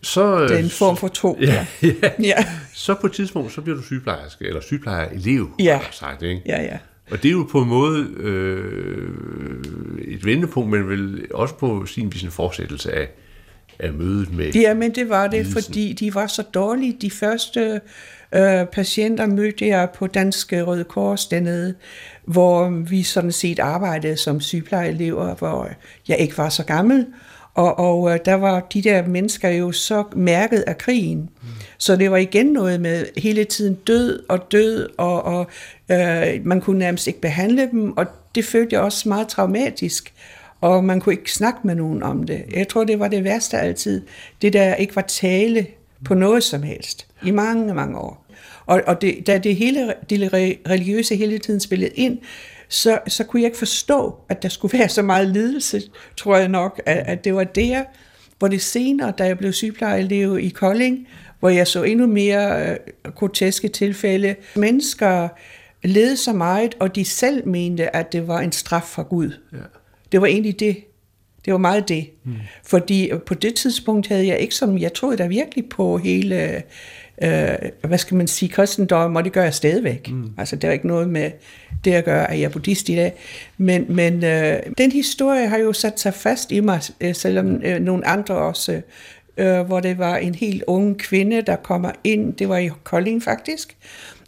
Så, 0.01 0.43
øh, 0.43 0.49
den 0.49 0.69
form 0.69 0.97
for 0.97 1.07
tro. 1.07 1.37
Ja, 1.41 1.65
ja. 1.83 1.89
ja. 2.19 2.45
Så 2.73 2.95
på 3.01 3.07
et 3.07 3.13
tidspunkt, 3.13 3.51
så 3.51 3.61
bliver 3.61 3.77
du 3.77 3.83
sygeplejerske, 3.83 4.45
eller 4.47 4.61
sygeplejer-elev, 4.61 5.49
ja. 5.59 5.79
sagt, 5.91 6.23
ikke? 6.23 6.41
Ja, 6.45 6.61
ja. 6.61 6.77
Og 7.11 7.23
det 7.23 7.29
er 7.29 7.31
jo 7.31 7.47
på 7.51 7.61
en 7.61 7.69
måde 7.69 8.07
øh, 8.17 9.09
et 10.07 10.25
vendepunkt, 10.25 10.69
men 10.69 10.89
vel 10.89 11.27
også 11.33 11.55
på 11.55 11.85
sin 11.85 12.13
vis 12.13 12.23
en 12.23 12.31
fortsættelse 12.31 12.93
af, 12.93 13.07
af 13.79 13.93
mødet 13.93 14.33
med 14.33 14.51
Ja, 14.51 14.73
men 14.73 14.95
det 14.95 15.09
var 15.09 15.23
det, 15.23 15.31
lidelsen. 15.33 15.63
fordi 15.63 15.93
de 15.93 16.15
var 16.15 16.27
så 16.27 16.41
dårlige. 16.41 16.97
De 17.01 17.11
første 17.11 17.81
øh, 18.35 18.65
patienter 18.65 19.25
mødte 19.25 19.67
jeg 19.67 19.89
på 19.95 20.07
Danske 20.07 20.61
Røde 20.61 20.83
Kors 20.83 21.27
dernede, 21.27 21.75
hvor 22.25 22.69
vi 22.69 23.03
sådan 23.03 23.31
set 23.31 23.59
arbejdede 23.59 24.17
som 24.17 24.41
sygeplejeelever, 24.41 25.35
hvor 25.35 25.69
jeg 26.07 26.17
ikke 26.17 26.37
var 26.37 26.49
så 26.49 26.63
gammel. 26.63 27.05
Og, 27.53 27.79
og 27.79 28.13
øh, 28.13 28.19
der 28.25 28.33
var 28.33 28.59
de 28.73 28.81
der 28.81 29.07
mennesker 29.07 29.49
jo 29.49 29.71
så 29.71 30.03
mærket 30.15 30.63
af 30.67 30.77
krigen. 30.77 31.17
Mm. 31.19 31.47
Så 31.77 31.95
det 31.95 32.11
var 32.11 32.17
igen 32.17 32.45
noget 32.45 32.81
med 32.81 33.05
hele 33.17 33.43
tiden 33.43 33.75
død 33.75 34.23
og 34.29 34.51
død, 34.51 34.89
og, 34.97 35.23
og 35.23 35.47
øh, 35.91 36.45
man 36.45 36.61
kunne 36.61 36.79
nærmest 36.79 37.07
ikke 37.07 37.21
behandle 37.21 37.69
dem, 37.71 37.97
og 37.97 38.05
det 38.35 38.45
følte 38.45 38.73
jeg 38.73 38.81
også 38.81 39.09
meget 39.09 39.27
traumatisk. 39.27 40.13
Og 40.61 40.83
man 40.83 40.99
kunne 40.99 41.13
ikke 41.13 41.33
snakke 41.33 41.59
med 41.63 41.75
nogen 41.75 42.03
om 42.03 42.23
det. 42.23 42.43
Jeg 42.55 42.67
tror, 42.67 42.83
det 42.83 42.99
var 42.99 43.07
det 43.07 43.23
værste 43.23 43.57
altid. 43.57 44.01
Det 44.41 44.53
der 44.53 44.75
ikke 44.75 44.95
var 44.95 45.01
tale 45.01 45.67
på 46.05 46.13
noget 46.13 46.43
som 46.43 46.63
helst. 46.63 47.07
I 47.25 47.31
mange, 47.31 47.73
mange 47.73 47.97
år. 47.97 48.25
Og, 48.65 48.81
og 48.87 49.01
det, 49.01 49.27
da 49.27 49.37
det 49.37 49.55
hele 49.55 49.93
det 50.09 50.33
religiøse 50.69 51.15
hele 51.15 51.37
tiden 51.37 51.59
spillede 51.59 51.91
ind, 51.95 52.17
så, 52.71 52.99
så 53.07 53.23
kunne 53.23 53.41
jeg 53.41 53.47
ikke 53.47 53.57
forstå, 53.57 54.15
at 54.29 54.43
der 54.43 54.49
skulle 54.49 54.79
være 54.79 54.89
så 54.89 55.01
meget 55.01 55.27
lidelse, 55.27 55.81
tror 56.17 56.37
jeg 56.37 56.47
nok, 56.47 56.81
at, 56.85 57.03
at 57.05 57.23
det 57.23 57.35
var 57.35 57.43
der, 57.43 57.83
hvor 58.39 58.47
det 58.47 58.61
senere, 58.61 59.13
da 59.17 59.25
jeg 59.25 59.37
blev 59.37 59.53
sygeplejeelev 59.53 60.39
i 60.39 60.49
Kolding, 60.49 61.07
hvor 61.39 61.49
jeg 61.49 61.67
så 61.67 61.83
endnu 61.83 62.07
mere 62.07 62.69
øh, 62.69 62.77
groteske 63.15 63.67
tilfælde. 63.67 64.35
Mennesker 64.55 65.29
led 65.83 66.15
så 66.15 66.33
meget, 66.33 66.75
og 66.79 66.95
de 66.95 67.05
selv 67.05 67.47
mente, 67.47 67.95
at 67.95 68.11
det 68.11 68.27
var 68.27 68.39
en 68.39 68.51
straf 68.51 68.83
fra 68.83 69.03
Gud. 69.03 69.31
Ja. 69.53 69.57
Det 70.11 70.21
var 70.21 70.27
egentlig 70.27 70.59
det. 70.59 70.77
Det 71.45 71.53
var 71.53 71.59
meget 71.59 71.89
det. 71.89 72.09
Mm. 72.23 72.35
Fordi 72.63 73.11
på 73.25 73.33
det 73.33 73.55
tidspunkt 73.55 74.07
havde 74.07 74.27
jeg 74.27 74.39
ikke 74.39 74.55
som, 74.55 74.77
jeg 74.77 74.93
troede 74.93 75.17
da 75.17 75.27
virkelig 75.27 75.69
på 75.69 75.97
hele 75.97 76.63
øh, 77.23 77.69
hvad 77.87 77.97
skal 77.97 78.17
man 78.17 78.27
sige, 78.27 78.49
kristendom, 78.49 79.15
og 79.15 79.23
det 79.23 79.33
gør 79.33 79.43
jeg 79.43 79.53
stadigvæk. 79.53 80.11
Mm. 80.11 80.29
Altså, 80.37 80.55
det 80.55 80.67
er 80.67 80.71
ikke 80.71 80.87
noget 80.87 81.09
med 81.09 81.31
det 81.85 81.93
at 81.93 82.05
gøre, 82.05 82.31
at 82.31 82.39
jeg 82.39 82.45
er 82.45 82.49
buddhist 82.49 82.89
i 82.89 82.95
dag. 82.95 83.13
Men, 83.57 83.85
men 83.89 84.23
øh, 84.23 84.59
den 84.77 84.91
historie 84.91 85.47
har 85.47 85.57
jo 85.57 85.73
sat 85.73 85.99
sig 85.99 86.13
fast 86.13 86.51
i 86.51 86.59
mig, 86.59 86.81
øh, 87.01 87.15
selvom 87.15 87.61
øh, 87.63 87.79
nogle 87.79 88.07
andre 88.07 88.35
også, 88.35 88.81
øh, 89.37 89.59
hvor 89.59 89.79
det 89.79 89.97
var 89.97 90.17
en 90.17 90.35
helt 90.35 90.63
ung 90.67 90.97
kvinde, 90.97 91.41
der 91.41 91.55
kommer 91.55 91.91
ind, 92.03 92.33
det 92.33 92.49
var 92.49 92.57
i 92.57 92.69
Kolding 92.83 93.23
faktisk, 93.23 93.77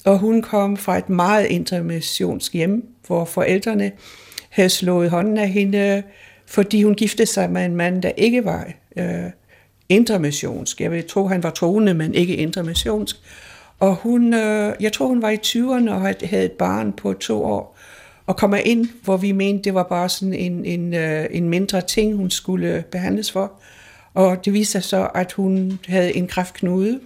og 0.05 0.19
hun 0.19 0.41
kom 0.41 0.77
fra 0.77 0.97
et 0.97 1.09
meget 1.09 1.45
intermissionsk 1.45 2.53
hjem, 2.53 2.87
hvor 3.07 3.25
forældrene 3.25 3.91
havde 4.49 4.69
slået 4.69 5.09
hånden 5.09 5.37
af 5.37 5.49
hende, 5.49 6.03
fordi 6.45 6.83
hun 6.83 6.95
giftede 6.95 7.25
sig 7.25 7.49
med 7.51 7.65
en 7.65 7.75
mand, 7.75 8.01
der 8.01 8.11
ikke 8.17 8.45
var 8.45 8.67
øh, 8.97 9.29
intermissionsk. 9.89 10.81
Jeg 10.81 10.91
vil 10.91 11.07
tro, 11.07 11.27
han 11.27 11.43
var 11.43 11.49
troende, 11.49 11.93
men 11.93 12.13
ikke 12.13 12.35
intermissionsk. 12.35 13.15
Og 13.79 13.95
hun, 13.95 14.33
øh, 14.33 14.75
jeg 14.79 14.93
tror, 14.93 15.07
hun 15.07 15.21
var 15.21 15.29
i 15.29 15.37
20'erne 15.45 15.91
og 15.91 16.01
havde 16.01 16.45
et 16.45 16.51
barn 16.51 16.93
på 16.93 17.13
to 17.13 17.43
år. 17.43 17.77
Og 18.27 18.37
kommer 18.37 18.57
ind, 18.57 18.87
hvor 19.03 19.17
vi 19.17 19.31
mente, 19.31 19.63
det 19.63 19.73
var 19.73 19.83
bare 19.83 20.09
sådan 20.09 20.33
en, 20.33 20.65
en, 20.65 20.93
øh, 20.93 21.25
en 21.31 21.49
mindre 21.49 21.81
ting, 21.81 22.15
hun 22.15 22.29
skulle 22.29 22.83
behandles 22.91 23.31
for. 23.31 23.51
Og 24.13 24.45
det 24.45 24.53
viste 24.53 24.71
sig 24.71 24.83
så, 24.83 25.07
at 25.15 25.31
hun 25.31 25.79
havde 25.87 26.15
en 26.15 26.27
kræftknude. 26.27 26.99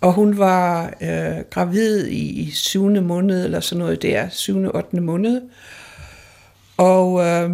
Og 0.00 0.12
hun 0.12 0.38
var 0.38 0.94
øh, 1.00 1.44
gravid 1.50 2.06
i, 2.06 2.40
i 2.40 2.50
syvende 2.50 3.00
måned, 3.00 3.44
eller 3.44 3.60
sådan 3.60 3.78
noget 3.78 4.02
der, 4.02 4.28
syvende, 4.28 4.72
ottende 4.74 5.02
måned. 5.02 5.42
Og... 6.76 7.24
Øh, 7.24 7.50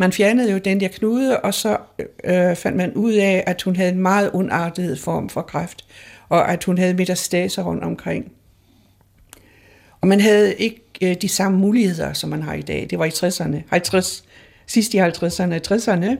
man 0.00 0.12
fjernede 0.12 0.52
jo 0.52 0.58
den 0.58 0.80
der 0.80 0.88
knude, 0.88 1.40
og 1.40 1.54
så 1.54 1.76
øh, 2.24 2.56
fandt 2.56 2.76
man 2.76 2.92
ud 2.92 3.12
af, 3.12 3.44
at 3.46 3.62
hun 3.62 3.76
havde 3.76 3.90
en 3.90 3.98
meget 3.98 4.30
ondartet 4.32 4.98
form 4.98 5.28
for 5.28 5.42
kræft. 5.42 5.84
og 6.28 6.52
at 6.52 6.64
hun 6.64 6.78
havde 6.78 6.94
metastaser 6.94 7.62
rundt 7.62 7.84
omkring. 7.84 8.32
Og 10.00 10.08
man 10.08 10.20
havde 10.20 10.54
ikke 10.54 10.82
øh, 11.02 11.16
de 11.22 11.28
samme 11.28 11.58
muligheder, 11.58 12.12
som 12.12 12.30
man 12.30 12.42
har 12.42 12.54
i 12.54 12.62
dag. 12.62 12.86
Det 12.90 12.98
var 12.98 13.04
i 13.04 13.08
60'erne, 13.08 13.56
50, 13.68 14.24
sidst 14.66 14.94
i 14.94 14.98
50'erne 14.98 15.60
60'erne, 15.68 16.16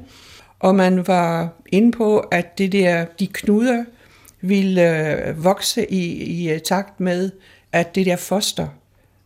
og 0.59 0.75
man 0.75 1.07
var 1.07 1.49
inde 1.73 1.93
på, 1.93 2.19
at 2.19 2.59
det 2.59 2.73
der, 2.73 3.05
de 3.05 3.27
knuder 3.27 3.85
ville 4.41 4.99
øh, 5.29 5.45
vokse 5.45 5.93
i, 5.93 6.25
i 6.25 6.51
øh, 6.51 6.61
takt 6.61 7.01
med, 7.01 7.31
at 7.73 7.95
det 7.95 8.07
der 8.07 8.17
foster 8.17 8.69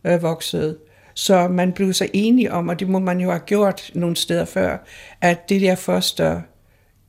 øh, 0.03 0.21
voksede. 0.21 0.77
Så 1.17 1.47
man 1.47 1.71
blev 1.71 1.93
så 1.93 2.07
enige 2.13 2.51
om, 2.51 2.69
og 2.69 2.79
det 2.79 2.89
må 2.89 2.99
man 2.99 3.19
jo 3.19 3.29
have 3.29 3.39
gjort 3.39 3.91
nogle 3.93 4.15
steder 4.15 4.45
før, 4.45 4.77
at 5.21 5.49
det 5.49 5.61
der 5.61 5.75
foster, 5.75 6.41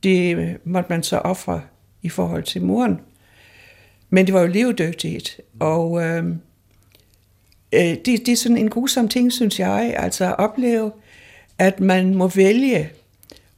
det 0.03 0.57
måtte 0.63 0.89
man 0.89 1.03
så 1.03 1.17
ofre 1.17 1.61
i 2.01 2.09
forhold 2.09 2.43
til 2.43 2.61
moren. 2.61 2.99
Men 4.09 4.25
det 4.25 4.33
var 4.33 4.41
jo 4.41 4.47
levedygtigt, 4.47 5.41
og 5.59 6.03
øhm, 6.03 6.39
øh, 7.73 7.81
det, 7.81 8.05
det 8.05 8.29
er 8.29 8.35
sådan 8.35 8.57
en 8.57 8.69
grusom 8.69 9.07
ting, 9.07 9.33
synes 9.33 9.59
jeg, 9.59 9.93
altså 9.97 10.25
at 10.25 10.39
opleve, 10.39 10.91
at 11.57 11.79
man 11.79 12.15
må 12.15 12.27
vælge 12.27 12.89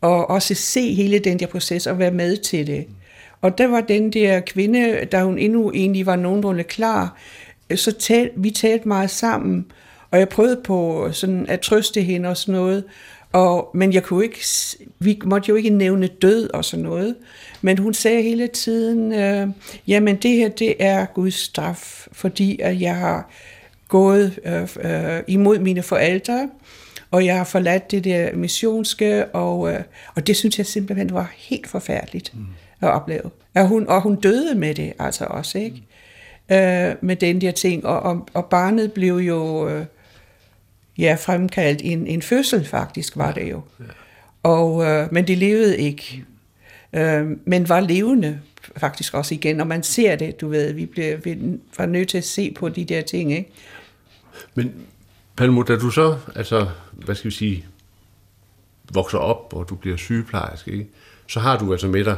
og 0.02 0.30
også 0.30 0.56
se 0.56 0.94
hele 0.94 1.20
den 1.20 1.40
der 1.40 1.48
proces 1.48 1.88
og 1.88 2.00
være 2.00 2.12
med 2.12 2.38
til 2.38 2.68
det. 2.68 2.88
Og 3.42 3.58
der 3.58 3.68
var 3.68 3.82
den 3.82 4.14
der 4.14 4.40
kvinde, 4.40 5.06
da 5.06 5.24
hun 5.24 5.38
endnu 5.38 5.72
egentlig 5.72 6.06
var 6.06 6.16
nogenlunde 6.16 6.64
klar, 6.64 7.18
så 7.76 7.92
tal, 7.92 8.32
vi 8.36 8.50
talte 8.52 8.88
meget 8.88 9.10
sammen, 9.10 9.66
og 10.12 10.20
jeg 10.20 10.30
prøvede 10.30 10.62
på 10.64 11.10
sådan 11.12 11.46
at 11.48 11.60
trøste 11.60 12.02
hende 12.02 12.30
og 12.30 12.38
sådan 12.38 12.54
noget, 12.54 12.84
og, 13.34 13.70
men 13.74 13.94
jeg 13.94 14.04
kunne 14.04 14.24
ikke, 14.24 14.40
vi 15.00 15.22
måtte 15.26 15.50
jo 15.50 15.56
ikke 15.56 15.70
nævne 15.70 16.08
død 16.08 16.50
og 16.54 16.66
sådan 16.66 16.84
noget. 16.84 17.16
Men 17.62 17.78
hun 17.78 17.94
sagde 17.94 18.22
hele 18.22 18.48
tiden, 18.48 19.14
øh, 19.14 19.48
jamen 19.88 20.16
det 20.16 20.32
her, 20.32 20.50
det 20.50 20.76
er 20.80 21.06
Guds 21.06 21.34
straf, 21.36 22.08
fordi 22.12 22.60
at 22.62 22.82
jeg 22.82 22.96
har 22.96 23.32
gået 23.88 24.40
øh, 24.46 24.68
øh, 24.92 25.24
imod 25.28 25.60
mine 25.60 25.84
forældre, 25.84 26.50
og 27.12 27.26
jeg 27.26 27.38
har 27.38 27.44
forladt 27.44 27.92
det 27.92 28.04
der 28.04 28.36
missionske, 28.36 29.26
og, 29.26 29.74
øh, 29.74 29.80
og 30.16 30.28
det 30.28 30.36
synes 30.36 30.58
jeg 30.58 30.66
simpelthen 30.66 31.14
var 31.14 31.32
helt 31.38 31.68
forfærdeligt 31.68 32.32
mm. 32.34 32.46
at 32.82 32.90
opleve. 32.90 33.30
Og 33.56 33.68
hun, 33.68 33.88
og 33.88 34.02
hun 34.02 34.16
døde 34.16 34.56
med 34.56 34.76
det 34.76 34.94
altså 35.00 35.26
også, 35.26 35.58
ikke? 35.58 35.84
Mm. 36.50 36.56
Øh, 36.56 36.96
med 37.02 37.16
den 37.16 37.42
der 37.42 37.52
ting, 37.52 37.86
og, 37.86 38.00
og, 38.00 38.28
og 38.34 38.46
barnet 38.46 38.92
blev 38.94 39.16
jo 39.16 39.70
øh, 39.70 39.86
ja, 41.00 41.16
fremkaldt 41.20 41.82
en, 41.84 42.08
en 42.08 42.22
fødsel 42.22 42.66
faktisk, 42.66 43.18
var 43.18 43.32
det 43.32 43.52
jo. 43.52 43.62
Og, 44.44 44.86
øh, 44.86 45.14
men 45.14 45.28
det 45.28 45.38
levede 45.38 45.78
ikke. 45.78 46.26
Øh, 46.94 47.28
men 47.46 47.70
var 47.70 47.80
levende 47.80 48.40
faktisk 48.78 49.14
også 49.14 49.34
igen, 49.34 49.62
og 49.62 49.68
man 49.68 49.84
ser 49.84 50.16
det, 50.16 50.42
du 50.42 50.50
ved, 50.50 50.74
vi, 50.74 50.86
bliver, 50.86 51.18
vi 51.18 51.38
var 51.78 51.86
nødt 51.86 52.10
til 52.10 52.18
at 52.18 52.24
se 52.24 52.52
på 52.52 52.70
de 52.70 52.86
der 52.86 53.02
ting, 53.02 53.32
ikke? 53.32 53.52
Men 54.56 54.74
Palmo, 55.38 55.64
da 55.64 55.78
du 55.78 55.90
så, 55.90 56.18
altså, 56.36 56.68
hvad 56.92 57.16
skal 57.16 57.32
vi 57.32 57.36
sige, 57.36 57.66
vokser 58.94 59.18
op, 59.18 59.54
og 59.54 59.70
du 59.70 59.76
bliver 59.76 59.98
sygeplejerske, 59.98 60.72
ikke? 60.72 60.88
så 61.28 61.40
har 61.40 61.58
du 61.58 61.72
altså 61.72 61.88
med 61.88 62.06
dig 62.06 62.18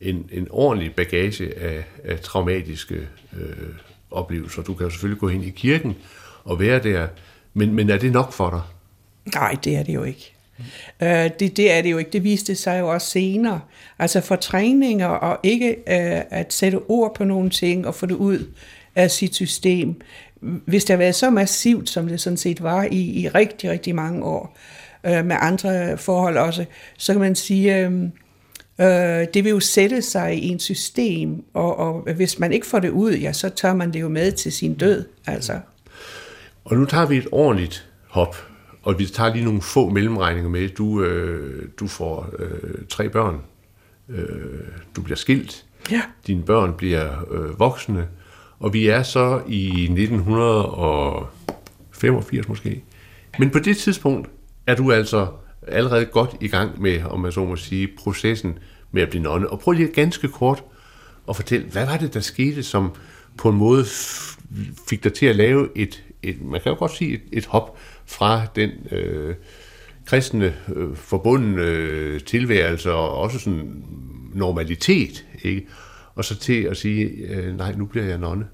en, 0.00 0.28
en 0.32 0.46
ordentlig 0.50 0.94
bagage 0.94 1.58
af, 1.58 1.84
af 2.04 2.20
traumatiske 2.20 3.08
øh, 3.36 3.74
oplevelser. 4.10 4.62
Du 4.62 4.74
kan 4.74 4.84
jo 4.84 4.90
selvfølgelig 4.90 5.20
gå 5.20 5.28
ind 5.28 5.44
i 5.44 5.50
kirken 5.50 5.96
og 6.44 6.60
være 6.60 6.82
der, 6.82 7.08
men, 7.54 7.74
men 7.74 7.90
er 7.90 7.98
det 7.98 8.12
nok 8.12 8.32
for 8.32 8.50
dig? 8.50 8.60
Nej, 9.34 9.56
det 9.64 9.76
er 9.76 9.82
det 9.82 9.94
jo 9.94 10.02
ikke. 10.02 10.32
Uh, 11.02 11.08
det, 11.08 11.56
det 11.56 11.72
er 11.72 11.82
det 11.82 11.90
jo 11.90 11.98
ikke. 11.98 12.10
Det 12.10 12.24
viste 12.24 12.54
sig 12.54 12.80
jo 12.80 12.88
også 12.88 13.10
senere. 13.10 13.60
Altså 13.98 14.20
for 14.20 14.36
træninger 14.36 15.06
og 15.06 15.38
ikke 15.42 15.68
uh, 15.76 16.38
at 16.38 16.52
sætte 16.52 16.78
ord 16.88 17.14
på 17.14 17.24
nogle 17.24 17.50
ting 17.50 17.86
og 17.86 17.94
få 17.94 18.06
det 18.06 18.14
ud 18.14 18.46
af 18.94 19.10
sit 19.10 19.34
system. 19.34 20.00
Hvis 20.40 20.84
det 20.84 20.94
har 20.94 20.98
været 20.98 21.14
så 21.14 21.30
massivt, 21.30 21.90
som 21.90 22.08
det 22.08 22.20
sådan 22.20 22.36
set 22.36 22.62
var 22.62 22.84
i, 22.90 23.00
i 23.00 23.28
rigtig, 23.28 23.70
rigtig 23.70 23.94
mange 23.94 24.24
år, 24.24 24.58
uh, 25.04 25.24
med 25.26 25.36
andre 25.40 25.98
forhold 25.98 26.36
også, 26.36 26.64
så 26.98 27.12
kan 27.12 27.20
man 27.20 27.34
sige, 27.34 27.86
uh, 27.86 27.92
uh, 27.92 28.08
det 29.34 29.44
vil 29.44 29.50
jo 29.50 29.60
sætte 29.60 30.02
sig 30.02 30.34
i 30.34 30.48
en 30.48 30.60
system, 30.60 31.44
og, 31.54 31.78
og 31.78 32.12
hvis 32.14 32.38
man 32.38 32.52
ikke 32.52 32.66
får 32.66 32.78
det 32.78 32.90
ud, 32.90 33.12
ja, 33.12 33.32
så 33.32 33.48
tør 33.48 33.74
man 33.74 33.92
det 33.92 34.00
jo 34.00 34.08
med 34.08 34.32
til 34.32 34.52
sin 34.52 34.74
død. 34.74 35.04
Altså. 35.26 35.60
Og 36.64 36.76
nu 36.76 36.84
tager 36.84 37.06
vi 37.06 37.16
et 37.16 37.28
ordentligt 37.32 37.88
hop, 38.08 38.36
og 38.82 38.98
vi 38.98 39.06
tager 39.06 39.34
lige 39.34 39.44
nogle 39.44 39.62
få 39.62 39.88
mellemregninger 39.88 40.50
med. 40.50 40.68
Du, 40.68 41.02
øh, 41.02 41.68
du 41.80 41.86
får 41.86 42.30
øh, 42.38 42.74
tre 42.88 43.08
børn. 43.08 43.40
Øh, 44.08 44.60
du 44.96 45.02
bliver 45.02 45.16
skilt. 45.16 45.64
Ja. 45.90 46.02
Dine 46.26 46.42
børn 46.42 46.74
bliver 46.74 47.32
øh, 47.32 47.58
voksne. 47.58 48.08
Og 48.58 48.72
vi 48.72 48.88
er 48.88 49.02
så 49.02 49.42
i 49.48 49.82
1985 49.82 52.48
måske. 52.48 52.84
Men 53.38 53.50
på 53.50 53.58
det 53.58 53.76
tidspunkt 53.76 54.28
er 54.66 54.74
du 54.74 54.92
altså 54.92 55.26
allerede 55.68 56.04
godt 56.04 56.36
i 56.40 56.48
gang 56.48 56.82
med, 56.82 57.04
om 57.04 57.20
man 57.20 57.32
så 57.32 57.44
må 57.44 57.56
sige, 57.56 57.88
processen 57.98 58.58
med 58.92 59.02
at 59.02 59.10
blive 59.10 59.22
nonne. 59.22 59.50
Og 59.50 59.60
prøv 59.60 59.72
lige 59.72 59.88
ganske 59.88 60.28
kort 60.28 60.64
at 61.28 61.36
fortælle, 61.36 61.66
hvad 61.66 61.86
var 61.86 61.96
det, 61.96 62.14
der 62.14 62.20
skete, 62.20 62.62
som 62.62 62.92
på 63.38 63.48
en 63.48 63.56
måde 63.56 63.84
fik 64.88 65.04
dig 65.04 65.12
til 65.12 65.26
at 65.26 65.36
lave 65.36 65.68
et, 65.74 66.04
et, 66.22 66.42
man 66.42 66.60
kan 66.60 66.72
jo 66.72 66.78
godt 66.78 66.96
sige 66.96 67.14
et, 67.14 67.22
et 67.32 67.46
hop 67.46 67.78
fra 68.06 68.42
den 68.56 68.70
øh, 68.90 69.34
kristne 70.04 70.54
øh, 70.76 70.96
forbundne 70.96 71.62
øh, 71.62 72.20
tilværelse 72.20 72.92
og 72.92 73.18
også 73.18 73.38
sådan 73.38 73.84
normalitet, 74.34 75.24
ikke? 75.42 75.66
og 76.14 76.24
så 76.24 76.38
til 76.38 76.62
at 76.62 76.76
sige, 76.76 77.04
øh, 77.04 77.56
nej, 77.56 77.72
nu 77.76 77.86
bliver 77.86 78.06
jeg 78.06 78.18
nonne. 78.18 78.44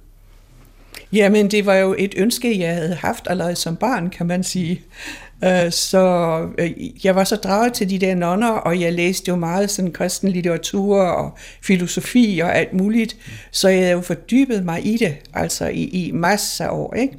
Jamen, 1.12 1.50
det 1.50 1.66
var 1.66 1.74
jo 1.74 1.94
et 1.98 2.14
ønske, 2.16 2.60
jeg 2.60 2.74
havde 2.74 2.94
haft 2.94 3.26
allerede 3.30 3.56
som 3.56 3.76
barn, 3.76 4.10
kan 4.10 4.26
man 4.26 4.44
sige. 4.44 4.82
Øh, 5.44 5.72
så 5.72 6.42
øh, 6.58 7.04
jeg 7.04 7.14
var 7.14 7.24
så 7.24 7.36
draget 7.36 7.72
til 7.72 7.90
de 7.90 7.98
der 7.98 8.14
nonner, 8.14 8.50
og 8.50 8.80
jeg 8.80 8.92
læste 8.92 9.28
jo 9.28 9.36
meget 9.36 9.70
sådan 9.70 9.92
kristen 9.92 10.28
litteratur 10.28 11.02
og 11.02 11.38
filosofi 11.62 12.40
og 12.42 12.56
alt 12.56 12.72
muligt, 12.72 13.16
så 13.50 13.68
jeg 13.68 13.78
havde 13.78 13.92
jo 13.92 14.00
fordybet 14.00 14.64
mig 14.64 14.86
i 14.86 14.96
det, 14.96 15.16
altså 15.34 15.66
i, 15.66 15.84
i 15.84 16.12
masser 16.12 16.64
af 16.64 16.70
år, 16.72 16.94
ikke? 16.94 17.18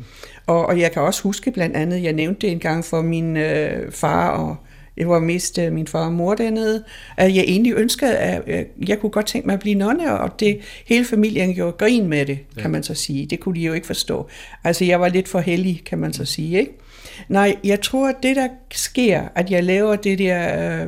Og, 0.49 0.65
og 0.65 0.79
jeg 0.79 0.91
kan 0.91 1.01
også 1.01 1.23
huske 1.23 1.51
blandt 1.51 1.75
andet, 1.75 2.03
jeg 2.03 2.13
nævnte 2.13 2.41
det 2.41 2.51
en 2.51 2.59
gang 2.59 2.85
for 2.85 3.01
min 3.01 3.37
øh, 3.37 3.91
far 3.91 4.29
og 4.29 4.55
jeg 4.97 5.09
var 5.09 5.19
mest 5.19 5.57
øh, 5.57 5.73
min 5.73 5.87
far 5.87 6.05
og 6.05 6.13
mor 6.13 6.35
dernede, 6.35 6.83
at 7.17 7.35
jeg 7.35 7.43
egentlig 7.47 7.73
ønskede, 7.73 8.17
at 8.17 8.41
øh, 8.47 8.89
jeg 8.89 8.99
kunne 8.99 9.09
godt 9.09 9.25
tænke 9.25 9.47
mig 9.47 9.53
at 9.53 9.59
blive 9.59 9.75
nonne, 9.75 10.19
og 10.19 10.39
det 10.39 10.59
hele 10.85 11.05
familien 11.05 11.53
gjorde 11.53 11.71
grin 11.71 12.07
med 12.07 12.25
det, 12.25 12.39
kan 12.53 12.63
ja. 12.63 12.67
man 12.67 12.83
så 12.83 12.93
sige. 12.93 13.25
Det 13.25 13.39
kunne 13.39 13.55
de 13.55 13.65
jo 13.65 13.73
ikke 13.73 13.87
forstå. 13.87 14.27
Altså, 14.63 14.85
jeg 14.85 15.01
var 15.01 15.07
lidt 15.07 15.27
for 15.27 15.39
heldig, 15.39 15.81
kan 15.85 15.97
man 15.97 16.13
så 16.13 16.25
sige, 16.25 16.59
ikke? 16.59 16.71
Nej, 17.27 17.55
jeg 17.63 17.81
tror, 17.81 18.09
at 18.09 18.15
det, 18.23 18.35
der 18.35 18.47
sker, 18.71 19.21
at 19.35 19.51
jeg 19.51 19.63
laver 19.63 19.95
det 19.95 20.19
der 20.19 20.81
øh, 20.81 20.87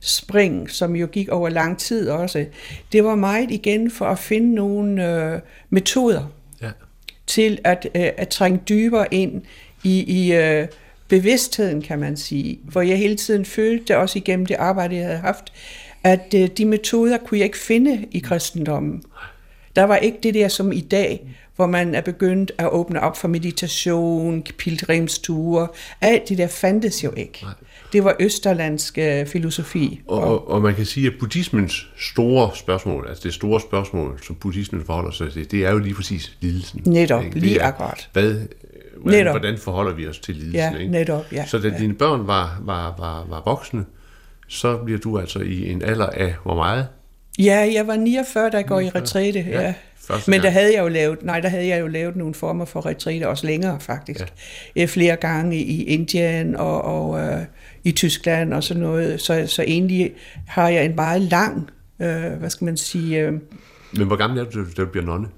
spring, 0.00 0.70
som 0.70 0.96
jo 0.96 1.06
gik 1.06 1.28
over 1.28 1.48
lang 1.48 1.78
tid 1.78 2.08
også, 2.08 2.44
det 2.92 3.04
var 3.04 3.14
meget 3.14 3.50
igen 3.50 3.90
for 3.90 4.06
at 4.06 4.18
finde 4.18 4.54
nogle 4.54 5.16
øh, 5.16 5.40
metoder 5.70 6.32
til 7.32 7.58
at, 7.64 7.88
øh, 7.94 8.10
at 8.16 8.28
trænge 8.28 8.60
dybere 8.68 9.14
ind 9.14 9.42
i, 9.84 10.02
i 10.02 10.34
øh, 10.34 10.66
bevidstheden, 11.08 11.82
kan 11.82 11.98
man 11.98 12.16
sige, 12.16 12.58
hvor 12.62 12.80
jeg 12.80 12.98
hele 12.98 13.16
tiden 13.16 13.44
følte, 13.44 13.98
også 13.98 14.18
igennem 14.18 14.46
det 14.46 14.54
arbejde, 14.54 14.96
jeg 14.96 15.04
havde 15.04 15.18
haft, 15.18 15.52
at 16.04 16.34
øh, 16.34 16.48
de 16.58 16.64
metoder 16.64 17.18
kunne 17.18 17.38
jeg 17.38 17.44
ikke 17.44 17.58
finde 17.58 18.06
i 18.10 18.18
kristendommen. 18.18 19.02
Der 19.76 19.82
var 19.82 19.96
ikke 19.96 20.18
det 20.22 20.34
der 20.34 20.48
som 20.48 20.72
i 20.72 20.80
dag, 20.80 21.26
hvor 21.56 21.66
man 21.66 21.94
er 21.94 22.00
begyndt 22.00 22.52
at 22.58 22.68
åbne 22.68 23.00
op 23.00 23.16
for 23.16 23.28
meditation, 23.28 24.42
pilgrimsture. 24.42 25.68
Alt 26.00 26.28
det 26.28 26.38
der 26.38 26.46
fandtes 26.46 27.04
jo 27.04 27.12
ikke. 27.16 27.38
Nej. 27.42 27.52
Det 27.92 28.04
var 28.04 28.16
østerlandsk 28.20 28.98
øh, 28.98 29.26
filosofi. 29.26 30.00
Og, 30.08 30.20
og, 30.20 30.50
og 30.50 30.62
man 30.62 30.74
kan 30.74 30.84
sige, 30.84 31.06
at 31.06 31.12
buddhismens 31.20 31.88
store 31.98 32.50
spørgsmål, 32.54 33.06
altså 33.08 33.22
det 33.24 33.34
store 33.34 33.60
spørgsmål, 33.60 34.18
som 34.22 34.36
buddhismen 34.36 34.84
forholder 34.84 35.10
sig 35.10 35.32
til, 35.32 35.50
det 35.50 35.66
er 35.66 35.70
jo 35.70 35.78
lige 35.78 35.94
præcis 35.94 36.36
lidelsen. 36.40 36.82
Netop, 36.86 37.24
ikke? 37.24 37.38
lige 37.38 37.62
akkurat. 37.62 38.08
Hvad, 38.12 38.36
hvordan, 39.02 39.30
hvordan 39.30 39.58
forholder 39.58 39.92
vi 39.92 40.06
os 40.08 40.18
til 40.18 40.34
lidelsen? 40.34 40.72
Ja, 40.72 40.78
ikke? 40.78 40.92
netop, 40.92 41.32
ja. 41.32 41.46
Så 41.46 41.58
da 41.58 41.68
ja. 41.68 41.78
dine 41.78 41.94
børn 41.94 42.26
var, 42.26 42.60
var, 42.64 42.94
var, 42.98 43.26
var 43.28 43.42
voksne, 43.44 43.84
så 44.48 44.76
bliver 44.76 44.98
du 44.98 45.18
altså 45.18 45.38
i 45.38 45.70
en 45.70 45.82
alder 45.82 46.06
af 46.06 46.34
hvor 46.42 46.54
meget? 46.54 46.86
Ja, 47.38 47.70
jeg 47.74 47.86
var 47.86 47.96
49, 47.96 48.50
da 48.50 48.56
jeg 48.56 48.66
går 48.66 48.80
i 48.80 48.88
retræte. 48.88 49.40
Ja. 49.40 49.62
ja. 49.62 49.74
Men 50.26 50.40
der 50.40 50.50
havde 50.50 50.74
jeg 50.74 50.82
jo 50.82 50.88
lavet, 50.88 51.22
nej, 51.22 51.40
der 51.40 51.48
havde 51.48 51.66
jeg 51.66 51.80
jo 51.80 51.86
lavet 51.86 52.16
nogle 52.16 52.34
former 52.34 52.64
for 52.64 52.86
retræte, 52.86 53.28
også 53.28 53.46
længere 53.46 53.80
faktisk. 53.80 54.20
Ja. 54.76 54.84
Flere 54.84 55.16
gange 55.16 55.56
i 55.56 55.84
Indien 55.84 56.56
og, 56.56 56.82
og 56.82 57.20
øh, 57.20 57.44
i 57.84 57.92
Tyskland 57.92 58.54
og 58.54 58.64
sådan 58.64 58.82
noget. 58.82 59.20
Så, 59.20 59.46
så 59.46 59.62
egentlig 59.62 60.12
har 60.46 60.68
jeg 60.68 60.84
en 60.84 60.94
meget 60.94 61.22
lang, 61.22 61.70
øh, 62.00 62.32
hvad 62.32 62.50
skal 62.50 62.64
man 62.64 62.76
sige... 62.76 63.18
Øh, 63.20 63.32
Men 63.92 64.06
hvor 64.06 64.16
gammel 64.16 64.38
er 64.38 64.44
du, 64.44 64.64
da 64.76 64.82
du 64.82 64.86
bliver 64.86 65.04
nonne? 65.04 65.28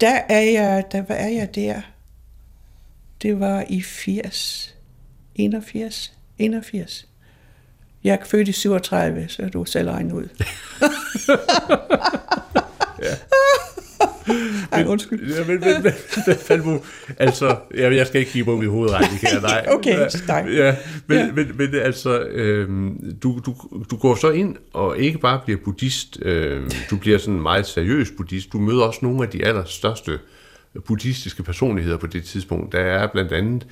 Der 0.00 0.20
er 0.28 0.40
jeg, 0.40 0.84
der, 0.92 1.02
hvad 1.02 1.16
er 1.16 1.28
jeg 1.28 1.54
der? 1.54 1.80
Det 3.22 3.40
var 3.40 3.64
i 3.68 3.82
80, 3.82 4.76
81, 5.34 6.12
81. 6.38 7.08
Jeg 8.04 8.12
er 8.12 8.24
født 8.24 8.48
i 8.48 8.52
37, 8.52 9.28
så 9.28 9.48
du 9.52 9.64
selv 9.64 9.90
regnet 9.90 10.12
ud. 10.12 10.28
ja. 13.02 13.14
Ej, 14.72 14.84
undskyld. 14.86 15.34
Ja, 15.34 15.44
men, 15.46 15.60
men, 15.60 15.82
men, 15.82 15.92
men 16.26 16.36
Falmo, 16.36 16.78
altså, 17.18 17.56
jeg, 17.74 17.96
jeg 17.96 18.06
skal 18.06 18.20
ikke 18.20 18.32
give 18.32 18.54
mig 18.56 18.64
i 18.64 18.66
hovedet, 18.66 18.94
Radikær, 18.94 19.40
nej. 19.40 19.66
Okay, 19.68 20.08
tak. 20.26 20.44
Ja, 20.46 20.76
men, 21.06 21.18
ja. 21.18 21.32
Men, 21.32 21.52
men 21.56 21.74
altså, 21.74 22.20
øhm, 22.20 23.14
du, 23.22 23.40
du, 23.46 23.54
du 23.90 23.96
går 23.96 24.14
så 24.14 24.30
ind 24.30 24.56
og 24.72 24.98
ikke 24.98 25.18
bare 25.18 25.40
bliver 25.44 25.60
buddhist, 25.64 26.18
øhm, 26.22 26.70
du 26.90 26.96
bliver 26.96 27.18
sådan 27.18 27.34
en 27.34 27.42
meget 27.42 27.66
seriøs 27.66 28.08
buddhist, 28.16 28.52
du 28.52 28.58
møder 28.58 28.82
også 28.82 28.98
nogle 29.02 29.22
af 29.22 29.28
de 29.28 29.44
allerstørste 29.44 30.18
buddhistiske 30.86 31.42
personligheder 31.42 31.96
på 31.96 32.06
det 32.06 32.24
tidspunkt. 32.24 32.72
Der 32.72 32.80
er 32.80 33.06
blandt 33.06 33.32
andet 33.32 33.66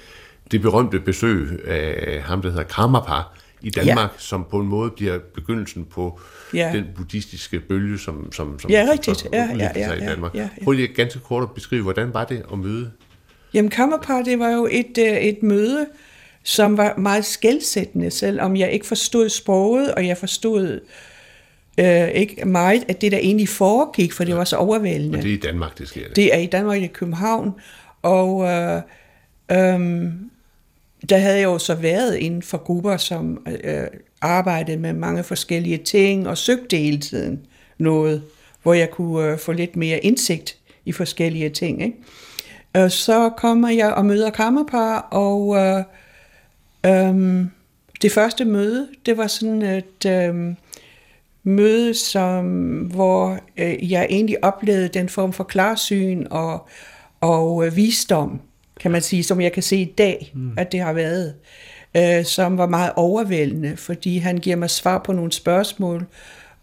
det 0.50 0.62
berømte 0.62 1.00
besøg 1.00 1.60
af 1.66 2.22
ham, 2.22 2.42
der 2.42 2.48
hedder 2.48 2.62
Karmapa 2.64 3.22
i 3.62 3.70
Danmark, 3.70 4.10
ja. 4.10 4.18
som 4.18 4.46
på 4.50 4.58
en 4.60 4.66
måde 4.66 4.90
bliver 4.90 5.18
begyndelsen 5.34 5.84
på 5.84 6.20
Ja. 6.54 6.58
ja. 6.58 6.72
den 6.76 6.84
buddhistiske 6.96 7.60
bølge, 7.60 7.98
som, 7.98 8.32
som, 8.32 8.58
som 8.58 8.70
Ja, 8.70 8.84
som 8.86 8.90
rigtigt. 8.92 9.18
så 9.18 9.28
Ja, 9.32 9.48
ja, 9.58 9.70
ja, 9.76 9.86
sig 9.88 9.98
i 9.98 10.02
ja, 10.02 10.10
Danmark. 10.10 10.34
ja, 10.34 10.40
ja. 10.40 10.64
Prøv 10.64 10.72
lige 10.72 10.88
ganske 10.88 11.18
kort 11.20 11.42
at 11.42 11.50
beskrive, 11.50 11.82
hvordan 11.82 12.14
var 12.14 12.24
det 12.24 12.42
at 12.52 12.58
møde 12.58 12.90
Jamen, 13.54 13.70
kammerpar, 13.70 14.22
det 14.22 14.38
var 14.38 14.48
jo 14.50 14.68
et, 14.70 14.98
øh, 14.98 15.16
et 15.16 15.42
møde, 15.42 15.86
som 16.44 16.76
var 16.76 16.94
meget 16.96 17.24
skældsættende, 17.24 18.10
selvom 18.10 18.56
jeg 18.56 18.70
ikke 18.72 18.86
forstod 18.86 19.28
sproget, 19.28 19.94
og 19.94 20.06
jeg 20.06 20.16
forstod 20.16 20.80
øh, 21.78 22.08
ikke 22.08 22.44
meget 22.44 22.84
af 22.88 22.96
det, 22.96 23.12
der 23.12 23.18
egentlig 23.18 23.48
foregik, 23.48 24.12
for 24.12 24.24
det 24.24 24.36
var 24.36 24.44
så 24.44 24.56
overvældende. 24.56 25.18
Og 25.18 25.22
det 25.22 25.30
er 25.30 25.34
i 25.34 25.40
Danmark, 25.40 25.78
det 25.78 25.88
sker 25.88 26.06
det. 26.06 26.16
Det 26.16 26.34
er 26.34 26.38
i 26.38 26.46
Danmark, 26.46 26.82
i 26.82 26.86
København, 26.86 27.52
og 28.02 28.44
øh, 28.48 28.82
øh, 29.52 29.80
der 31.08 31.18
havde 31.18 31.36
jeg 31.36 31.44
jo 31.44 31.58
så 31.58 31.74
været 31.74 32.16
inden 32.16 32.42
for 32.42 32.58
grupper, 32.58 32.96
som 32.96 33.46
øh, 33.64 33.86
arbejdede 34.20 34.76
med 34.76 34.92
mange 34.92 35.22
forskellige 35.22 35.78
ting, 35.78 36.28
og 36.28 36.38
søgte 36.38 36.76
hele 36.76 36.98
tiden 36.98 37.40
noget, 37.78 38.22
hvor 38.62 38.74
jeg 38.74 38.90
kunne 38.90 39.32
øh, 39.32 39.38
få 39.38 39.52
lidt 39.52 39.76
mere 39.76 39.98
indsigt 39.98 40.56
i 40.84 40.92
forskellige 40.92 41.48
ting. 41.48 41.82
Ikke? 41.82 41.96
Og 42.74 42.92
så 42.92 43.30
kommer 43.36 43.68
jeg 43.68 43.94
og 43.94 44.06
møder 44.06 44.30
kammerpar, 44.30 44.98
og 45.00 45.56
øh, 45.56 45.84
øh, 46.86 47.44
det 48.02 48.12
første 48.12 48.44
møde, 48.44 48.88
det 49.06 49.16
var 49.16 49.26
sådan 49.26 49.62
et 49.62 50.06
øh, 50.06 50.54
møde, 51.42 51.94
som, 51.94 52.44
hvor 52.78 53.38
øh, 53.56 53.90
jeg 53.90 54.06
egentlig 54.10 54.44
oplevede 54.44 54.88
den 54.88 55.08
form 55.08 55.32
for 55.32 55.44
klarsyn 55.44 56.26
og, 56.30 56.68
og 57.20 57.66
øh, 57.66 57.76
visdom, 57.76 58.40
kan 58.80 58.90
man 58.90 59.02
sige, 59.02 59.22
som 59.22 59.40
jeg 59.40 59.52
kan 59.52 59.62
se 59.62 59.76
i 59.76 59.92
dag, 59.98 60.32
mm. 60.34 60.52
at 60.56 60.72
det 60.72 60.80
har 60.80 60.92
været, 60.92 61.34
øh, 61.96 62.24
som 62.24 62.58
var 62.58 62.66
meget 62.66 62.92
overvældende, 62.96 63.76
fordi 63.76 64.18
han 64.18 64.38
giver 64.38 64.56
mig 64.56 64.70
svar 64.70 64.98
på 64.98 65.12
nogle 65.12 65.32
spørgsmål, 65.32 66.06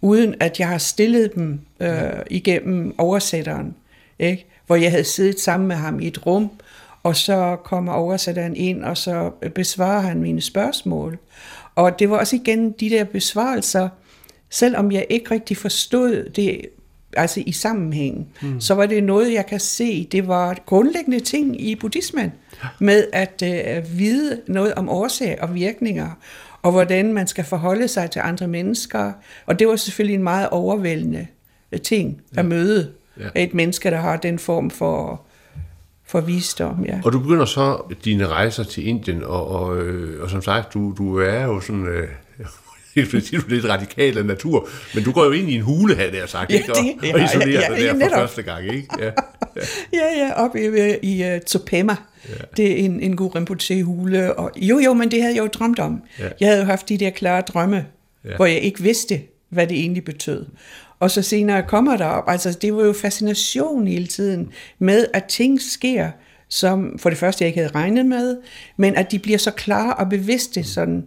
uden 0.02 0.36
at 0.40 0.60
jeg 0.60 0.68
har 0.68 0.78
stillet 0.78 1.36
dem 1.36 1.60
øh, 1.80 2.10
igennem 2.30 2.96
oversætteren, 2.98 3.76
ikke? 4.20 4.46
hvor 4.68 4.76
jeg 4.76 4.92
havde 4.92 5.04
siddet 5.04 5.40
sammen 5.40 5.68
med 5.68 5.76
ham 5.76 6.00
i 6.00 6.08
et 6.08 6.26
rum, 6.26 6.50
og 7.04 7.16
så 7.16 7.58
kommer 7.64 7.94
oversætteren 7.94 8.56
ind, 8.56 8.84
og 8.84 8.98
så 8.98 9.32
besvarer 9.56 10.02
han 10.02 10.22
mine 10.22 10.42
spørgsmål. 10.42 11.18
Og 11.76 12.00
det 12.00 12.10
var 12.10 12.18
også 12.18 12.36
igen 12.36 12.72
de 12.72 12.90
der 12.90 13.04
besvarelser, 13.04 13.90
selvom 14.50 14.92
jeg 14.92 15.06
ikke 15.10 15.32
rigtig 15.32 15.58
forstod 15.58 16.30
det 16.30 16.62
altså 17.18 17.44
i 17.46 17.52
sammenhængen, 17.52 18.28
mm. 18.42 18.62
så 18.62 18.74
var 18.74 18.86
det 18.86 19.04
noget, 19.04 19.34
jeg 19.34 19.46
kan 19.46 19.60
se, 19.60 20.08
det 20.12 20.28
var 20.28 20.58
grundlæggende 20.66 21.20
ting 21.20 21.62
i 21.62 21.76
buddhismen, 21.76 22.32
med 22.80 23.08
at 23.14 23.44
øh, 23.46 23.98
vide 24.00 24.42
noget 24.48 24.74
om 24.74 24.90
årsag 24.90 25.38
og 25.42 25.56
virkninger, 25.56 26.10
og 26.62 26.72
hvordan 26.72 27.14
man 27.14 27.28
skal 27.28 27.44
forholde 27.44 27.88
sig 27.88 28.12
til 28.12 28.22
andre 28.24 28.48
mennesker. 28.48 29.12
Og 29.46 29.60
det 29.60 29.68
var 29.68 29.76
selvfølgelig 29.76 30.16
en 30.16 30.24
meget 30.24 30.50
overvældende 30.50 31.28
øh, 31.72 31.82
ting 31.82 32.22
at 32.38 32.46
møde 32.46 32.92
Ja. 33.20 33.44
et 33.44 33.54
menneske, 33.54 33.92
der 33.92 33.98
har 33.98 34.18
den 34.18 34.40
form 34.40 34.70
for, 34.70 35.22
for 36.06 36.22
visdom. 36.22 36.86
Ja. 36.86 37.00
Og 37.06 37.14
du 37.14 37.20
begynder 37.20 37.46
så 37.46 37.96
dine 38.06 38.28
rejser 38.28 38.64
til 38.64 38.88
Indien, 38.88 39.24
og, 39.24 39.48
og, 39.48 39.78
øh, 39.78 40.24
og 40.24 40.30
som 40.30 40.42
sagt, 40.42 40.74
du, 40.74 40.94
du 40.98 41.18
er 41.20 41.44
jo 41.44 41.60
sådan... 41.60 41.86
Øh, 41.86 42.08
ikke 42.98 43.10
fordi 43.10 43.36
du 43.36 43.42
er 43.42 43.50
lidt 43.50 43.66
radikal 43.66 44.18
af 44.18 44.26
natur, 44.26 44.70
men 44.96 45.04
du 45.04 45.12
går 45.12 45.26
jo 45.26 45.32
ind 45.32 45.50
i 45.50 45.56
en 45.56 45.62
hule, 45.62 45.96
havde 45.96 46.18
jeg 46.18 46.30
sagt, 46.30 46.52
Ja, 46.52 46.56
ikke? 46.58 46.72
Og, 46.72 46.78
det- 47.02 47.14
og 47.14 47.20
ja, 47.20 47.26
isolerer 47.26 47.62
ja, 47.72 47.76
dig 47.76 47.82
ja, 47.84 47.94
der 48.06 48.10
for 48.10 48.16
første 48.18 48.42
gang, 48.42 48.66
ikke? 48.74 48.88
Ja. 49.00 49.12
Ja, 49.94 50.26
ja, 50.26 50.32
op 50.34 50.56
i, 50.56 50.96
i 51.04 51.24
uh, 51.36 51.42
Topema. 51.48 51.96
Ja. 52.30 52.34
Det 52.58 52.72
er 52.72 52.76
en, 52.86 53.00
en 53.00 53.16
god 53.16 53.36
Rinpoche-hule. 53.36 54.34
Og, 54.40 54.52
jo, 54.58 54.80
jo, 54.80 54.94
men 54.94 55.12
det 55.12 55.22
havde 55.22 55.36
jeg 55.36 55.42
jo 55.44 55.48
drømt 55.48 55.80
om. 55.80 56.02
Ja. 56.20 56.24
Jeg 56.40 56.48
havde 56.48 56.60
jo 56.62 56.66
haft 56.66 56.90
de 56.90 56.98
der 56.98 57.10
klare 57.10 57.42
drømme, 57.42 57.76
Ja. 58.26 58.30
ja. 58.30 58.36
hvor 58.36 58.46
jeg 58.46 58.60
ikke 58.60 58.82
vidste, 58.82 59.22
hvad 59.50 59.68
det 59.68 59.80
egentlig 59.80 60.04
betød. 60.04 60.46
Og 61.00 61.12
så 61.12 61.22
senere 61.22 61.64
kommer 61.68 61.98
der 61.98 62.06
op. 62.06 62.24
Altså, 62.28 62.58
det 62.62 62.74
var 62.76 62.86
jo 62.86 62.94
fascination 62.94 63.88
hele 63.88 64.08
tiden 64.08 64.50
med, 64.80 65.06
at 65.14 65.24
ting 65.26 65.62
sker, 65.62 66.10
som 66.50 67.00
for 67.00 67.10
det 67.10 67.20
første 67.20 67.44
jeg 67.44 67.48
ikke 67.48 67.60
havde 67.60 67.72
regnet 67.76 68.06
med, 68.06 68.38
men 68.78 68.96
at 68.96 69.12
de 69.12 69.20
bliver 69.20 69.38
så 69.38 69.52
klare 69.52 69.94
og 69.94 70.10
bevidste 70.10 70.64
sådan 70.64 71.04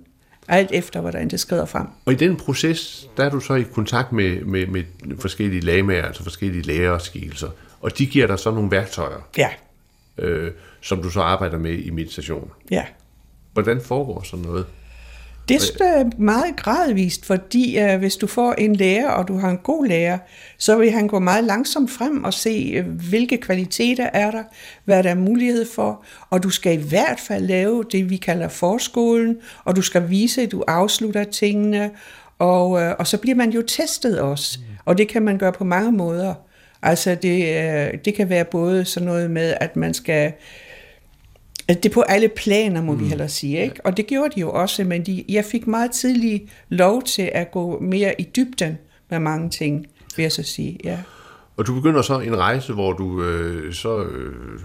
alt 0.50 0.70
efter, 0.72 1.00
hvordan 1.00 1.28
det 1.28 1.40
skrider 1.40 1.64
frem. 1.66 1.86
Og 2.04 2.12
i 2.12 2.16
den 2.16 2.36
proces, 2.36 3.08
der 3.16 3.24
er 3.24 3.30
du 3.30 3.40
så 3.40 3.54
i 3.54 3.62
kontakt 3.62 4.12
med, 4.12 4.40
med, 4.44 4.66
med 4.66 4.84
forskellige 5.18 5.60
lagmager, 5.60 6.04
altså 6.04 6.22
forskellige 6.22 6.62
læger 6.62 6.90
og 6.90 7.00
skikkelser, 7.00 7.48
og 7.80 7.98
de 7.98 8.06
giver 8.06 8.26
dig 8.26 8.38
så 8.38 8.50
nogle 8.50 8.70
værktøjer, 8.70 9.28
Ja, 9.36 9.48
øh, 10.18 10.52
som 10.80 11.02
du 11.02 11.10
så 11.10 11.20
arbejder 11.20 11.58
med 11.58 11.72
i 11.78 11.90
meditation. 11.90 12.50
ja. 12.70 12.84
Hvordan 13.52 13.80
foregår 13.80 14.22
sådan 14.22 14.44
noget? 14.44 14.66
Det 15.50 15.80
er 15.80 16.10
meget 16.18 16.56
gradvist, 16.56 17.26
fordi 17.26 17.78
uh, 17.82 17.98
hvis 17.98 18.16
du 18.16 18.26
får 18.26 18.52
en 18.52 18.76
lærer, 18.76 19.08
og 19.08 19.28
du 19.28 19.38
har 19.38 19.50
en 19.50 19.58
god 19.58 19.86
lærer, 19.86 20.18
så 20.58 20.76
vil 20.76 20.90
han 20.90 21.08
gå 21.08 21.18
meget 21.18 21.44
langsomt 21.44 21.90
frem 21.90 22.24
og 22.24 22.34
se, 22.34 22.80
uh, 22.80 22.86
hvilke 22.86 23.36
kvaliteter 23.36 24.04
er 24.12 24.30
der, 24.30 24.42
hvad 24.84 25.02
der 25.02 25.10
er 25.10 25.14
mulighed 25.14 25.66
for, 25.74 26.04
og 26.30 26.42
du 26.42 26.50
skal 26.50 26.72
i 26.72 26.88
hvert 26.88 27.20
fald 27.20 27.46
lave 27.46 27.84
det, 27.92 28.10
vi 28.10 28.16
kalder 28.16 28.48
forskolen, 28.48 29.36
og 29.64 29.76
du 29.76 29.82
skal 29.82 30.10
vise, 30.10 30.42
at 30.42 30.52
du 30.52 30.64
afslutter 30.68 31.24
tingene, 31.24 31.90
og, 32.38 32.70
uh, 32.70 32.90
og 32.98 33.06
så 33.06 33.18
bliver 33.18 33.36
man 33.36 33.50
jo 33.50 33.62
testet 33.62 34.20
også, 34.20 34.58
og 34.84 34.98
det 34.98 35.08
kan 35.08 35.22
man 35.22 35.38
gøre 35.38 35.52
på 35.52 35.64
mange 35.64 35.92
måder. 35.92 36.34
Altså 36.82 37.14
det, 37.14 37.40
uh, 37.40 37.98
det 38.04 38.14
kan 38.14 38.28
være 38.28 38.44
både 38.44 38.84
sådan 38.84 39.06
noget 39.06 39.30
med, 39.30 39.54
at 39.60 39.76
man 39.76 39.94
skal 39.94 40.32
det 41.68 41.86
er 41.86 41.90
på 41.94 42.00
alle 42.00 42.28
planer, 42.28 42.82
må 42.82 42.92
mm. 42.92 43.00
vi 43.00 43.04
hellere 43.04 43.28
sige. 43.28 43.62
Ikke? 43.62 43.86
Og 43.86 43.96
det 43.96 44.06
gjorde 44.06 44.34
de 44.34 44.40
jo 44.40 44.52
også, 44.52 44.84
men 44.84 45.06
de, 45.06 45.24
jeg 45.28 45.44
fik 45.44 45.66
meget 45.66 45.90
tidligt 45.90 46.42
lov 46.68 47.02
til 47.02 47.30
at 47.34 47.50
gå 47.50 47.78
mere 47.80 48.20
i 48.20 48.22
dybden 48.36 48.78
med 49.10 49.18
mange 49.18 49.50
ting, 49.50 49.86
vil 50.16 50.22
jeg 50.22 50.32
så 50.32 50.42
sige. 50.42 50.78
Ja, 50.84 50.98
Og 51.56 51.66
du 51.66 51.74
begynder 51.74 52.02
så 52.02 52.20
en 52.20 52.38
rejse, 52.38 52.72
hvor 52.72 52.92
du 52.92 53.22
øh, 53.22 53.72
så 53.72 54.04
øh, 54.04 54.60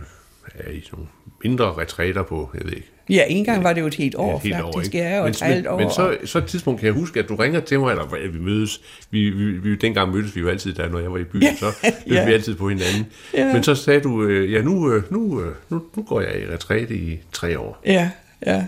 er 0.56 0.72
i 0.72 0.84
nogle 0.92 1.08
mindre 1.44 1.74
retræter 1.74 2.24
på, 2.24 2.50
jeg 2.54 2.66
ved 2.66 2.74
ikke, 2.74 2.92
ja 3.10 3.24
en 3.28 3.46
gang 3.46 3.64
var 3.64 3.74
det 3.74 3.82
jo 3.82 3.88
et 3.88 3.96
helt 3.96 4.16
år, 4.16 4.32
Ja, 4.32 4.38
helt 4.50 4.56
faktisk. 4.74 4.94
ikke? 4.96 5.08
ja, 5.08 5.18
og 5.20 5.24
men, 5.24 5.32
et 5.32 5.40
halvt 5.42 5.68
år. 5.68 5.80
men 5.80 5.90
så, 5.90 6.18
så 6.26 6.38
et 6.38 6.46
tidspunkt 6.46 6.80
kan 6.80 6.88
jeg 6.88 6.94
huske, 6.94 7.20
at 7.20 7.30
du 7.30 7.36
ringer 7.36 7.60
til 7.60 7.80
mig, 7.80 7.92
eller 7.92 8.16
ja, 8.24 8.28
vi 8.28 8.40
mødes, 8.40 8.82
vi, 9.12 9.30
vi, 9.30 9.46
vi, 9.46 9.76
dengang 9.76 10.12
mødtes 10.12 10.36
vi 10.36 10.42
jo 10.42 10.50
altid 10.50 10.74
der, 10.74 10.90
når 10.90 11.00
jeg 11.00 11.12
var 11.12 11.18
i 11.18 11.24
byen, 11.24 11.42
Ja, 11.44 11.56
så 11.56 11.66
mødtes 11.84 12.04
ja. 12.16 12.26
vi 12.26 12.34
altid 12.34 12.56
på 12.56 12.70
hinanden. 12.70 13.06
Ja. 13.34 13.54
Men 13.54 13.64
så 13.64 13.76
sagde 13.76 14.00
du, 14.00 14.24
øh, 14.24 14.52
ja 14.54 14.62
nu, 14.62 14.92
øh, 14.94 15.04
nu, 15.12 15.42
øh, 15.42 15.56
nu, 15.70 15.82
nu 15.96 16.04
går 16.04 16.22
jeg 16.22 16.42
i 16.42 16.54
retræte 16.54 16.96
i 16.96 17.20
tre 17.32 17.60
år. 17.60 17.82
Ja, 17.86 18.10
ja. 18.46 18.64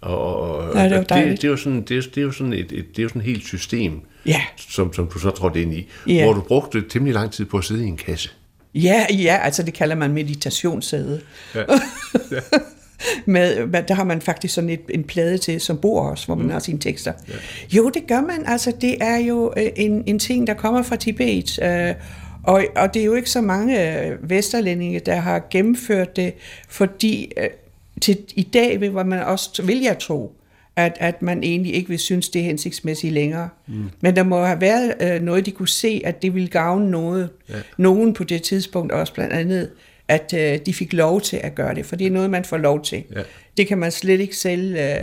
Og, 0.00 0.40
og 0.50 0.74
Nej, 0.74 0.82
det 0.88 0.92
var 0.94 0.98
det, 1.00 1.08
dejligt. 1.08 1.42
det, 1.42 1.48
er 1.48 1.50
jo 1.50 1.56
sådan, 1.56 1.82
det, 1.82 1.96
er, 1.96 2.02
det 2.14 2.18
er 2.18 2.22
jo 2.22 2.32
sådan 2.32 2.52
et, 2.52 2.58
et, 2.72 2.84
det 2.90 2.98
er 2.98 3.02
jo 3.02 3.08
sådan 3.08 3.22
et 3.22 3.26
helt 3.26 3.44
system, 3.46 4.00
Ja. 4.26 4.40
som, 4.56 4.92
som 4.92 5.06
du 5.14 5.18
så 5.18 5.30
trådte 5.30 5.62
ind 5.62 5.74
i, 5.74 5.88
Ja. 6.06 6.24
hvor 6.24 6.32
du 6.32 6.40
brugte 6.40 6.84
temmelig 6.88 7.14
lang 7.14 7.30
tid 7.32 7.44
på 7.44 7.58
at 7.58 7.64
sidde 7.64 7.84
i 7.84 7.86
en 7.86 7.96
kasse. 7.96 8.30
Ja, 8.74 9.06
ja, 9.10 9.38
altså 9.42 9.62
det 9.62 9.74
kalder 9.74 9.94
man 9.96 10.12
meditationssæde. 10.12 11.20
Ja. 11.54 11.62
Med, 12.30 12.40
med- 13.26 13.82
der 13.88 13.94
har 13.94 14.04
man 14.04 14.20
faktisk 14.20 14.54
sådan 14.54 14.70
et, 14.70 14.80
en 14.90 15.04
plade 15.04 15.38
til, 15.38 15.60
som 15.60 15.78
bor 15.78 16.00
også, 16.02 16.26
hvor 16.26 16.34
man 16.34 16.46
mm. 16.46 16.52
har 16.52 16.58
sine 16.58 16.78
tekster. 16.78 17.12
Ja. 17.28 17.34
Jo, 17.76 17.88
det 17.88 18.06
gør 18.06 18.20
man. 18.20 18.42
Altså, 18.46 18.72
det 18.80 18.96
er 19.00 19.16
jo 19.16 19.52
øh, 19.56 19.66
en, 19.76 20.02
en 20.06 20.18
ting, 20.18 20.46
der 20.46 20.54
kommer 20.54 20.82
fra 20.82 20.96
Tibet. 20.96 21.58
Øh, 21.62 21.94
og, 22.42 22.64
og 22.76 22.94
det 22.94 23.00
er 23.02 23.06
jo 23.06 23.14
ikke 23.14 23.30
så 23.30 23.40
mange 23.40 24.04
øh, 24.06 24.30
vesterlændinge, 24.30 24.98
der 25.00 25.16
har 25.16 25.46
gennemført 25.50 26.16
det, 26.16 26.34
fordi 26.68 27.32
øh, 27.36 27.48
til 28.00 28.18
i 28.34 28.42
dag 28.42 28.80
vil 28.80 28.92
man 28.92 29.22
også, 29.22 29.62
vil 29.62 29.80
jeg 29.80 29.98
tro, 29.98 30.34
at, 30.76 30.96
at 31.00 31.22
man 31.22 31.42
egentlig 31.42 31.74
ikke 31.74 31.88
vil 31.88 31.98
synes, 31.98 32.28
det 32.28 32.40
er 32.40 32.44
hensigtsmæssigt 32.44 33.12
længere. 33.12 33.48
Mm. 33.66 33.84
Men 34.00 34.16
der 34.16 34.22
må 34.22 34.44
have 34.44 34.60
været 34.60 34.94
øh, 35.00 35.22
noget, 35.22 35.46
de 35.46 35.50
kunne 35.50 35.68
se, 35.68 36.02
at 36.04 36.22
det 36.22 36.34
ville 36.34 36.48
gavne 36.48 36.90
noget. 36.90 37.28
Ja. 37.48 37.54
Nogen 37.78 38.12
på 38.14 38.24
det 38.24 38.42
tidspunkt 38.42 38.92
også 38.92 39.14
blandt 39.14 39.32
andet, 39.32 39.70
at 40.08 40.34
øh, 40.36 40.58
de 40.66 40.74
fik 40.74 40.92
lov 40.92 41.20
til 41.20 41.36
at 41.36 41.54
gøre 41.54 41.74
det, 41.74 41.86
for 41.86 41.96
det 41.96 42.06
er 42.06 42.10
noget, 42.10 42.30
man 42.30 42.44
får 42.44 42.56
lov 42.56 42.82
til. 42.82 43.04
Ja. 43.16 43.20
Det 43.56 43.66
kan 43.66 43.78
man 43.78 43.90
slet 43.92 44.20
ikke 44.20 44.36
selv 44.36 44.76
øh, 44.76 44.96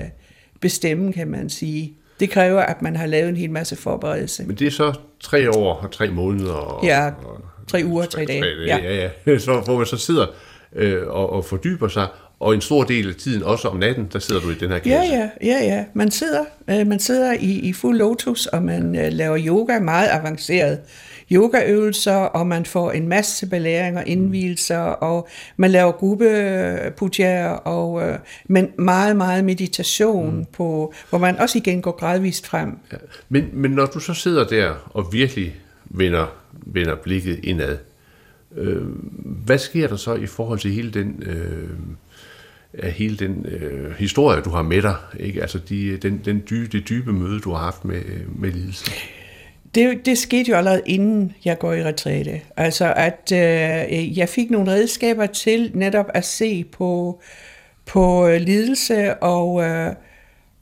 bestemme, 0.62 1.14
kan 1.14 1.28
man 1.28 1.50
sige. 1.50 1.94
Det 2.20 2.30
kræver, 2.30 2.62
at 2.62 2.82
man 2.82 2.96
har 2.96 3.06
lavet 3.06 3.30
en 3.30 3.36
hel 3.38 3.52
masse 3.52 3.76
forberedelse. 3.76 4.44
Men 4.46 4.56
det 4.56 4.68
er 4.68 4.72
så 4.72 4.94
tre 5.20 5.50
år 5.52 5.74
og 5.74 5.92
tre 5.92 6.10
måneder. 6.10 6.54
Og, 6.54 6.86
Ja, 6.86 7.08
og, 7.08 7.42
tre 7.68 7.82
uger, 7.86 8.06
tre 8.06 8.26
dage. 8.26 8.66
ja. 8.66 8.78
ja, 8.78 9.10
ja. 9.26 9.38
Så, 9.46 9.62
hvor 9.66 9.78
man 9.78 9.86
så 9.86 9.98
sidder 9.98 10.28
øh, 10.76 11.08
og, 11.08 11.30
og 11.30 11.46
fordyber 11.46 11.88
sig, 11.88 12.08
Og 12.40 12.54
en 12.54 12.62
stor 12.62 12.84
del 12.84 13.10
af 13.10 13.16
tiden, 13.16 13.44
også 13.44 13.68
om 13.68 13.78
natten, 13.78 14.08
der 14.14 14.20
sidder 14.20 14.42
du 14.42 14.50
i 14.50 14.54
den 14.54 14.70
her 14.70 14.80
kasse. 14.80 14.90
Ja, 14.90 15.04
ja, 15.04 15.30
ja, 15.42 15.66
ja. 15.66 15.86
Man 15.94 16.12
sidder, 16.12 16.46
øh, 16.70 16.88
man 16.88 17.00
sidder 17.00 17.34
i, 17.34 17.60
i 17.60 17.74
fuld 17.74 17.98
lotus, 17.98 18.46
og 18.46 18.64
man 18.64 18.96
øh, 18.96 19.12
laver 19.12 19.38
yoga, 19.46 19.80
meget 19.80 20.10
avanceret 20.12 20.80
yogaøvelser, 21.32 22.16
og 22.16 22.48
man 22.48 22.66
får 22.66 22.92
en 22.92 23.08
masse 23.08 23.48
belæringer, 23.48 24.02
indvielser, 24.02 24.78
og 24.78 25.28
man 25.58 25.72
laver 25.72 25.92
gruppepujjaer, 25.92 27.50
og 27.50 28.10
øh, 28.10 28.20
men 28.48 28.70
meget, 28.78 29.16
meget 29.16 29.46
meditation, 29.46 30.36
mm. 30.36 30.46
på, 30.54 30.94
hvor 31.10 31.20
man 31.20 31.38
også 31.38 31.58
igen 31.58 31.82
går 31.82 31.92
gradvist 31.92 32.48
frem. 32.48 32.78
Ja. 32.92 32.98
Men, 33.30 33.50
men 33.54 33.72
når 33.72 33.86
du 33.86 34.00
så 34.00 34.14
sidder 34.14 34.48
der 34.48 34.74
og 34.90 35.14
virkelig 35.14 35.56
vender, 35.86 36.26
vender 36.52 36.96
blikket 36.96 37.40
indad, 37.44 37.78
øh, 38.56 38.82
hvad 39.46 39.58
sker 39.58 39.88
der 39.88 39.96
så 39.96 40.14
i 40.14 40.26
forhold 40.26 40.60
til 40.60 40.72
hele 40.72 40.92
den... 40.92 41.24
Øh, 41.26 41.70
af 42.78 42.92
hele 42.92 43.18
den 43.18 43.46
øh, 43.46 43.92
historie, 43.98 44.42
du 44.42 44.50
har 44.50 44.62
med 44.62 44.82
dig, 44.82 44.96
ikke? 45.20 45.42
Altså 45.42 45.60
de, 45.60 45.98
den, 45.98 46.22
den 46.26 46.44
dybe, 46.50 46.78
det 46.78 46.90
dybe 46.90 47.14
møde, 47.14 47.40
du 47.40 47.52
har 47.52 47.64
haft 47.64 47.86
med, 47.86 47.98
øh, 48.06 48.40
med 48.42 48.52
lidelsen 48.52 48.94
det, 49.76 50.06
det 50.06 50.18
skete 50.18 50.50
jo 50.50 50.58
allerede 50.58 50.82
inden 50.86 51.36
jeg 51.46 51.60
går 51.60 51.74
i 51.74 51.84
retræte. 51.84 52.42
Altså 52.58 52.94
at 52.94 53.32
øh, 53.32 54.18
jeg 54.18 54.30
fik 54.30 54.52
nogle 54.52 54.72
redskaber 54.72 55.26
til 55.26 55.72
netop 55.74 56.06
at 56.14 56.26
se 56.26 56.64
på, 56.64 57.22
på 57.86 58.28
øh, 58.28 58.42
lidelse 58.42 59.16
og, 59.16 59.64
øh, 59.64 59.94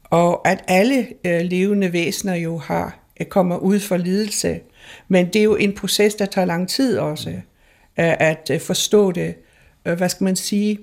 og 0.03 0.47
at 0.47 0.63
alle 0.67 1.07
øh, 1.25 1.41
levende 1.41 1.93
væsener 1.93 2.35
jo 2.35 2.57
har 2.57 2.99
øh, 3.19 3.25
kommer 3.27 3.57
ud 3.57 3.79
for 3.79 3.97
lidelse. 3.97 4.59
Men 5.07 5.25
det 5.25 5.35
er 5.35 5.43
jo 5.43 5.55
en 5.55 5.73
proces, 5.73 6.15
der 6.15 6.25
tager 6.25 6.45
lang 6.45 6.69
tid 6.69 6.97
også 6.97 7.29
øh, 7.29 8.13
at 8.19 8.51
forstå 8.61 9.11
det. 9.11 9.35
Hvad 9.83 10.09
skal 10.09 10.23
man 10.23 10.35
sige? 10.35 10.79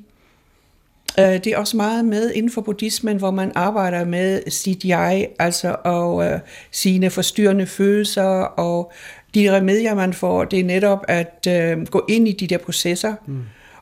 Øh, 1.19 1.25
det 1.25 1.47
er 1.47 1.59
også 1.59 1.77
meget 1.77 2.05
med 2.05 2.31
inden 2.31 2.53
for 2.53 2.61
buddhismen, 2.61 3.17
hvor 3.17 3.31
man 3.31 3.53
arbejder 3.55 4.05
med 4.05 4.51
sit 4.51 4.85
jeg, 4.85 5.29
altså 5.39 5.77
og 5.85 6.25
øh, 6.25 6.39
sine 6.71 7.11
forstyrrende 7.11 7.67
følelser, 7.67 8.23
og 8.41 8.93
de 9.35 9.57
remedier, 9.57 9.95
man 9.95 10.13
får, 10.13 10.45
det 10.45 10.61
er 10.61 10.65
netop 10.65 11.05
at 11.09 11.47
øh, 11.49 11.87
gå 11.87 12.05
ind 12.09 12.29
i 12.29 12.33
de 12.33 12.47
der 12.47 12.59
processer, 12.59 13.15
mm. 13.27 13.39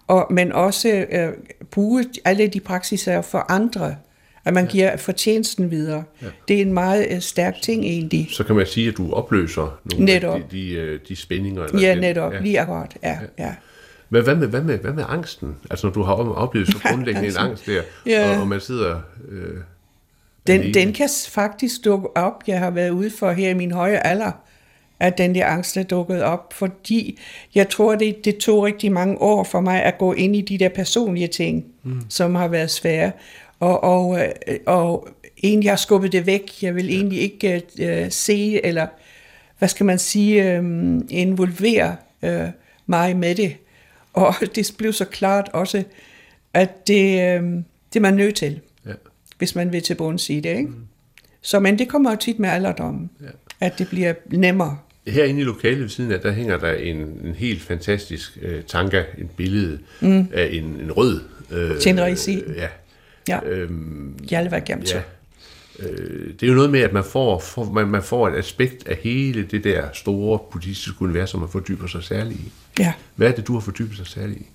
og, 0.07 0.27
men 0.31 0.53
også 0.53 1.07
øh, 1.13 1.29
bruge 1.71 2.05
alle 2.25 2.47
de 2.47 2.61
praksiser 2.61 3.23
for 3.23 3.53
andre, 3.53 3.97
at 4.45 4.55
man 4.55 4.65
ja. 4.65 4.71
giver 4.71 4.97
fortjenesten 4.97 5.71
videre. 5.71 6.05
Ja. 6.23 6.27
Det 6.49 6.57
er 6.57 6.63
en 6.63 6.73
meget 6.73 7.07
øh, 7.11 7.21
stærk 7.21 7.63
ting 7.63 7.85
egentlig. 7.85 8.29
Så 8.31 8.45
kan 8.45 8.57
man 8.57 8.67
sige, 8.67 8.89
at 8.89 8.97
du 8.97 9.13
opløser 9.13 9.79
nogle 9.91 10.05
netop. 10.05 10.35
af 10.35 10.43
de, 10.51 10.57
de, 10.57 10.73
øh, 10.73 11.01
de 11.09 11.17
spændinger. 11.17 11.65
Eller 11.65 11.81
ja, 11.81 11.95
netop. 11.95 12.33
Ja. 12.33 12.41
Lige 12.41 12.61
akkurat. 12.61 12.97
Ja, 13.03 13.19
ja. 13.39 13.45
ja. 13.45 13.55
Men 14.11 14.23
hvad 14.23 14.37
med, 14.37 14.49
hvad 14.49 14.63
med, 14.63 14.79
hvad 14.79 14.93
med 14.93 15.05
angsten? 15.09 15.57
Altså 15.71 15.87
når 15.87 15.95
du 15.95 16.03
har 16.03 16.15
oplevet 16.15 16.69
så 16.69 16.79
grundlæggende 16.89 17.29
en 17.29 17.37
angst 17.39 17.67
der, 17.67 17.83
ja. 18.07 18.35
og, 18.35 18.41
og 18.41 18.49
man 18.49 18.61
sidder... 18.61 19.01
Øh, 19.29 19.61
den, 20.47 20.75
den 20.75 20.93
kan 20.93 21.09
faktisk 21.29 21.85
dukke 21.85 22.17
op. 22.17 22.43
Jeg 22.47 22.59
har 22.59 22.71
været 22.71 22.91
ude 22.91 23.11
for 23.11 23.33
her 23.33 23.51
i 23.51 23.55
min 23.55 23.73
høje 23.73 23.97
alder, 23.97 24.31
at 25.01 25.19
den 25.19 25.35
der 25.35 25.47
angst 25.47 25.77
er 25.77 25.83
dukket 25.83 26.23
op, 26.23 26.53
fordi 26.53 27.19
jeg 27.55 27.69
tror, 27.69 27.95
det, 27.95 28.25
det 28.25 28.37
tog 28.37 28.63
rigtig 28.63 28.93
mange 28.93 29.19
år 29.21 29.45
for 29.45 29.61
mig 29.61 29.83
at 29.83 29.99
gå 29.99 30.13
ind 30.13 30.37
i 30.37 30.41
de 30.41 30.59
der 30.59 30.69
personlige 30.69 31.29
ting, 31.29 31.65
mm. 31.83 32.01
som 32.09 32.35
har 32.35 32.49
været 32.49 32.71
svære. 32.71 33.13
Og, 33.61 33.85
og, 33.85 34.21
øh, 34.21 34.57
og 34.67 35.09
egentlig 35.43 35.71
har 35.71 35.77
skubbet 35.77 36.13
det 36.13 36.27
væk. 36.27 36.63
Jeg 36.63 36.75
vil 36.75 36.91
egentlig 36.91 37.21
ikke 37.21 37.63
uh, 37.81 38.11
se, 38.11 38.65
eller 38.65 38.87
hvad 39.59 39.69
skal 39.69 39.87
man 39.87 39.99
sige, 39.99 40.59
um, 40.59 41.07
involvere 41.11 41.97
uh, 42.23 42.49
mig 42.87 43.17
med 43.17 43.35
det. 43.35 43.57
Og 44.19 44.35
det 44.55 44.75
blev 44.79 44.93
så 44.93 45.05
klart 45.05 45.49
også, 45.53 45.85
at 46.55 46.87
det, 46.87 47.05
øh, 47.05 47.43
det 47.93 47.97
er 47.97 48.01
man 48.01 48.15
nødt 48.15 48.35
til, 48.35 48.61
ja. 48.87 48.93
hvis 49.39 49.55
man 49.55 49.73
vil 49.73 49.83
til 49.83 49.95
bunds 49.95 50.31
i 50.31 50.41
det. 50.41 50.57
Ikke? 50.57 50.69
Mm. 50.69 50.75
Så, 51.43 51.61
men 51.61 51.79
det 51.79 51.89
kommer 51.89 52.11
jo 52.11 52.17
tit 52.17 52.39
med 52.39 52.49
alderdommen, 52.49 53.11
ja. 53.21 53.27
at 53.61 53.79
det 53.79 53.89
bliver 53.89 54.15
nemmere. 54.27 54.79
Herinde 55.07 55.41
i 55.41 55.45
lokalet 55.45 55.81
ved 55.81 55.89
siden 55.89 56.13
af, 56.13 56.21
der 56.21 56.33
hænger 56.33 56.59
der 56.59 56.73
en, 56.73 56.97
en 56.97 57.35
helt 57.35 57.63
fantastisk 57.63 58.39
øh, 58.43 58.63
tanke, 58.63 59.05
en 59.19 59.31
billede 59.37 59.79
mm. 60.01 60.29
af 60.33 60.49
en, 60.53 60.65
en 60.65 60.93
rød... 60.93 61.21
Øh, 61.51 61.81
Tenrisi. 61.81 62.43
Øh, 62.47 62.57
ja. 62.57 62.69
Ja, 63.29 63.41
øhm, 63.45 64.19
Hjalva 64.31 64.59
Gemto. 64.59 64.97
Ja. 64.97 65.03
Øh, 65.79 66.27
det 66.33 66.43
er 66.43 66.47
jo 66.47 66.55
noget 66.55 66.71
med, 66.71 66.81
at 66.81 66.93
man 66.93 67.05
får, 67.05 67.39
får, 67.39 67.65
man, 67.65 67.89
man 67.89 68.03
får 68.03 68.29
et 68.29 68.35
aspekt 68.35 68.89
af 68.89 68.97
hele 68.97 69.43
det 69.43 69.65
der 69.65 69.89
store 69.95 70.39
buddhistiske 70.53 71.03
univers, 71.03 71.31
som 71.31 71.41
man 71.41 71.49
fordyber 71.49 71.87
sig 71.87 72.05
særligt 72.05 72.41
i. 72.41 72.53
Ja. 72.79 72.93
Hvad 73.15 73.29
er 73.29 73.33
det, 73.33 73.47
du 73.47 73.53
har 73.53 73.61
fordybet 73.61 73.97
sig 73.97 74.07
særligt 74.07 74.41
i? 74.41 74.47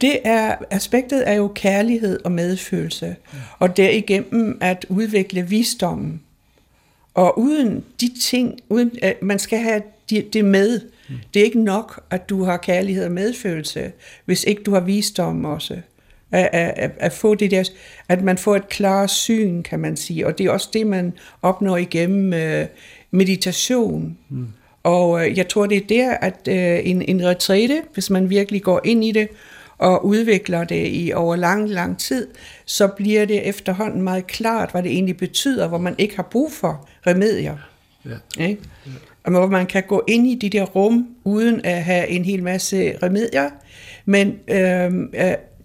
Det 0.00 0.18
er, 0.24 0.56
aspektet 0.70 1.28
er 1.28 1.34
jo 1.34 1.52
kærlighed 1.54 2.20
og 2.24 2.32
medfølelse, 2.32 3.16
og 3.58 3.76
derigennem 3.76 4.58
at 4.60 4.86
udvikle 4.88 5.42
visdommen. 5.42 6.22
Og 7.14 7.38
uden 7.38 7.84
de 8.00 8.10
ting, 8.22 8.58
uden, 8.68 8.90
at 9.02 9.22
man 9.22 9.38
skal 9.38 9.58
have 9.58 9.82
det 10.10 10.44
med. 10.44 10.80
Mm. 11.08 11.16
Det 11.34 11.40
er 11.40 11.44
ikke 11.44 11.64
nok, 11.64 12.04
at 12.10 12.28
du 12.28 12.44
har 12.44 12.56
kærlighed 12.56 13.04
og 13.04 13.12
medfølelse, 13.12 13.92
hvis 14.24 14.44
ikke 14.44 14.62
du 14.62 14.74
har 14.74 14.80
visdom 14.80 15.44
også 15.44 15.76
at, 16.32 16.48
at, 16.52 16.90
at 16.98 17.12
få 17.12 17.34
det 17.34 17.50
der, 17.50 17.64
at 18.08 18.22
man 18.22 18.38
får 18.38 18.56
et 18.56 18.68
klart 18.68 19.10
syn, 19.10 19.62
kan 19.62 19.80
man 19.80 19.96
sige, 19.96 20.26
og 20.26 20.38
det 20.38 20.46
er 20.46 20.50
også 20.50 20.68
det, 20.72 20.86
man 20.86 21.12
opnår 21.42 21.76
igennem 21.76 22.32
uh, 22.32 22.66
meditation. 23.10 24.16
Mm. 24.28 24.46
Og 24.82 25.10
uh, 25.10 25.38
jeg 25.38 25.48
tror, 25.48 25.66
det 25.66 25.76
er 25.76 25.86
der, 25.88 26.10
at 26.10 26.48
uh, 26.48 26.90
en, 26.90 27.02
en 27.02 27.26
retræte, 27.26 27.82
hvis 27.94 28.10
man 28.10 28.30
virkelig 28.30 28.62
går 28.62 28.80
ind 28.84 29.04
i 29.04 29.12
det, 29.12 29.28
og 29.78 30.06
udvikler 30.06 30.64
det 30.64 30.88
i 30.90 31.12
over 31.14 31.36
lang, 31.36 31.70
lang 31.70 31.98
tid, 31.98 32.28
så 32.64 32.86
bliver 32.86 33.24
det 33.24 33.48
efterhånden 33.48 34.02
meget 34.02 34.26
klart, 34.26 34.70
hvad 34.70 34.82
det 34.82 34.92
egentlig 34.92 35.16
betyder, 35.16 35.68
hvor 35.68 35.78
man 35.78 35.94
ikke 35.98 36.16
har 36.16 36.22
brug 36.22 36.52
for 36.52 36.88
remedier. 37.06 37.56
Ja. 38.04 38.44
Ikke? 38.44 38.62
Ja. 38.86 38.90
Og 39.24 39.30
hvor 39.30 39.46
man 39.46 39.66
kan 39.66 39.82
gå 39.88 40.04
ind 40.08 40.26
i 40.26 40.34
de 40.34 40.50
der 40.50 40.64
rum, 40.64 41.08
uden 41.24 41.60
at 41.64 41.84
have 41.84 42.08
en 42.08 42.24
hel 42.24 42.42
masse 42.42 42.94
remedier, 43.02 43.50
men 44.04 44.38
øh, 44.48 45.08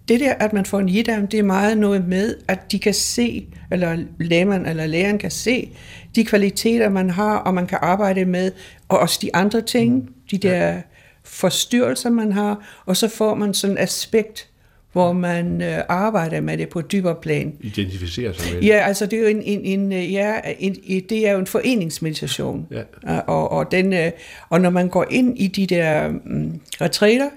det 0.08 0.20
der, 0.20 0.32
at 0.32 0.52
man 0.52 0.64
får 0.64 0.78
en 0.78 0.88
yidam, 0.88 1.26
det 1.26 1.38
er 1.38 1.42
meget 1.42 1.78
noget 1.78 2.08
med, 2.08 2.36
at 2.48 2.72
de 2.72 2.78
kan 2.78 2.94
se, 2.94 3.46
eller 3.70 3.96
lægeren 4.20 4.66
eller 4.66 4.86
læreren 4.86 5.18
kan 5.18 5.30
se, 5.30 5.70
de 6.14 6.24
kvaliteter, 6.24 6.88
man 6.88 7.10
har, 7.10 7.36
og 7.36 7.54
man 7.54 7.66
kan 7.66 7.78
arbejde 7.82 8.24
med, 8.24 8.52
og 8.88 8.98
også 8.98 9.18
de 9.22 9.34
andre 9.34 9.60
ting, 9.60 10.10
de 10.30 10.38
der 10.38 10.80
forstyrrelser, 11.24 12.10
man 12.10 12.32
har, 12.32 12.82
og 12.86 12.96
så 12.96 13.08
får 13.08 13.34
man 13.34 13.54
sådan 13.54 13.76
et 13.76 13.80
aspekt, 13.80 14.48
hvor 14.92 15.12
man 15.12 15.62
øh, 15.62 15.78
arbejder 15.88 16.40
med 16.40 16.58
det 16.58 16.68
på 16.68 16.78
et 16.78 16.92
dybere 16.92 17.14
plan. 17.22 17.52
Identificerer 17.60 18.32
sig 18.32 18.52
med 18.52 18.62
det. 18.62 18.68
Ja, 18.68 18.76
altså 18.76 19.06
det 19.06 19.18
er 19.18 19.22
jo 19.22 19.28
en, 19.28 19.42
en, 19.42 19.80
en, 19.80 19.92
ja, 19.92 20.34
en, 20.58 20.76
det 21.08 21.28
er 21.28 21.32
jo 21.32 21.38
en 21.38 21.46
foreningsmeditation. 21.46 22.66
Ja. 22.70 23.20
Og, 23.20 23.52
og, 23.52 23.70
den, 23.70 23.92
øh, 23.92 24.10
og 24.48 24.60
når 24.60 24.70
man 24.70 24.88
går 24.88 25.06
ind 25.10 25.38
i 25.38 25.46
de 25.46 25.66
der 25.66 26.08
um, 26.08 26.60
retræter, 26.80 27.28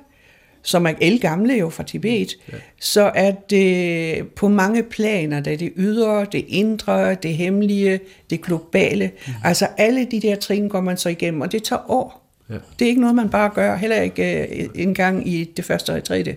som 0.68 0.86
er 0.86 0.94
elgamle 1.02 1.54
jo 1.54 1.70
fra 1.70 1.84
Tibet, 1.84 2.38
ja. 2.52 2.58
så 2.80 3.12
er 3.16 3.32
det 3.32 4.28
på 4.28 4.48
mange 4.48 4.84
planer, 4.84 5.40
det 5.40 5.54
er 5.54 5.58
det 5.58 5.74
ydre, 5.76 6.26
det 6.32 6.46
indre, 6.48 7.16
det 7.16 7.34
hemmelige, 7.34 8.00
det 8.30 8.42
globale. 8.42 9.12
Mm. 9.28 9.34
Altså 9.44 9.68
alle 9.78 10.06
de 10.06 10.22
der 10.22 10.36
trin 10.36 10.70
går 10.70 10.82
man 10.82 10.98
så 10.98 11.10
igennem, 11.10 11.42
og 11.42 11.52
det 11.52 11.64
tager 11.64 11.92
år. 11.92 12.24
Ja. 12.50 12.56
Det 12.80 12.86
er 12.86 12.90
ikke 12.90 13.02
noget, 13.02 13.16
man 13.16 13.30
bare 13.30 13.52
gør, 13.56 13.76
heller 13.76 14.02
ikke 14.02 14.48
uh, 14.76 14.82
engang 14.82 15.28
i 15.28 15.44
det 15.44 15.66
første 15.66 15.94
retræte. 15.94 16.36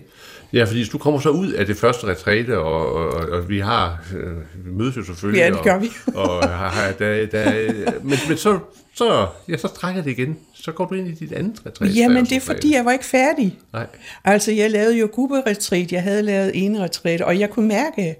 Ja, 0.53 0.63
fordi 0.63 0.85
du 0.85 0.97
kommer 0.97 1.19
så 1.19 1.29
ud 1.29 1.51
af 1.51 1.65
det 1.65 1.77
første 1.77 2.07
retræte, 2.07 2.57
og, 2.57 2.93
og, 2.93 3.29
og 3.29 3.49
vi 3.49 3.59
har 3.59 4.03
øh, 4.15 4.65
vi 4.65 4.71
mødes 4.71 4.97
jo 4.97 5.03
selvfølgelig. 5.03 5.39
Ja, 5.39 5.49
det 5.49 5.63
gør 5.63 5.77
vi. 5.77 5.89
og, 6.15 6.37
og 6.37 6.49
har, 6.49 6.91
da, 6.91 7.25
da, 7.25 7.73
men, 8.03 8.17
men 8.27 8.37
så, 8.37 8.59
så, 8.95 9.27
ja, 9.49 9.57
så 9.57 9.67
trækker 9.67 10.03
det 10.03 10.11
igen. 10.11 10.37
Så 10.53 10.71
går 10.71 10.85
du 10.85 10.95
ind 10.95 11.07
i 11.07 11.11
dit 11.11 11.31
andet 11.31 11.61
retræte. 11.65 11.93
Jamen, 11.93 12.25
det 12.25 12.31
er 12.31 12.41
fordi, 12.41 12.73
jeg 12.73 12.85
var 12.85 12.91
ikke 12.91 13.05
færdig. 13.05 13.59
Nej. 13.73 13.87
Altså, 14.23 14.51
jeg 14.51 14.71
lavede 14.71 14.97
jo 14.97 15.09
grupperetræt, 15.11 15.91
jeg 15.91 16.03
havde 16.03 16.21
lavet 16.21 16.51
en 16.53 16.79
retræt, 16.79 17.21
og 17.21 17.39
jeg 17.39 17.49
kunne 17.49 17.67
mærke, 17.67 18.15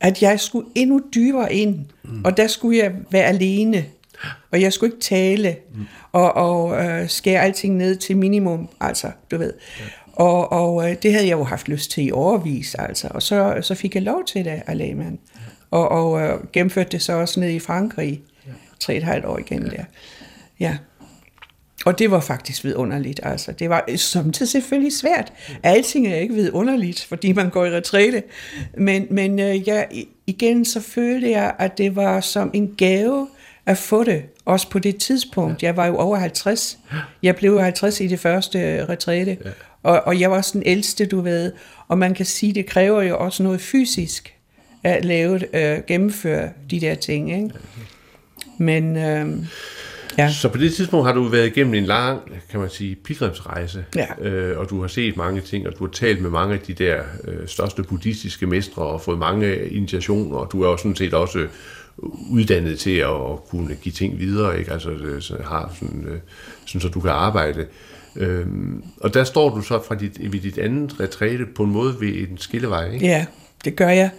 at 0.00 0.22
jeg 0.22 0.40
skulle 0.40 0.66
endnu 0.74 1.00
dybere 1.14 1.54
ind, 1.54 1.78
mm. 2.02 2.24
og 2.24 2.36
der 2.36 2.46
skulle 2.46 2.78
jeg 2.78 2.92
være 3.10 3.24
alene, 3.24 3.84
og 4.50 4.60
jeg 4.60 4.72
skulle 4.72 4.92
ikke 4.92 5.02
tale, 5.02 5.56
mm. 5.74 5.86
og, 6.12 6.36
og 6.36 6.84
øh, 6.84 7.08
skære 7.08 7.42
alting 7.42 7.76
ned 7.76 7.96
til 7.96 8.16
minimum, 8.16 8.68
altså, 8.80 9.10
du 9.30 9.38
ved. 9.38 9.52
Ja. 9.80 9.84
Og, 10.12 10.52
og 10.52 10.90
øh, 10.90 10.96
det 11.02 11.12
havde 11.12 11.26
jeg 11.26 11.38
jo 11.38 11.44
haft 11.44 11.68
lyst 11.68 11.90
til 11.90 12.06
i 12.06 12.10
overvis, 12.12 12.74
altså. 12.74 13.08
Og 13.10 13.22
så, 13.22 13.58
så 13.60 13.74
fik 13.74 13.94
jeg 13.94 14.02
lov 14.02 14.24
til 14.26 14.44
det 14.44 14.62
af 14.66 14.78
lægmand. 14.78 15.18
Ja. 15.34 15.40
Og, 15.70 15.88
og 15.88 16.20
øh, 16.20 16.38
gennemførte 16.52 16.90
det 16.90 17.02
så 17.02 17.12
også 17.12 17.40
ned 17.40 17.50
i 17.50 17.58
Frankrig. 17.58 18.22
Ja. 18.46 18.52
Tre 18.80 18.94
et 18.94 19.02
halvt 19.02 19.24
år 19.24 19.38
igen 19.38 19.62
ja. 19.62 19.70
der. 19.70 19.84
Ja. 20.60 20.76
Og 21.84 21.98
det 21.98 22.10
var 22.10 22.20
faktisk 22.20 22.64
vidunderligt, 22.64 23.20
altså. 23.22 23.52
Det 23.52 23.70
var 23.70 23.96
samtidig 23.96 24.50
selvfølgelig 24.50 24.92
svært. 24.92 25.32
Alting 25.62 26.08
er 26.08 26.16
ikke 26.16 26.34
vidunderligt, 26.34 27.04
fordi 27.04 27.32
man 27.32 27.50
går 27.50 27.64
i 27.64 27.76
retræte. 27.76 28.22
Men, 28.78 29.06
men 29.10 29.38
øh, 29.38 29.68
jeg, 29.68 29.88
igen 30.26 30.64
så 30.64 30.80
følte 30.80 31.30
jeg, 31.30 31.54
at 31.58 31.78
det 31.78 31.96
var 31.96 32.20
som 32.20 32.50
en 32.54 32.74
gave 32.78 33.28
at 33.66 33.78
få 33.78 34.04
det, 34.04 34.22
også 34.44 34.70
på 34.70 34.78
det 34.78 34.96
tidspunkt. 34.96 35.62
Jeg 35.62 35.76
var 35.76 35.86
jo 35.86 35.96
over 35.96 36.16
50. 36.16 36.78
Jeg 37.22 37.36
blev 37.36 37.60
50 37.60 38.00
i 38.00 38.06
det 38.06 38.20
første 38.20 38.86
retræte. 38.86 39.38
Og, 39.82 40.02
og 40.06 40.20
jeg 40.20 40.30
var 40.30 40.36
også 40.36 40.50
den 40.52 40.62
ældste, 40.66 41.06
du 41.06 41.20
ved. 41.20 41.52
Og 41.88 41.98
man 41.98 42.14
kan 42.14 42.26
sige, 42.26 42.52
det 42.52 42.66
kræver 42.66 43.02
jo 43.02 43.18
også 43.18 43.42
noget 43.42 43.60
fysisk 43.60 44.34
at 44.82 45.04
lave, 45.04 45.56
øh, 45.56 45.78
gennemføre 45.86 46.50
de 46.70 46.80
der 46.80 46.94
ting. 46.94 47.32
Ikke? 47.32 47.50
Men 48.58 48.96
øh, 48.96 49.46
ja. 50.18 50.32
Så 50.32 50.48
på 50.48 50.58
det 50.58 50.74
tidspunkt 50.74 51.06
har 51.06 51.14
du 51.14 51.24
været 51.24 51.46
igennem 51.46 51.74
en 51.74 51.84
lang, 51.84 52.20
kan 52.50 52.60
man 52.60 52.70
sige, 52.70 52.94
pilgrimsrejse, 52.94 53.84
ja. 53.96 54.06
øh, 54.28 54.58
og 54.58 54.70
du 54.70 54.80
har 54.80 54.88
set 54.88 55.16
mange 55.16 55.40
ting, 55.40 55.66
og 55.66 55.72
du 55.78 55.84
har 55.84 55.92
talt 55.92 56.22
med 56.22 56.30
mange 56.30 56.54
af 56.54 56.60
de 56.60 56.72
der 56.72 57.02
øh, 57.24 57.48
største 57.48 57.82
buddhistiske 57.82 58.46
mestre, 58.46 58.82
og 58.82 59.00
fået 59.00 59.18
mange 59.18 59.66
initiationer, 59.68 60.36
og 60.36 60.52
du 60.52 60.62
er 60.62 60.70
jo 60.70 60.76
sådan 60.76 60.96
set 60.96 61.14
også 61.14 61.46
uddannet 62.30 62.78
til 62.78 62.96
at, 62.96 63.14
at 63.32 63.44
kunne 63.50 63.74
give 63.74 63.92
ting 63.92 64.18
videre, 64.18 64.58
ikke? 64.58 64.72
Altså, 64.72 64.90
det, 64.90 65.24
så 65.24 65.36
har 65.44 65.74
sådan, 65.80 66.04
øh, 66.08 66.18
sådan, 66.66 66.80
så 66.80 66.88
du 66.88 67.00
kan 67.00 67.10
arbejde. 67.10 67.66
Øhm, 68.16 68.84
og 69.00 69.14
der 69.14 69.24
står 69.24 69.54
du 69.54 69.60
så 69.60 69.82
fra 69.82 69.94
dit, 69.94 70.32
ved 70.32 70.40
dit 70.40 70.58
andet 70.58 71.00
retræte 71.00 71.46
på 71.56 71.62
en 71.62 71.70
måde 71.70 71.96
ved 72.00 72.08
en 72.08 72.38
skillevej, 72.38 72.90
ikke? 72.90 73.06
Ja, 73.06 73.26
det 73.64 73.76
gør 73.76 73.88
jeg. 73.88 74.10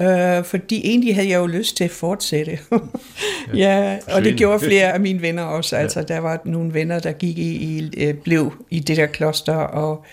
Øh, 0.00 0.44
fordi 0.44 0.80
egentlig 0.84 1.14
havde 1.14 1.28
jeg 1.28 1.38
jo 1.38 1.46
lyst 1.46 1.76
til 1.76 1.84
at 1.84 1.90
fortsætte. 1.90 2.58
ja, 3.54 3.98
og 4.12 4.24
det 4.24 4.36
gjorde 4.36 4.60
flere 4.60 4.92
af 4.92 5.00
mine 5.00 5.22
venner 5.22 5.42
også. 5.42 5.76
Altså, 5.76 6.02
der 6.02 6.18
var 6.18 6.40
nogle 6.44 6.74
venner, 6.74 6.98
der 6.98 7.12
gik 7.12 7.38
i, 7.38 7.56
i 7.56 7.90
øh, 7.96 8.14
blev 8.14 8.52
i 8.70 8.80
det 8.80 8.96
der 8.96 9.06
kloster, 9.06 9.54
og, 9.54 10.04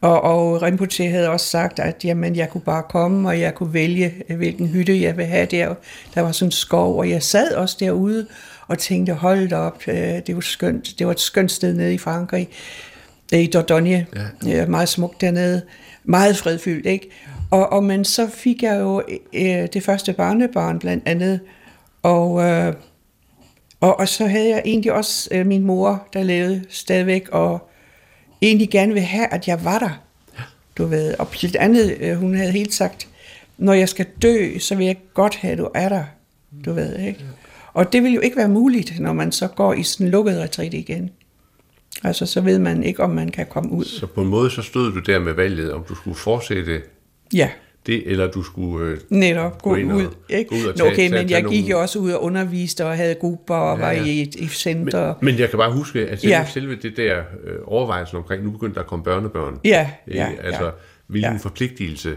og, 0.00 0.22
og 0.22 0.62
Rinpoche 0.62 1.10
havde 1.10 1.28
også 1.28 1.46
sagt, 1.46 1.78
at 1.78 2.04
jamen, 2.04 2.36
jeg 2.36 2.50
kunne 2.50 2.60
bare 2.60 2.82
komme, 2.90 3.28
og 3.28 3.40
jeg 3.40 3.54
kunne 3.54 3.74
vælge, 3.74 4.14
hvilken 4.36 4.68
hytte 4.68 5.02
jeg 5.02 5.16
vil 5.16 5.24
have 5.24 5.46
der. 5.46 5.74
Der 6.14 6.20
var 6.20 6.32
sådan 6.32 6.48
en 6.48 6.52
skov, 6.52 6.98
og 6.98 7.10
jeg 7.10 7.22
sad 7.22 7.54
også 7.54 7.76
derude 7.80 8.26
og 8.68 8.78
tænkte, 8.78 9.12
hold 9.12 9.52
op, 9.52 9.82
øh, 9.88 9.96
det 9.96 10.34
var 10.34 10.40
skønt. 10.40 10.94
Det 10.98 11.06
var 11.06 11.12
et 11.12 11.20
skønt 11.20 11.52
sted 11.52 11.74
nede 11.74 11.94
i 11.94 11.98
Frankrig, 11.98 12.48
i 13.32 13.46
Dordogne. 13.46 14.06
Ja. 14.46 14.66
Meget 14.66 14.88
smukt 14.88 15.20
dernede. 15.20 15.62
Meget 16.04 16.36
fredfyldt, 16.36 16.86
ikke? 16.86 17.10
Og, 17.50 17.72
og 17.72 17.84
men 17.84 18.04
så 18.04 18.28
fik 18.28 18.62
jeg 18.62 18.80
jo 18.80 19.02
øh, 19.32 19.68
det 19.72 19.82
første 19.82 20.12
barnebarn 20.12 20.78
blandt 20.78 21.08
andet, 21.08 21.40
og, 22.02 22.42
øh, 22.42 22.74
og, 23.80 24.00
og 24.00 24.08
så 24.08 24.26
havde 24.26 24.48
jeg 24.48 24.62
egentlig 24.64 24.92
også 24.92 25.28
øh, 25.32 25.46
min 25.46 25.62
mor, 25.62 26.08
der 26.12 26.22
levede 26.22 26.64
stadigvæk, 26.68 27.28
og 27.28 27.68
egentlig 28.42 28.70
gerne 28.70 28.92
vil 28.92 29.02
have, 29.02 29.26
at 29.32 29.48
jeg 29.48 29.64
var 29.64 29.78
der. 29.78 30.02
Du 30.78 30.84
ved, 30.86 31.14
og 31.18 31.28
blandt 31.28 31.56
andet, 31.56 31.96
øh, 32.00 32.16
hun 32.16 32.34
havde 32.34 32.52
helt 32.52 32.74
sagt, 32.74 33.08
når 33.58 33.72
jeg 33.72 33.88
skal 33.88 34.06
dø, 34.22 34.58
så 34.58 34.74
vil 34.74 34.86
jeg 34.86 34.96
godt 35.14 35.36
have, 35.36 35.52
at 35.52 35.58
du 35.58 35.68
er 35.74 35.88
der. 35.88 36.04
Du 36.64 36.72
ved, 36.72 36.98
ikke? 36.98 37.24
Og 37.78 37.92
det 37.92 38.02
vil 38.02 38.14
jo 38.14 38.20
ikke 38.20 38.36
være 38.36 38.48
muligt, 38.48 39.00
når 39.00 39.12
man 39.12 39.32
så 39.32 39.48
går 39.48 39.74
i 39.74 39.82
sådan 39.82 40.08
lukket 40.08 40.38
retræt 40.38 40.74
igen. 40.74 41.10
Altså, 42.04 42.26
så 42.26 42.40
ved 42.40 42.58
man 42.58 42.82
ikke, 42.82 43.02
om 43.02 43.10
man 43.10 43.28
kan 43.28 43.46
komme 43.50 43.70
ud. 43.70 43.84
Så 43.84 44.06
på 44.06 44.20
en 44.20 44.28
måde, 44.28 44.50
så 44.50 44.62
stod 44.62 44.92
du 44.92 44.98
der 44.98 45.18
med 45.18 45.32
valget, 45.32 45.72
om 45.72 45.84
du 45.88 45.94
skulle 45.94 46.16
fortsætte 46.16 46.82
Ja. 47.34 47.50
Det, 47.86 48.10
eller 48.10 48.30
du 48.30 48.42
skulle 48.42 48.86
øh, 48.86 48.98
Netop, 49.10 49.62
gå, 49.62 49.70
gå 49.70 49.76
ud. 49.76 50.04
Og, 50.04 50.12
ikke? 50.28 50.48
Gå 50.50 50.56
ud 50.56 50.64
og 50.64 50.76
tage, 50.76 50.90
okay, 50.90 50.96
tage, 50.96 51.10
men 51.10 51.30
jeg 51.30 51.44
gik 51.44 51.70
jo 51.70 51.80
også 51.80 51.98
ud 51.98 52.10
og 52.10 52.22
underviste 52.22 52.86
og 52.86 52.96
havde 52.96 53.14
grupper 53.14 53.54
og 53.54 53.78
ja, 53.78 53.84
var 53.84 53.92
i 53.92 54.22
et, 54.22 54.36
et 54.38 54.50
center. 54.50 55.06
Men, 55.06 55.16
men 55.20 55.38
jeg 55.38 55.50
kan 55.50 55.58
bare 55.58 55.72
huske, 55.72 56.08
at 56.08 56.20
selve, 56.20 56.36
ja. 56.36 56.46
selve 56.46 56.76
det 56.76 56.96
der 56.96 57.18
øh, 57.44 57.56
overvejelsen 57.64 58.16
omkring, 58.16 58.44
nu 58.44 58.50
begyndte 58.50 58.74
der 58.74 58.80
at 58.80 58.86
komme 58.86 59.04
børnebørn. 59.04 59.60
Ja, 59.64 59.90
ja, 60.10 60.28
Altså, 60.42 60.64
ja. 60.64 60.70
hvilken 61.06 61.32
ja. 61.32 61.38
forpligtelse 61.38 62.16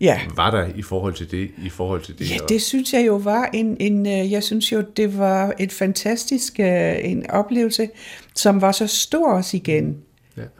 ja. 0.00 0.20
var 0.36 0.50
der 0.50 0.68
i 0.76 0.82
forhold 0.82 1.14
til 1.14 1.30
det? 1.30 1.50
I 1.64 1.68
forhold 1.68 2.02
til 2.02 2.18
det 2.18 2.30
ja, 2.30 2.36
det 2.48 2.62
synes 2.62 2.92
jeg 2.92 3.06
jo 3.06 3.16
var 3.16 3.50
en, 3.52 3.76
en 3.80 4.06
øh, 4.06 4.32
jeg 4.32 4.42
synes 4.42 4.72
jo, 4.72 4.80
det 4.96 5.18
var 5.18 5.52
et 5.58 5.72
fantastisk 5.72 6.60
øh, 6.60 6.94
en 7.00 7.30
oplevelse, 7.30 7.88
som 8.34 8.60
var 8.60 8.72
så 8.72 8.86
stor 8.86 9.32
også 9.32 9.56
igen. 9.56 9.96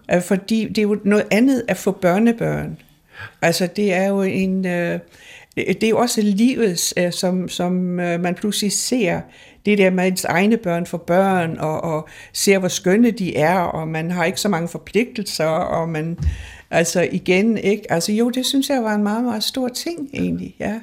Ja. 0.09 0.19
Fordi 0.19 0.69
det 0.69 0.79
er 0.79 0.83
jo 0.83 0.99
noget 1.05 1.27
andet 1.31 1.65
at 1.69 1.77
få 1.77 1.91
børnebørn. 1.91 2.79
Altså 3.43 3.69
det 3.77 3.93
er 3.93 4.09
jo 4.09 4.23
en, 4.23 4.67
øh, 4.67 4.99
det 5.57 5.85
er 5.85 5.89
jo 5.89 5.99
også 5.99 6.21
livet, 6.23 6.93
øh, 6.97 7.13
som, 7.13 7.49
som 7.49 8.01
øh, 8.01 8.21
man 8.21 8.35
pludselig 8.35 8.73
ser, 8.73 9.21
det 9.67 9.79
der 9.79 9.91
med 9.91 10.07
ens 10.07 10.25
egne 10.25 10.57
børn 10.57 10.87
for 10.87 10.99
børn, 10.99 11.59
og, 11.59 11.85
og 11.85 12.09
ser, 12.33 12.59
hvor 12.59 12.69
skønne 12.69 13.11
de 13.11 13.37
er, 13.37 13.59
og 13.59 13.89
man 13.89 14.11
har 14.11 14.25
ikke 14.25 14.41
så 14.41 14.49
mange 14.49 14.69
forpligtelser, 14.69 15.47
og 15.47 15.89
man, 15.89 16.19
altså 16.71 17.09
igen, 17.13 17.59
ikke? 17.59 17.93
Altså 17.93 18.13
jo, 18.13 18.31
det 18.31 18.47
synes 18.47 18.69
jeg 18.69 18.83
var 18.83 18.95
en 18.95 19.03
meget, 19.03 19.25
meget 19.25 19.45
stor 19.45 19.69
ting 19.69 20.11
egentlig, 20.15 20.57
ja. 20.61 20.81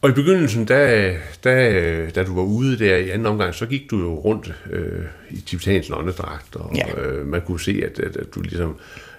Og 0.00 0.10
i 0.10 0.12
begyndelsen, 0.12 0.64
da, 0.64 1.12
da, 1.44 2.10
da 2.10 2.24
du 2.24 2.34
var 2.34 2.42
ude 2.42 2.78
der 2.78 2.96
i 2.96 3.10
anden 3.10 3.26
omgang, 3.26 3.54
så 3.54 3.66
gik 3.66 3.90
du 3.90 3.98
jo 3.98 4.14
rundt 4.14 4.54
øh, 4.70 5.04
i 5.30 5.40
tibetansk 5.40 5.90
åndedragt, 5.92 6.56
og 6.56 6.74
ja. 6.74 7.00
øh, 7.00 7.26
man 7.26 7.42
kunne 7.46 7.60
se, 7.60 7.82
at, 7.84 7.98
at, 7.98 8.16
at 8.16 8.34
du 8.34 8.40
ligesom 8.40 8.76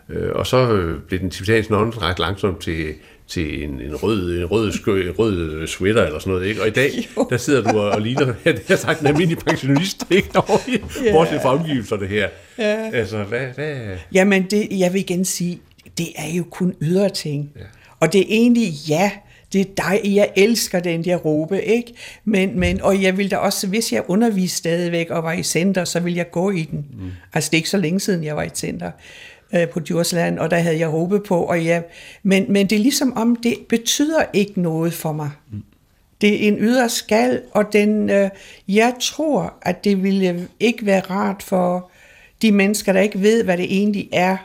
Øh, 0.09 0.31
og 0.35 0.47
så 0.47 0.71
øh, 0.71 1.01
blev 1.01 1.19
den 1.19 1.29
tibetanske 1.29 1.75
ret 1.75 2.19
langsomt 2.19 2.61
til, 2.61 2.93
til 3.27 3.63
en, 3.63 3.81
en, 3.81 3.95
rød, 3.95 4.39
en, 4.39 4.45
rød, 4.45 4.71
skø, 4.71 5.09
en 5.09 5.15
rød 5.19 5.67
sweater 5.67 6.05
eller 6.05 6.19
sådan 6.19 6.33
noget. 6.33 6.47
Ikke? 6.47 6.61
Og 6.61 6.67
i 6.67 6.71
dag, 6.71 6.91
jo. 7.17 7.27
der 7.29 7.37
sidder 7.37 7.71
du 7.71 7.79
og, 7.79 7.91
og 7.91 8.01
ligner, 8.01 8.25
ja, 8.45 8.51
det 8.51 8.63
har 8.67 8.75
sagt, 8.75 9.01
en 9.01 9.07
almindelig 9.07 9.37
pensionist, 9.37 10.05
ikke? 10.09 10.29
yeah. 10.69 11.13
bortset 11.13 11.41
fra 11.41 11.55
omgivelserne 11.59 12.07
her. 12.07 12.29
Ja. 12.57 12.89
Altså, 12.93 13.23
hvad, 13.23 13.47
hvad? 13.55 13.97
Jamen, 14.13 14.43
det, 14.43 14.67
jeg 14.71 14.93
vil 14.93 14.99
igen 14.99 15.25
sige, 15.25 15.59
det 15.97 16.07
er 16.15 16.35
jo 16.37 16.43
kun 16.43 16.75
ydre 16.81 17.09
ting. 17.09 17.51
Ja. 17.55 17.61
Og 17.99 18.13
det 18.13 18.21
er 18.21 18.25
egentlig, 18.29 18.73
ja, 18.89 19.11
det 19.53 19.61
er 19.61 19.65
dig, 19.77 20.15
jeg 20.15 20.29
elsker 20.35 20.79
den 20.79 21.03
der 21.03 21.15
råbe, 21.15 21.63
ikke? 21.63 21.93
Men, 22.25 22.59
men, 22.59 22.81
og 22.81 23.01
jeg 23.01 23.17
vil 23.17 23.31
da 23.31 23.37
også, 23.37 23.67
hvis 23.67 23.93
jeg 23.93 24.03
underviste 24.07 24.57
stadigvæk 24.57 25.09
og 25.09 25.23
var 25.23 25.33
i 25.33 25.43
center, 25.43 25.83
så 25.83 25.99
vil 25.99 26.13
jeg 26.13 26.31
gå 26.31 26.51
i 26.51 26.61
den. 26.61 26.85
Mm. 26.93 27.11
Altså, 27.33 27.49
det 27.49 27.57
er 27.57 27.59
ikke 27.59 27.69
så 27.69 27.77
længe 27.77 27.99
siden, 27.99 28.23
jeg 28.23 28.35
var 28.35 28.43
i 28.43 28.49
center 28.55 28.91
øh, 29.55 29.69
på 29.69 29.79
Djursland, 29.79 30.39
og 30.39 30.51
der 30.51 30.57
havde 30.57 30.79
jeg 30.79 30.93
råbet 30.93 31.23
på, 31.23 31.43
og 31.43 31.63
ja, 31.63 31.81
men, 32.23 32.45
men 32.49 32.67
det 32.69 32.75
er 32.75 32.79
ligesom 32.79 33.17
om, 33.17 33.35
det 33.35 33.57
betyder 33.69 34.23
ikke 34.33 34.61
noget 34.61 34.93
for 34.93 35.11
mig. 35.11 35.29
Mm. 35.51 35.63
Det 36.21 36.33
er 36.33 36.47
en 36.47 36.57
ydre 36.59 36.89
skal, 36.89 37.41
og 37.51 37.73
den, 37.73 38.09
øh, 38.09 38.29
jeg 38.67 38.93
tror, 39.01 39.53
at 39.61 39.83
det 39.83 40.03
ville 40.03 40.47
ikke 40.59 40.85
være 40.85 40.99
rart 40.99 41.43
for 41.43 41.89
de 42.41 42.51
mennesker, 42.51 42.93
der 42.93 42.99
ikke 42.99 43.21
ved, 43.21 43.43
hvad 43.43 43.57
det 43.57 43.65
egentlig 43.65 44.09
er, 44.11 44.37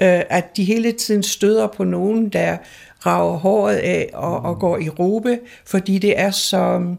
øh, 0.00 0.22
at 0.30 0.56
de 0.56 0.64
hele 0.64 0.92
tiden 0.92 1.22
støder 1.22 1.66
på 1.66 1.84
nogen, 1.84 2.28
der 2.28 2.56
rager 3.06 3.36
håret 3.36 3.76
af 3.76 4.10
og, 4.12 4.42
og 4.42 4.58
går 4.58 4.78
i 4.78 4.88
råbe, 4.88 5.38
fordi 5.66 5.98
det 5.98 6.18
er 6.18 6.30
så, 6.30 6.94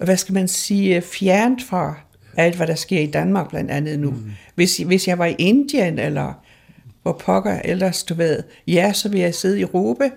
hvad 0.00 0.16
skal 0.16 0.34
man 0.34 0.48
sige, 0.48 1.00
fjernt 1.00 1.62
fra 1.62 1.94
alt, 2.36 2.56
hvad 2.56 2.66
der 2.66 2.74
sker 2.74 3.00
i 3.00 3.06
Danmark 3.06 3.50
blandt 3.50 3.70
andet 3.70 3.98
nu. 3.98 4.10
Mm. 4.10 4.30
Hvis, 4.54 4.76
hvis 4.76 5.08
jeg 5.08 5.18
var 5.18 5.26
i 5.26 5.34
Indien, 5.38 5.98
eller 5.98 6.32
hvor 7.06 7.12
pokker 7.12 7.60
ellers, 7.64 8.04
du 8.04 8.14
ved, 8.14 8.42
ja, 8.66 8.92
så 8.92 9.08
vil 9.08 9.20
jeg 9.20 9.34
sidde 9.34 9.60
i 9.60 9.64
råbe 9.64 10.10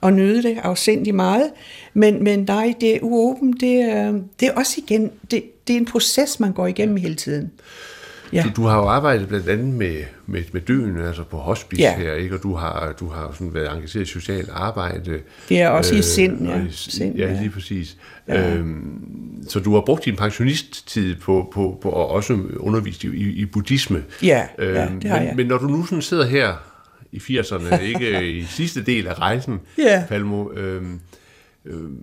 og 0.00 0.12
nyde 0.12 0.42
det 0.42 0.58
afsindig 0.62 1.14
meget, 1.14 1.50
men, 1.94 2.24
men 2.24 2.44
nej, 2.48 2.74
det 2.80 2.96
er 2.96 2.98
uåben, 3.02 3.52
det, 3.52 4.24
det 4.40 4.48
er 4.48 4.52
også 4.52 4.80
igen, 4.86 5.10
det, 5.30 5.42
det 5.68 5.72
er 5.72 5.78
en 5.78 5.84
proces, 5.84 6.40
man 6.40 6.52
går 6.52 6.66
igennem 6.66 6.96
hele 6.96 7.14
tiden. 7.14 7.50
Ja. 8.32 8.42
Du, 8.42 8.62
du 8.62 8.66
har 8.66 8.76
jo 8.76 8.88
arbejdet 8.88 9.28
blandt 9.28 9.48
andet 9.48 9.66
med, 9.66 9.96
med, 10.26 10.42
med 10.52 10.60
døden, 10.60 11.00
altså 11.00 11.22
på 11.22 11.36
hospice 11.36 11.82
ja. 11.82 11.96
her, 11.96 12.12
ikke? 12.12 12.34
og 12.34 12.42
du 12.42 12.54
har, 12.54 12.94
du 13.00 13.08
har 13.08 13.30
sådan 13.32 13.54
været 13.54 13.72
engageret 13.72 14.02
i 14.02 14.12
socialt 14.12 14.50
arbejde. 14.52 15.20
Det 15.48 15.60
er 15.60 15.68
også 15.68 15.94
øh, 15.94 15.98
i 15.98 16.02
sind, 16.02 16.48
ja. 16.48 16.64
I, 16.64 16.70
sind, 16.70 17.16
ja, 17.16 17.40
lige 17.40 17.50
præcis. 17.50 17.96
Ja. 18.28 18.54
Øhm, 18.54 19.44
så 19.48 19.60
du 19.60 19.74
har 19.74 19.80
brugt 19.80 20.04
din 20.04 20.16
pensionisttid 20.16 21.16
på, 21.16 21.48
på, 21.52 21.78
på 21.82 22.04
at 22.04 22.10
også 22.10 22.38
undervise 22.56 23.16
i, 23.16 23.22
i 23.22 23.44
buddhisme. 23.44 24.04
Ja, 24.22 24.46
øhm, 24.58 24.74
ja 24.74 24.88
det 25.02 25.10
har 25.10 25.18
men, 25.18 25.28
jeg. 25.28 25.36
Men 25.36 25.46
når 25.46 25.58
du 25.58 25.66
nu 25.66 25.84
sådan 25.84 26.02
sidder 26.02 26.26
her 26.26 26.54
i 27.12 27.16
80'erne, 27.18 27.80
ikke 27.80 28.32
i 28.32 28.44
sidste 28.44 28.82
del 28.84 29.06
af 29.06 29.18
rejsen, 29.18 29.60
ja. 29.78 30.04
Palmo, 30.08 30.52
øhm, 30.52 31.00
øhm, 31.64 31.98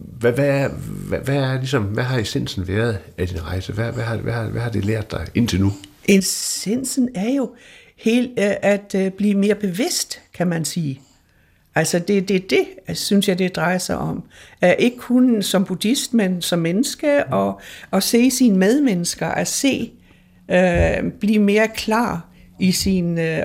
hvad, 0.00 0.32
hvad, 0.32 0.48
er, 0.48 0.68
hvad, 1.08 1.18
hvad, 1.18 1.36
er 1.36 1.58
ligesom, 1.58 1.82
hvad 1.82 2.04
har 2.04 2.18
essensen 2.18 2.68
været 2.68 2.98
af 3.18 3.28
din 3.28 3.42
rejse? 3.44 3.72
Hvad, 3.72 3.92
hvad, 3.92 4.04
har, 4.04 4.16
hvad, 4.16 4.32
har, 4.32 4.44
hvad 4.44 4.62
har 4.62 4.70
det 4.70 4.84
lært 4.84 5.10
dig 5.10 5.26
indtil 5.34 5.60
nu? 5.60 5.72
Essensen 6.08 7.08
er 7.14 7.34
jo 7.34 7.50
helt 7.96 8.30
øh, 8.38 8.52
at 8.62 8.94
øh, 8.94 9.10
blive 9.10 9.34
mere 9.34 9.54
bevidst, 9.54 10.20
kan 10.34 10.46
man 10.46 10.64
sige. 10.64 11.00
Altså 11.74 11.98
det, 11.98 12.28
det, 12.28 12.50
det 12.50 12.66
synes 12.98 13.28
jeg, 13.28 13.38
det 13.38 13.56
drejer 13.56 13.78
sig 13.78 13.98
om. 13.98 14.22
At 14.60 14.76
ikke 14.78 14.96
kun 14.96 15.42
som 15.42 15.64
buddhist, 15.64 16.14
men 16.14 16.42
som 16.42 16.58
menneske, 16.58 17.24
og, 17.24 17.60
og 17.90 18.02
se 18.02 18.30
sine 18.30 18.58
medmennesker, 18.58 19.28
at 19.28 19.48
se, 19.48 19.92
øh, 20.50 21.12
blive 21.20 21.38
mere 21.38 21.68
klar 21.68 22.28
i 22.60 22.72
sin, 22.72 23.18
øh, 23.18 23.42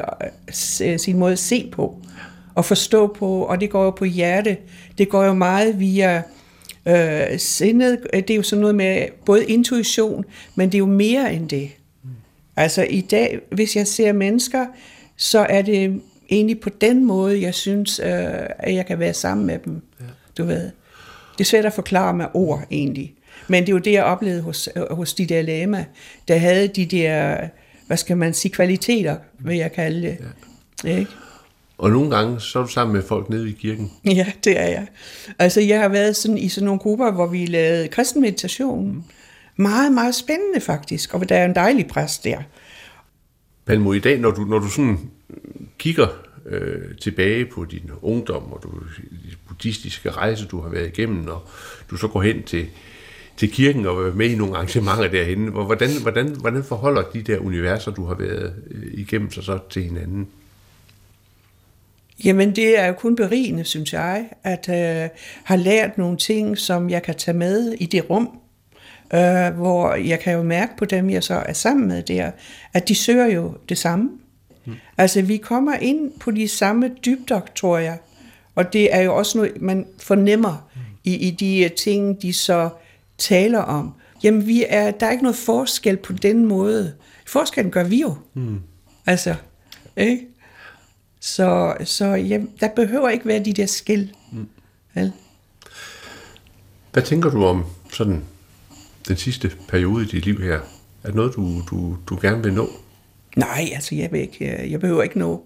sin 0.98 1.18
måde 1.18 1.32
at 1.32 1.40
se 1.40 1.70
på, 1.72 2.00
og 2.56 2.66
forstå 2.66 3.08
på, 3.08 3.42
og 3.42 3.62
det 3.62 3.70
går 3.70 3.84
jo 3.84 3.92
på 3.92 4.06
hjerte. 4.06 4.58
Det 4.98 5.10
går 5.10 5.24
jo 5.24 5.34
meget 5.34 5.80
via 5.80 6.24
øh, 6.88 7.40
sindet. 7.40 8.00
Det 8.14 8.30
er 8.30 8.36
jo 8.36 8.44
sådan 8.44 8.62
noget 8.62 8.76
med 8.76 9.06
både 9.26 9.46
intuition, 9.46 10.26
men 10.56 10.70
det 10.70 10.76
er 10.76 10.80
jo 10.80 10.86
mere 10.86 11.34
end 11.34 11.50
det. 11.50 11.70
Altså 12.56 12.84
i 12.90 13.02
dag, 13.02 13.40
hvis 13.52 13.76
jeg 13.76 13.88
ser 13.88 14.14
mennesker, 14.14 14.66
så 15.18 15.40
er 15.40 15.62
det 15.62 16.02
egentlig 16.30 16.60
på 16.60 16.70
den 16.70 17.06
måde, 17.06 17.42
jeg 17.42 17.54
synes, 17.54 18.00
øh, 18.00 18.08
at 18.60 18.76
jeg 18.76 18.86
kan 18.86 19.00
være 19.00 19.14
sammen 19.14 19.48
med 19.48 19.60
dem. 19.66 19.82
Ja. 20.00 20.06
Du 20.38 20.44
ved. 20.44 20.72
Det 21.38 21.42
er 21.42 21.46
svært 21.46 21.66
at 21.66 21.74
forklare 21.74 22.14
med 22.14 22.26
ord 22.34 22.64
egentlig. 22.72 23.14
Men 23.48 23.64
det 23.64 23.70
er 23.70 23.74
jo 23.74 23.80
det, 23.80 23.92
jeg 23.92 24.04
oplevede 24.04 24.42
hos, 24.42 24.70
hos 24.92 25.14
de 25.14 25.26
der 25.26 25.42
lama, 25.42 25.86
der 26.28 26.38
havde 26.38 26.68
de 26.68 26.86
der 26.86 27.48
hvad 27.88 27.98
skal 27.98 28.18
man 28.18 28.34
sige, 28.34 28.52
kvaliteter, 28.52 29.16
vil 29.40 29.58
jeg 29.58 29.72
kalde 29.72 30.02
det. 30.02 30.18
Ja. 30.84 30.98
Ikke? 30.98 31.12
Og 31.78 31.92
nogle 31.92 32.16
gange, 32.16 32.40
så 32.40 32.60
er 32.60 32.64
du 32.64 32.70
sammen 32.70 32.94
med 32.94 33.04
folk 33.04 33.30
nede 33.30 33.50
i 33.50 33.52
kirken. 33.52 33.92
Ja, 34.06 34.26
det 34.44 34.60
er 34.60 34.68
jeg. 34.68 34.88
Altså, 35.40 35.62
jeg 35.62 35.82
har 35.82 35.90
været 35.90 36.16
sådan, 36.16 36.38
i 36.38 36.50
sådan 36.50 36.66
nogle 36.66 36.80
grupper, 36.80 37.12
hvor 37.12 37.28
vi 37.28 37.46
lavede 37.46 37.88
kristen 37.88 38.22
meditation. 38.22 39.06
Meget, 39.56 39.92
meget 39.92 40.16
spændende 40.16 40.62
faktisk, 40.62 41.14
og 41.14 41.30
der 41.30 41.36
er 41.36 41.46
en 41.46 41.56
dejlig 41.56 41.88
præst 41.88 42.24
der. 42.24 42.38
Palmo, 43.66 43.94
i 43.94 44.00
dag, 44.00 44.20
når 44.20 44.32
du, 44.32 44.42
når 44.42 44.60
du 44.60 44.68
sådan 44.68 45.00
kigger 45.78 46.08
øh, 46.46 46.98
tilbage 47.02 47.46
på 47.46 47.66
din 47.66 47.92
ungdom 48.02 48.54
og 48.54 48.60
du, 48.64 48.70
de 49.12 49.36
buddhistiske 49.48 50.12
rejse, 50.12 50.46
du 50.46 50.62
har 50.62 50.70
været 50.70 50.88
igennem, 50.88 51.28
og 51.28 51.42
du 51.92 51.98
så 51.98 52.08
går 52.08 52.22
hen 52.22 52.44
til, 52.44 52.68
til 53.38 53.52
kirken 53.52 53.86
og 53.86 54.08
er 54.08 54.14
med 54.14 54.30
i 54.30 54.36
nogle 54.36 54.56
arrangementer 54.56 55.08
derhen, 55.08 55.48
hvordan, 55.48 55.90
hvordan, 56.02 56.36
hvordan 56.40 56.64
forholder 56.64 57.02
de 57.02 57.22
der 57.22 57.40
universer, 57.40 57.92
du 57.92 58.06
har 58.06 58.16
været 58.16 58.54
øh, 58.72 58.84
igennem 58.94 59.32
sig 59.32 59.44
så 59.44 59.60
til 59.70 59.84
hinanden? 59.84 60.28
Jamen, 62.24 62.56
det 62.56 62.80
er 62.80 62.88
jo 62.88 62.94
kun 62.94 63.16
berigende, 63.16 63.64
synes 63.64 63.94
jeg, 63.94 64.26
at 64.44 64.70
øh, 64.70 65.10
have 65.44 65.60
lært 65.60 65.98
nogle 65.98 66.18
ting, 66.18 66.58
som 66.58 66.90
jeg 66.90 67.04
kan 67.04 67.16
tage 67.16 67.38
med 67.38 67.72
i 67.80 67.86
det 67.86 68.10
rum, 68.10 68.40
øh, 69.14 69.50
hvor 69.50 69.94
jeg 69.94 70.20
kan 70.20 70.34
jo 70.34 70.44
mærke 70.44 70.78
på 70.78 70.86
dem, 70.86 71.10
jeg 71.10 71.24
så 71.24 71.34
er 71.34 71.54
sammen 71.54 71.88
med 71.88 72.04
der, 72.04 72.32
at 72.74 72.88
de 72.88 72.96
søger 72.96 73.26
jo 73.26 73.54
det 73.70 73.78
samme. 73.78 74.10
Mm. 74.66 74.74
Altså, 74.98 75.22
vi 75.22 75.38
kommer 75.38 75.76
ind 75.76 76.12
på 76.20 76.32
de 76.32 76.48
samme 76.48 76.92
dybder, 77.06 77.42
tror 77.56 77.78
jeg, 77.78 77.98
og 78.56 78.74
det 78.74 78.96
er 78.96 79.02
jo 79.02 79.16
også 79.16 79.38
noget, 79.38 79.62
man 79.62 79.86
fornemmer 80.00 80.70
mm. 80.76 80.82
i, 81.04 81.16
i 81.16 81.32
de 81.32 81.70
ting, 81.78 82.22
de 82.22 82.34
så 82.34 82.70
taler 83.18 83.60
om. 83.60 83.94
Jamen, 84.24 84.48
vi 84.48 84.66
er, 84.70 84.92
der 84.92 85.06
er 85.06 85.12
ikke 85.12 85.24
noget 85.24 85.38
forskel 85.38 85.98
på 85.98 86.14
den 86.14 86.46
måde. 86.46 86.94
Forskellen 87.28 87.72
gør 87.72 87.84
vi 87.84 88.02
jo. 88.02 88.16
Mm. 88.34 88.60
Altså, 89.06 89.36
ikke? 89.98 90.28
Så, 91.26 91.76
så 91.84 92.06
ja, 92.06 92.40
der 92.60 92.68
behøver 92.68 93.10
ikke 93.10 93.26
være 93.26 93.44
de 93.44 93.54
der 93.54 93.66
skil. 93.66 94.12
Mm. 94.32 94.48
Vel? 94.94 95.12
Hvad 96.94 97.04
tænker 97.04 97.30
du 97.30 97.46
om 97.46 97.66
sådan 97.94 98.24
den 99.08 99.18
sidste 99.18 99.52
periode 99.68 100.04
i 100.04 100.08
dit 100.08 100.26
liv 100.26 100.42
her? 100.42 100.60
Er 101.04 101.08
det 101.08 101.16
noget, 101.16 101.36
du, 101.36 101.62
du, 101.70 101.98
du 102.10 102.18
gerne 102.22 102.44
vil 102.44 102.54
nå? 102.54 102.70
Nej, 103.36 103.70
altså 103.74 103.96
jeg, 103.96 104.12
vil 104.12 104.22
ikke, 104.22 104.72
jeg 104.72 104.80
behøver 104.80 105.04
ikke 105.04 105.20
nå. 105.20 105.44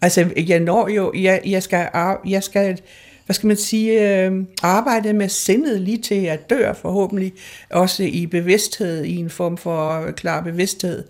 Altså 0.00 0.30
jeg 0.36 0.60
når 0.60 0.88
jo, 0.88 1.12
jeg, 1.16 1.40
jeg, 1.46 1.62
skal, 1.62 1.88
jeg 2.26 2.42
skal, 2.42 2.80
hvad 3.26 3.34
skal 3.34 3.46
man 3.46 3.56
sige, 3.56 4.18
øh, 4.26 4.44
arbejde 4.62 5.12
med 5.12 5.28
sindet 5.28 5.80
lige 5.80 6.02
til 6.02 6.24
at 6.24 6.50
dør 6.50 6.72
forhåbentlig, 6.72 7.32
også 7.70 8.02
i 8.02 8.26
bevidsthed, 8.26 9.04
i 9.04 9.16
en 9.16 9.30
form 9.30 9.56
for 9.56 10.10
klar 10.10 10.40
bevidsthed. 10.40 11.04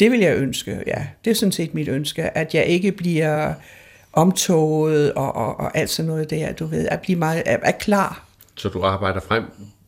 Det 0.00 0.10
vil 0.10 0.20
jeg 0.20 0.36
ønske, 0.36 0.82
ja. 0.86 1.06
Det 1.24 1.30
er 1.30 1.34
sådan 1.34 1.52
set 1.52 1.74
mit 1.74 1.88
ønske, 1.88 2.38
at 2.38 2.54
jeg 2.54 2.66
ikke 2.66 2.92
bliver 2.92 3.54
omtoget 4.12 5.12
og, 5.12 5.36
og, 5.36 5.60
og 5.60 5.78
alt 5.78 5.90
sådan 5.90 6.06
noget 6.06 6.30
der, 6.30 6.52
du 6.52 6.66
ved, 6.66 6.88
at 6.88 7.00
blive 7.00 7.18
meget, 7.18 7.42
er, 7.46 7.58
er 7.62 7.72
klar. 7.72 8.24
Så 8.56 8.68
du 8.68 8.82
arbejder 8.82 9.20
frem 9.20 9.44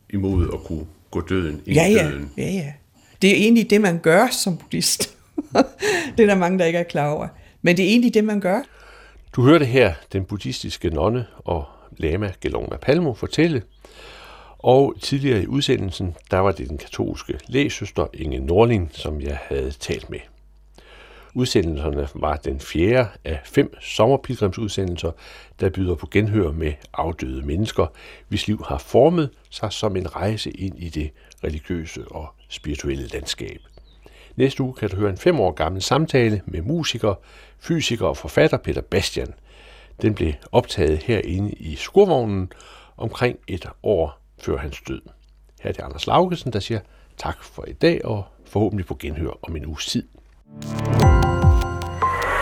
imod 0.09 0.47
at 0.53 0.59
kunne 0.59 0.85
gå 1.11 1.21
døden 1.21 1.61
i 1.65 1.73
ja, 1.73 1.87
ja, 1.87 2.09
døden? 2.09 2.31
Ja, 2.37 2.49
ja. 2.51 2.73
Det 3.21 3.29
er 3.29 3.35
egentlig 3.35 3.69
det, 3.69 3.81
man 3.81 3.99
gør 3.99 4.27
som 4.27 4.57
buddhist. 4.57 5.17
det 6.17 6.23
er 6.23 6.27
der 6.27 6.35
mange, 6.35 6.59
der 6.59 6.65
ikke 6.65 6.79
er 6.79 6.83
klar 6.83 7.09
over. 7.09 7.27
Men 7.61 7.77
det 7.77 7.85
er 7.85 7.89
egentlig 7.89 8.13
det, 8.13 8.23
man 8.23 8.39
gør. 8.39 8.61
Du 9.35 9.41
hørte 9.41 9.65
her 9.65 9.93
den 10.13 10.25
buddhistiske 10.25 10.89
nonne 10.89 11.25
og 11.37 11.65
lama 11.97 12.31
Gelona 12.41 12.77
Palmo 12.77 13.13
fortælle, 13.13 13.61
og 14.63 14.95
tidligere 15.01 15.43
i 15.43 15.47
udsendelsen, 15.47 16.15
der 16.31 16.37
var 16.37 16.51
det 16.51 16.69
den 16.69 16.77
katolske 16.77 17.39
lægesøster 17.47 18.07
Inge 18.13 18.39
Norling, 18.39 18.89
som 18.93 19.21
jeg 19.21 19.37
havde 19.41 19.71
talt 19.71 20.09
med. 20.09 20.19
Udsendelserne 21.35 22.07
var 22.15 22.35
den 22.35 22.59
fjerde 22.59 23.09
af 23.25 23.39
fem 23.45 23.73
sommerpilgrimsudsendelser, 23.81 25.11
der 25.59 25.69
byder 25.69 25.95
på 25.95 26.07
genhør 26.11 26.51
med 26.51 26.73
afdøde 26.93 27.41
mennesker, 27.41 27.87
hvis 28.27 28.47
liv 28.47 28.63
har 28.67 28.77
formet 28.77 29.29
sig 29.49 29.73
som 29.73 29.95
en 29.95 30.15
rejse 30.15 30.51
ind 30.51 30.79
i 30.79 30.89
det 30.89 31.11
religiøse 31.43 32.05
og 32.11 32.27
spirituelle 32.49 33.07
landskab. 33.07 33.59
Næste 34.35 34.63
uge 34.63 34.73
kan 34.73 34.89
du 34.89 34.95
høre 34.95 35.09
en 35.09 35.17
fem 35.17 35.39
år 35.39 35.51
gammel 35.51 35.81
samtale 35.81 36.41
med 36.45 36.61
musiker, 36.61 37.13
fysiker 37.59 38.07
og 38.07 38.17
forfatter 38.17 38.57
Peter 38.57 38.81
Bastian. 38.81 39.33
Den 40.01 40.15
blev 40.15 40.33
optaget 40.51 41.03
herinde 41.03 41.51
i 41.51 41.75
skurvognen 41.75 42.51
omkring 42.97 43.39
et 43.47 43.65
år 43.83 44.22
før 44.45 44.57
hans 44.57 44.81
død. 44.87 45.01
Her 45.61 45.69
er 45.69 45.73
det 45.73 45.81
Anders 45.81 46.07
Laugesen, 46.07 46.53
der 46.53 46.59
siger 46.59 46.79
tak 47.17 47.43
for 47.43 47.65
i 47.67 47.73
dag 47.73 48.05
og 48.05 48.25
forhåbentlig 48.45 48.85
på 48.85 48.95
genhør 48.99 49.39
om 49.43 49.55
en 49.55 49.65
uges 49.65 49.85
tid. 49.85 50.07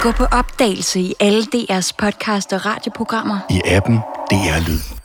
Gå 0.01 0.11
på 0.11 0.23
opdagelse 0.23 0.99
i 0.99 1.13
alle 1.19 1.41
DR's 1.41 1.91
podcast 1.97 2.53
og 2.53 2.65
radioprogrammer. 2.65 3.39
I 3.49 3.61
appen 3.65 3.95
DR 4.31 4.67
Lyd. 4.67 5.00